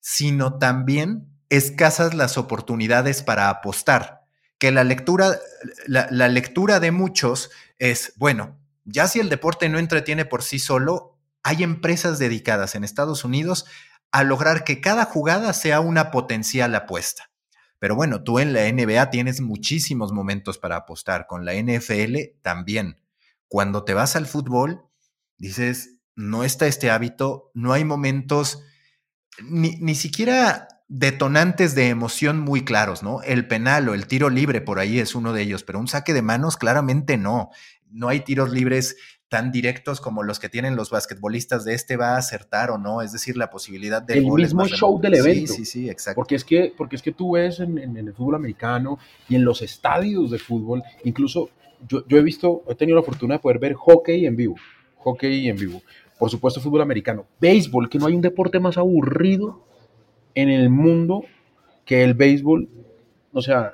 sino 0.01 0.59
también 0.59 1.28
escasas 1.51 2.14
las 2.14 2.39
oportunidades 2.39 3.22
para 3.22 3.51
apostar. 3.51 4.22
Que 4.57 4.72
la 4.72 4.85
lectura, 4.85 5.39
la, 5.87 6.09
la 6.11 6.28
lectura 6.28 6.80
de 6.80 6.93
muchos 6.93 7.51
es, 7.78 8.14
bueno, 8.16 8.59
ya 8.85 9.07
si 9.07 9.20
el 9.20 9.28
deporte 9.28 9.68
no 9.68 9.78
entretiene 9.78 10.24
por 10.24 10.43
sí 10.43 10.59
solo, 10.59 11.18
hay 11.43 11.62
empresas 11.62 12.18
dedicadas 12.18 12.74
en 12.74 12.85
Estados 12.85 13.24
Unidos 13.24 13.66
a 14.12 14.24
lograr 14.24 14.64
que 14.64 14.80
cada 14.80 15.06
jugada 15.06 15.52
sea 15.54 15.80
una 15.80 16.10
potencial 16.10 16.74
apuesta. 16.74 17.30
Pero 17.78 17.96
bueno, 17.96 18.22
tú 18.22 18.38
en 18.38 18.52
la 18.52 18.70
NBA 18.70 19.10
tienes 19.10 19.40
muchísimos 19.40 20.12
momentos 20.12 20.58
para 20.58 20.76
apostar, 20.76 21.26
con 21.26 21.44
la 21.44 21.54
NFL 21.54 22.16
también. 22.42 23.00
Cuando 23.48 23.84
te 23.84 23.94
vas 23.94 24.14
al 24.14 24.26
fútbol, 24.26 24.84
dices, 25.36 25.96
no 26.14 26.44
está 26.44 26.66
este 26.66 26.90
hábito, 26.90 27.50
no 27.54 27.72
hay 27.72 27.84
momentos, 27.84 28.62
ni, 29.42 29.76
ni 29.78 29.94
siquiera 29.94 30.68
detonantes 30.88 31.74
de 31.74 31.88
emoción 31.88 32.38
muy 32.38 32.64
claros, 32.64 33.02
¿no? 33.02 33.22
El 33.22 33.48
penal 33.48 33.88
o 33.88 33.94
el 33.94 34.06
tiro 34.06 34.28
libre 34.28 34.60
por 34.60 34.78
ahí 34.78 34.98
es 34.98 35.14
uno 35.14 35.32
de 35.32 35.42
ellos, 35.42 35.64
pero 35.64 35.80
un 35.80 35.88
saque 35.88 36.12
de 36.12 36.22
manos 36.22 36.58
claramente 36.58 37.16
no. 37.16 37.50
No 37.90 38.08
hay 38.08 38.20
tiros 38.20 38.52
libres 38.52 38.96
tan 39.33 39.51
directos 39.51 40.03
como 40.03 40.22
los 40.22 40.39
que 40.39 40.51
tienen 40.51 40.76
los 40.76 40.91
basquetbolistas 40.91 41.64
de 41.64 41.72
este 41.72 41.97
va 41.97 42.16
a 42.16 42.18
acertar 42.18 42.70
o 42.70 42.76
no, 42.76 43.01
es 43.01 43.12
decir, 43.12 43.39
la 43.39 43.49
posibilidad 43.49 44.03
de... 44.03 44.18
El 44.18 44.26
mismo 44.30 44.66
show 44.66 45.01
del 45.01 45.14
evento. 45.14 45.55
Sí, 45.55 45.64
sí, 45.64 45.64
sí, 45.64 45.89
exacto. 45.89 46.16
Porque 46.16 46.35
es 46.35 46.45
que, 46.45 46.74
porque 46.76 46.97
es 46.97 47.03
que 47.03 47.12
tú 47.12 47.33
ves 47.33 47.59
en, 47.61 47.78
el 47.78 48.12
fútbol 48.12 48.35
americano 48.35 48.99
y 49.30 49.37
en 49.37 49.43
los 49.47 49.62
estadios 49.62 50.30
de 50.30 50.39
fútbol, 50.39 50.83
incluso 51.05 51.49
yo, 51.89 52.07
yo 52.07 52.18
he 52.18 52.22
visto, 52.22 52.62
he 52.68 52.74
tenido 52.74 52.99
la 52.99 53.03
fortuna 53.03 53.37
de 53.37 53.39
poder 53.39 53.59
ver 53.59 53.72
hockey 53.72 54.26
en 54.26 54.37
vivo, 54.37 54.57
hockey 54.99 55.49
en 55.49 55.57
vivo, 55.57 55.80
por 56.18 56.28
supuesto 56.28 56.61
fútbol 56.61 56.83
americano, 56.83 57.24
béisbol, 57.41 57.89
que 57.89 57.99
no 57.99 58.09
hay 58.09 58.14
un 58.14 58.20
deporte 58.20 58.61
más 58.61 58.76
aburrido 58.76 59.64
en 60.35 60.51
el 60.51 60.68
mundo 60.68 61.24
que 61.87 62.05
el 62.05 62.12
béisbol, 62.12 62.68
o 63.33 63.41
sea, 63.41 63.72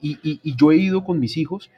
y, 0.00 0.12
y, 0.22 0.40
y 0.42 0.56
yo 0.56 0.72
he 0.72 0.76
ido 0.76 1.04
con 1.04 1.20
mis 1.20 1.36
hijos 1.36 1.70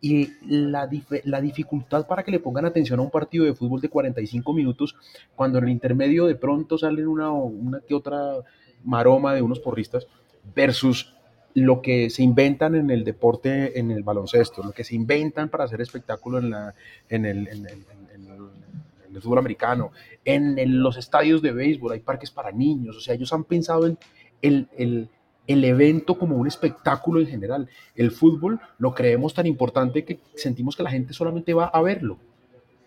y 0.00 0.30
la, 0.46 0.88
la, 1.24 1.40
dificultad 1.40 2.06
para 2.06 2.22
que 2.22 2.30
le 2.30 2.38
pongan 2.38 2.64
atención 2.64 3.00
a 3.00 3.02
un 3.02 3.10
partido 3.10 3.44
de 3.44 3.54
fútbol 3.54 3.80
de 3.80 3.88
45 3.88 4.52
minutos, 4.52 4.94
cuando 5.34 5.58
en 5.58 5.64
el 5.64 5.70
intermedio 5.70 6.26
de 6.26 6.36
pronto 6.36 6.78
salen 6.78 7.08
una, 7.08 7.30
una 7.30 7.80
que 7.80 7.94
otra 7.94 8.36
maroma 8.84 9.34
de 9.34 9.42
unos 9.42 9.58
porristas, 9.58 10.06
versus 10.54 11.14
lo 11.54 11.82
que 11.82 12.10
se 12.10 12.22
inventan 12.22 12.74
en 12.74 12.90
el 12.90 13.04
deporte, 13.04 13.78
en 13.78 13.90
el 13.90 14.02
baloncesto, 14.02 14.62
lo 14.62 14.72
que 14.72 14.84
se 14.84 14.94
inventan 14.94 15.48
para 15.48 15.64
hacer 15.64 15.80
espectáculo 15.80 16.38
en, 16.38 16.50
la, 16.50 16.74
en, 17.08 17.26
el, 17.26 17.48
en, 17.48 17.66
el, 17.66 19.20
fútbol 19.20 19.38
americano, 19.38 19.90
en 20.24 20.80
los 20.80 20.96
estadios 20.96 21.42
de 21.42 21.50
béisbol, 21.50 21.92
hay 21.92 22.00
parques 22.00 22.30
para 22.30 22.52
niños, 22.52 22.96
o 22.96 23.00
sea, 23.00 23.14
ellos 23.14 23.32
han 23.32 23.42
pensado 23.42 23.86
en 23.86 23.98
el, 24.42 25.08
el 25.48 25.64
evento 25.64 26.18
como 26.18 26.36
un 26.36 26.46
espectáculo 26.46 27.20
en 27.20 27.26
general. 27.26 27.68
El 27.96 28.12
fútbol 28.12 28.60
lo 28.78 28.94
creemos 28.94 29.34
tan 29.34 29.46
importante 29.46 30.04
que 30.04 30.20
sentimos 30.36 30.76
que 30.76 30.84
la 30.84 30.90
gente 30.90 31.14
solamente 31.14 31.54
va 31.54 31.64
a 31.66 31.82
verlo, 31.82 32.18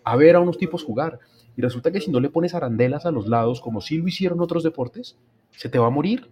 a 0.04 0.16
ver 0.16 0.36
a 0.36 0.40
unos 0.40 0.56
tipos 0.56 0.84
jugar. 0.84 1.18
Y 1.56 1.60
resulta 1.60 1.90
que 1.90 2.00
si 2.00 2.10
no 2.10 2.20
le 2.20 2.30
pones 2.30 2.54
arandelas 2.54 3.04
a 3.04 3.10
los 3.10 3.26
lados, 3.26 3.60
como 3.60 3.82
si 3.82 3.98
lo 3.98 4.08
hicieron 4.08 4.40
otros 4.40 4.62
deportes, 4.62 5.16
se 5.50 5.68
te 5.68 5.78
va 5.78 5.88
a 5.88 5.90
morir. 5.90 6.30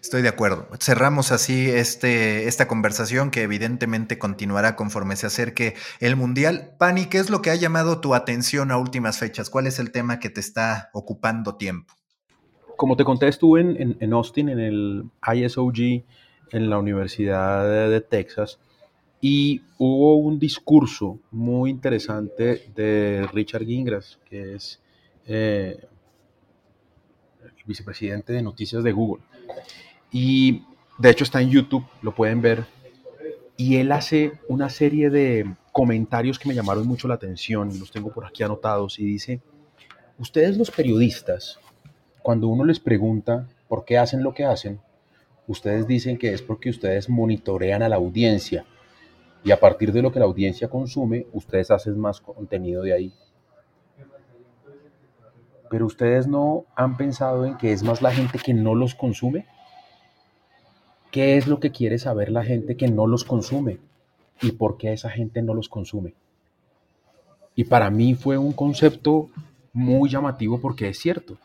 Estoy 0.00 0.22
de 0.22 0.28
acuerdo. 0.28 0.68
Cerramos 0.78 1.32
así 1.32 1.68
este, 1.68 2.48
esta 2.48 2.68
conversación 2.68 3.30
que 3.30 3.42
evidentemente 3.42 4.18
continuará 4.18 4.76
conforme 4.76 5.16
se 5.16 5.26
acerque 5.26 5.74
el 6.00 6.16
Mundial. 6.16 6.74
Pani, 6.78 7.06
¿qué 7.06 7.18
es 7.18 7.28
lo 7.28 7.42
que 7.42 7.50
ha 7.50 7.54
llamado 7.54 8.00
tu 8.00 8.14
atención 8.14 8.70
a 8.70 8.78
últimas 8.78 9.18
fechas? 9.18 9.50
¿Cuál 9.50 9.66
es 9.66 9.78
el 9.78 9.90
tema 9.90 10.18
que 10.18 10.30
te 10.30 10.40
está 10.40 10.90
ocupando 10.92 11.56
tiempo? 11.56 11.99
Como 12.80 12.96
te 12.96 13.04
conté, 13.04 13.28
estuve 13.28 13.60
en, 13.60 14.12
Austin, 14.14 14.48
en 14.48 14.58
el 14.58 15.04
ISOG, 15.34 16.02
en 16.50 16.70
la 16.70 16.78
Universidad 16.78 17.90
de, 17.90 18.00
Texas, 18.00 18.58
y 19.20 19.60
hubo 19.76 20.16
un 20.16 20.38
discurso 20.38 21.18
muy 21.30 21.68
interesante 21.68 22.72
de 22.74 23.28
Richard 23.34 23.66
Gingras, 23.66 24.18
que 24.24 24.54
es 24.54 24.80
eh, 25.26 25.78
vicepresidente 27.66 28.32
de 28.32 28.40
noticias 28.40 28.82
de 28.82 28.92
Google. 28.92 29.22
Y 30.10 30.62
de 30.96 31.10
hecho 31.10 31.24
está 31.24 31.42
en 31.42 31.50
YouTube, 31.50 31.84
lo 32.00 32.14
pueden 32.14 32.40
ver. 32.40 32.64
Y 33.58 33.76
él 33.76 33.92
hace 33.92 34.40
una 34.48 34.70
serie 34.70 35.10
de 35.10 35.54
comentarios 35.70 36.38
que 36.38 36.48
me 36.48 36.54
llamaron 36.54 36.86
mucho 36.86 37.08
la 37.08 37.16
atención, 37.16 37.78
los 37.78 37.90
tengo 37.90 38.10
por 38.10 38.24
aquí 38.24 38.42
anotados, 38.42 38.98
y 38.98 39.04
dice, 39.04 39.42
ustedes 40.18 40.56
los 40.56 40.70
periodistas, 40.70 41.60
cuando 42.30 42.46
uno 42.46 42.64
les 42.64 42.78
pregunta 42.78 43.48
por 43.66 43.84
qué 43.84 43.98
hacen 43.98 44.22
lo 44.22 44.34
que 44.34 44.44
hacen, 44.44 44.78
ustedes 45.48 45.88
dicen 45.88 46.16
que 46.16 46.32
es 46.32 46.42
porque 46.42 46.70
ustedes 46.70 47.08
monitorean 47.08 47.82
a 47.82 47.88
la 47.88 47.96
audiencia 47.96 48.64
y 49.42 49.50
a 49.50 49.58
partir 49.58 49.90
de 49.90 50.00
lo 50.00 50.12
que 50.12 50.20
la 50.20 50.26
audiencia 50.26 50.68
consume, 50.68 51.26
ustedes 51.32 51.72
hacen 51.72 51.98
más 51.98 52.20
contenido 52.20 52.84
de 52.84 52.92
ahí. 52.92 53.12
Pero 55.68 55.86
ustedes 55.86 56.28
no 56.28 56.66
han 56.76 56.96
pensado 56.96 57.44
en 57.46 57.56
que 57.56 57.72
es 57.72 57.82
más 57.82 58.00
la 58.00 58.12
gente 58.12 58.38
que 58.38 58.54
no 58.54 58.76
los 58.76 58.94
consume. 58.94 59.46
¿Qué 61.10 61.36
es 61.36 61.48
lo 61.48 61.58
que 61.58 61.72
quiere 61.72 61.98
saber 61.98 62.30
la 62.30 62.44
gente 62.44 62.76
que 62.76 62.86
no 62.86 63.08
los 63.08 63.24
consume? 63.24 63.80
¿Y 64.40 64.52
por 64.52 64.76
qué 64.76 64.92
esa 64.92 65.10
gente 65.10 65.42
no 65.42 65.52
los 65.52 65.68
consume? 65.68 66.14
Y 67.56 67.64
para 67.64 67.90
mí 67.90 68.14
fue 68.14 68.38
un 68.38 68.52
concepto 68.52 69.30
muy 69.72 70.08
llamativo 70.08 70.60
porque 70.60 70.90
es 70.90 70.96
cierto. 71.00 71.36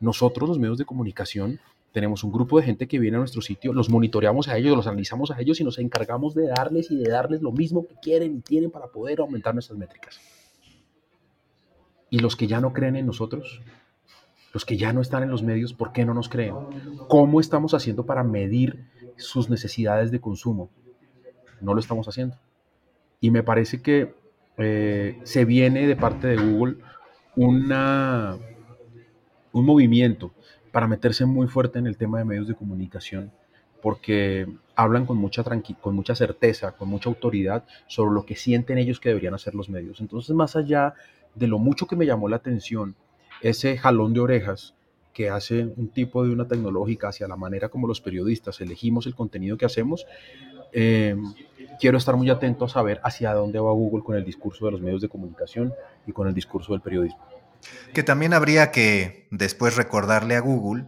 Nosotros, 0.00 0.48
los 0.48 0.58
medios 0.58 0.78
de 0.78 0.84
comunicación, 0.84 1.60
tenemos 1.92 2.24
un 2.24 2.30
grupo 2.30 2.58
de 2.58 2.66
gente 2.66 2.86
que 2.86 2.98
viene 2.98 3.16
a 3.16 3.20
nuestro 3.20 3.40
sitio, 3.40 3.72
los 3.72 3.88
monitoreamos 3.88 4.48
a 4.48 4.58
ellos, 4.58 4.76
los 4.76 4.86
analizamos 4.86 5.30
a 5.30 5.40
ellos 5.40 5.60
y 5.60 5.64
nos 5.64 5.78
encargamos 5.78 6.34
de 6.34 6.48
darles 6.48 6.90
y 6.90 6.96
de 6.96 7.10
darles 7.10 7.40
lo 7.40 7.52
mismo 7.52 7.86
que 7.86 7.94
quieren 8.02 8.36
y 8.36 8.40
tienen 8.40 8.70
para 8.70 8.88
poder 8.88 9.20
aumentar 9.20 9.54
nuestras 9.54 9.78
métricas. 9.78 10.20
Y 12.10 12.18
los 12.18 12.36
que 12.36 12.46
ya 12.46 12.60
no 12.60 12.74
creen 12.74 12.96
en 12.96 13.06
nosotros, 13.06 13.62
los 14.52 14.66
que 14.66 14.76
ya 14.76 14.92
no 14.92 15.00
están 15.00 15.22
en 15.22 15.30
los 15.30 15.42
medios, 15.42 15.72
¿por 15.72 15.92
qué 15.92 16.04
no 16.04 16.12
nos 16.12 16.28
creen? 16.28 16.54
¿Cómo 17.08 17.40
estamos 17.40 17.72
haciendo 17.72 18.04
para 18.04 18.22
medir 18.22 18.84
sus 19.16 19.48
necesidades 19.48 20.10
de 20.10 20.20
consumo? 20.20 20.68
No 21.62 21.72
lo 21.72 21.80
estamos 21.80 22.06
haciendo. 22.08 22.36
Y 23.20 23.30
me 23.30 23.42
parece 23.42 23.80
que 23.80 24.14
eh, 24.58 25.18
se 25.24 25.46
viene 25.46 25.86
de 25.86 25.96
parte 25.96 26.26
de 26.26 26.36
Google 26.36 26.76
una 27.36 28.38
un 29.58 29.66
movimiento 29.66 30.32
para 30.70 30.86
meterse 30.86 31.24
muy 31.24 31.46
fuerte 31.46 31.78
en 31.78 31.86
el 31.86 31.96
tema 31.96 32.18
de 32.18 32.24
medios 32.24 32.46
de 32.46 32.54
comunicación, 32.54 33.32
porque 33.80 34.46
hablan 34.74 35.06
con 35.06 35.16
mucha, 35.16 35.42
con 35.80 35.94
mucha 35.94 36.14
certeza, 36.14 36.72
con 36.72 36.88
mucha 36.88 37.08
autoridad 37.08 37.64
sobre 37.86 38.14
lo 38.14 38.26
que 38.26 38.36
sienten 38.36 38.76
ellos 38.76 39.00
que 39.00 39.08
deberían 39.08 39.34
hacer 39.34 39.54
los 39.54 39.70
medios. 39.70 40.00
Entonces, 40.00 40.34
más 40.34 40.56
allá 40.56 40.94
de 41.34 41.46
lo 41.46 41.58
mucho 41.58 41.86
que 41.86 41.96
me 41.96 42.04
llamó 42.04 42.28
la 42.28 42.36
atención, 42.36 42.94
ese 43.40 43.78
jalón 43.78 44.12
de 44.12 44.20
orejas 44.20 44.74
que 45.14 45.30
hace 45.30 45.64
un 45.64 45.88
tipo 45.88 46.24
de 46.24 46.32
una 46.32 46.46
tecnológica 46.46 47.08
hacia 47.08 47.26
la 47.26 47.36
manera 47.36 47.70
como 47.70 47.86
los 47.86 48.02
periodistas 48.02 48.60
elegimos 48.60 49.06
el 49.06 49.14
contenido 49.14 49.56
que 49.56 49.64
hacemos, 49.64 50.06
eh, 50.72 51.16
quiero 51.80 51.96
estar 51.96 52.16
muy 52.16 52.28
atento 52.28 52.66
a 52.66 52.68
saber 52.68 53.00
hacia 53.02 53.32
dónde 53.32 53.58
va 53.58 53.72
Google 53.72 54.04
con 54.04 54.16
el 54.16 54.24
discurso 54.24 54.66
de 54.66 54.72
los 54.72 54.82
medios 54.82 55.00
de 55.00 55.08
comunicación 55.08 55.72
y 56.06 56.12
con 56.12 56.28
el 56.28 56.34
discurso 56.34 56.72
del 56.72 56.82
periodismo. 56.82 57.35
Que 57.94 58.02
también 58.02 58.34
habría 58.34 58.70
que 58.70 59.28
después 59.30 59.76
recordarle 59.76 60.36
a 60.36 60.40
Google 60.40 60.86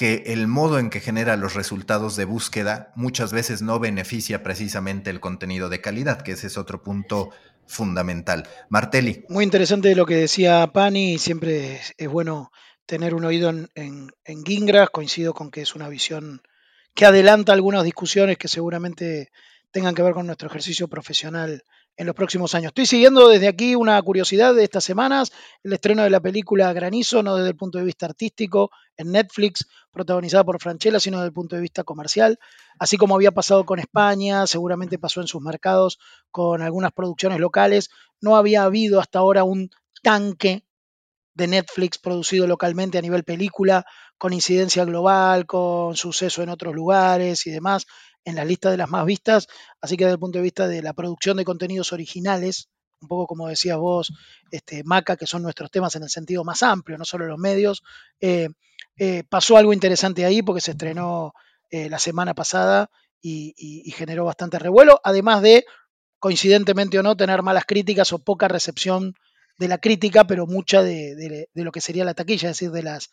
que 0.00 0.22
el 0.28 0.46
modo 0.46 0.78
en 0.78 0.88
que 0.88 1.00
genera 1.00 1.36
los 1.36 1.52
resultados 1.52 2.16
de 2.16 2.24
búsqueda 2.24 2.90
muchas 2.96 3.32
veces 3.32 3.60
no 3.60 3.78
beneficia 3.78 4.42
precisamente 4.42 5.10
el 5.10 5.20
contenido 5.20 5.68
de 5.68 5.82
calidad, 5.82 6.22
que 6.22 6.32
ese 6.32 6.46
es 6.46 6.56
otro 6.56 6.82
punto 6.82 7.30
fundamental. 7.66 8.48
Martelli. 8.70 9.26
Muy 9.28 9.44
interesante 9.44 9.94
lo 9.94 10.06
que 10.06 10.16
decía 10.16 10.66
Pani, 10.72 11.18
siempre 11.18 11.80
es, 11.98 12.08
bueno 12.08 12.50
tener 12.86 13.14
un 13.14 13.26
oído 13.26 13.50
en, 13.50 13.68
en, 13.74 14.44
Gingras, 14.44 14.88
coincido 14.88 15.34
con 15.34 15.50
que 15.50 15.60
es 15.60 15.74
una 15.74 15.90
visión 15.90 16.40
que 16.94 17.04
adelanta 17.04 17.52
algunas 17.52 17.84
discusiones 17.84 18.38
que 18.38 18.48
seguramente 18.48 19.30
tengan 19.70 19.94
que 19.94 20.02
ver 20.02 20.14
con 20.14 20.26
nuestro 20.26 20.48
ejercicio 20.48 20.88
profesional 20.88 21.62
en 22.00 22.06
los 22.06 22.16
próximos 22.16 22.54
años. 22.54 22.68
Estoy 22.68 22.86
siguiendo 22.86 23.28
desde 23.28 23.46
aquí 23.46 23.74
una 23.74 24.00
curiosidad 24.00 24.54
de 24.54 24.64
estas 24.64 24.84
semanas, 24.84 25.32
el 25.62 25.74
estreno 25.74 26.02
de 26.02 26.08
la 26.08 26.20
película 26.20 26.72
Granizo, 26.72 27.22
no 27.22 27.36
desde 27.36 27.50
el 27.50 27.56
punto 27.56 27.76
de 27.76 27.84
vista 27.84 28.06
artístico, 28.06 28.70
en 28.96 29.12
Netflix, 29.12 29.66
protagonizada 29.90 30.42
por 30.42 30.58
Franchella, 30.62 30.98
sino 30.98 31.18
desde 31.18 31.26
el 31.26 31.34
punto 31.34 31.56
de 31.56 31.62
vista 31.62 31.84
comercial. 31.84 32.38
Así 32.78 32.96
como 32.96 33.16
había 33.16 33.32
pasado 33.32 33.66
con 33.66 33.80
España, 33.80 34.46
seguramente 34.46 34.98
pasó 34.98 35.20
en 35.20 35.26
sus 35.26 35.42
mercados 35.42 35.98
con 36.30 36.62
algunas 36.62 36.92
producciones 36.92 37.38
locales, 37.38 37.90
no 38.22 38.34
había 38.34 38.62
habido 38.62 38.98
hasta 38.98 39.18
ahora 39.18 39.44
un 39.44 39.68
tanque 40.02 40.64
de 41.34 41.48
Netflix 41.48 41.98
producido 41.98 42.46
localmente 42.46 42.96
a 42.96 43.02
nivel 43.02 43.24
película, 43.24 43.84
con 44.16 44.32
incidencia 44.32 44.86
global, 44.86 45.44
con 45.44 45.96
suceso 45.96 46.42
en 46.42 46.48
otros 46.48 46.74
lugares 46.74 47.46
y 47.46 47.50
demás 47.50 47.86
en 48.24 48.36
la 48.36 48.44
lista 48.44 48.70
de 48.70 48.76
las 48.76 48.88
más 48.88 49.04
vistas, 49.06 49.48
así 49.80 49.96
que 49.96 50.04
desde 50.04 50.14
el 50.14 50.20
punto 50.20 50.38
de 50.38 50.42
vista 50.42 50.68
de 50.68 50.82
la 50.82 50.92
producción 50.92 51.36
de 51.36 51.44
contenidos 51.44 51.92
originales, 51.92 52.68
un 53.00 53.08
poco 53.08 53.26
como 53.26 53.48
decías 53.48 53.78
vos, 53.78 54.12
este, 54.50 54.84
Maca, 54.84 55.16
que 55.16 55.26
son 55.26 55.42
nuestros 55.42 55.70
temas 55.70 55.94
en 55.96 56.02
el 56.02 56.10
sentido 56.10 56.44
más 56.44 56.62
amplio, 56.62 56.98
no 56.98 57.04
solo 57.04 57.26
los 57.26 57.38
medios, 57.38 57.82
eh, 58.20 58.48
eh, 58.96 59.24
pasó 59.28 59.56
algo 59.56 59.72
interesante 59.72 60.24
ahí 60.24 60.42
porque 60.42 60.60
se 60.60 60.72
estrenó 60.72 61.32
eh, 61.70 61.88
la 61.88 61.98
semana 61.98 62.34
pasada 62.34 62.90
y, 63.22 63.54
generó 63.96 64.24
bastante 64.24 64.58
revuelo, 64.58 65.00
además 65.04 65.42
de, 65.42 65.64
coincidentemente 66.18 66.98
o 66.98 67.02
no, 67.02 67.16
tener 67.16 67.42
malas 67.42 67.64
críticas 67.66 68.12
o 68.12 68.18
poca 68.18 68.48
recepción 68.48 69.14
de 69.58 69.68
la 69.68 69.78
crítica, 69.78 70.24
pero 70.24 70.46
mucha 70.46 70.82
de, 70.82 71.48
de 71.52 71.64
lo 71.64 71.72
que 71.72 71.82
sería 71.82 72.04
la 72.04 72.14
taquilla, 72.14 72.50
es 72.50 72.56
decir, 72.56 72.70
de 72.70 72.82
las 72.82 73.10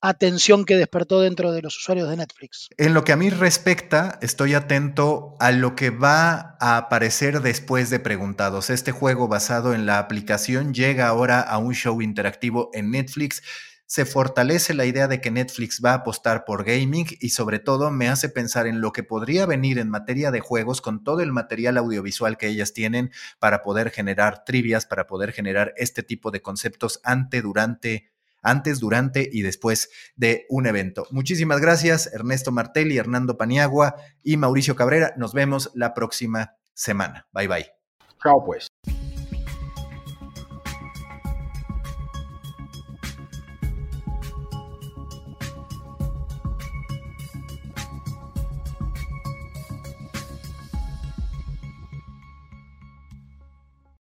atención 0.00 0.64
que 0.64 0.76
despertó 0.76 1.20
dentro 1.20 1.52
de 1.52 1.62
los 1.62 1.76
usuarios 1.76 2.08
de 2.08 2.16
Netflix. 2.16 2.68
En 2.76 2.94
lo 2.94 3.04
que 3.04 3.12
a 3.12 3.16
mí 3.16 3.30
respecta, 3.30 4.18
estoy 4.22 4.54
atento 4.54 5.34
a 5.40 5.50
lo 5.52 5.74
que 5.74 5.90
va 5.90 6.56
a 6.60 6.76
aparecer 6.76 7.40
después 7.40 7.90
de 7.90 8.00
Preguntados. 8.00 8.70
Este 8.70 8.92
juego 8.92 9.28
basado 9.28 9.74
en 9.74 9.86
la 9.86 9.98
aplicación 9.98 10.74
llega 10.74 11.08
ahora 11.08 11.40
a 11.40 11.58
un 11.58 11.74
show 11.74 12.02
interactivo 12.02 12.70
en 12.72 12.90
Netflix. 12.90 13.42
Se 13.88 14.04
fortalece 14.04 14.74
la 14.74 14.84
idea 14.84 15.06
de 15.06 15.20
que 15.20 15.30
Netflix 15.30 15.80
va 15.84 15.92
a 15.92 15.96
apostar 15.98 16.44
por 16.44 16.64
gaming 16.64 17.06
y 17.20 17.28
sobre 17.28 17.60
todo 17.60 17.92
me 17.92 18.08
hace 18.08 18.28
pensar 18.28 18.66
en 18.66 18.80
lo 18.80 18.92
que 18.92 19.04
podría 19.04 19.46
venir 19.46 19.78
en 19.78 19.90
materia 19.90 20.32
de 20.32 20.40
juegos 20.40 20.80
con 20.80 21.04
todo 21.04 21.20
el 21.20 21.30
material 21.30 21.78
audiovisual 21.78 22.36
que 22.36 22.48
ellas 22.48 22.72
tienen 22.72 23.12
para 23.38 23.62
poder 23.62 23.90
generar 23.90 24.44
trivias, 24.44 24.86
para 24.86 25.06
poder 25.06 25.32
generar 25.32 25.72
este 25.76 26.02
tipo 26.02 26.32
de 26.32 26.42
conceptos 26.42 27.00
ante, 27.04 27.42
durante 27.42 28.10
antes, 28.42 28.80
durante 28.80 29.28
y 29.30 29.42
después 29.42 29.90
de 30.16 30.46
un 30.48 30.66
evento. 30.66 31.06
Muchísimas 31.10 31.60
gracias, 31.60 32.12
Ernesto 32.12 32.52
Martelli, 32.52 32.98
Hernando 32.98 33.36
Paniagua 33.36 33.96
y 34.22 34.36
Mauricio 34.36 34.76
Cabrera. 34.76 35.14
Nos 35.16 35.32
vemos 35.32 35.70
la 35.74 35.94
próxima 35.94 36.56
semana. 36.74 37.26
Bye 37.32 37.48
bye. 37.48 37.66
Chao 38.22 38.44
pues. 38.44 38.75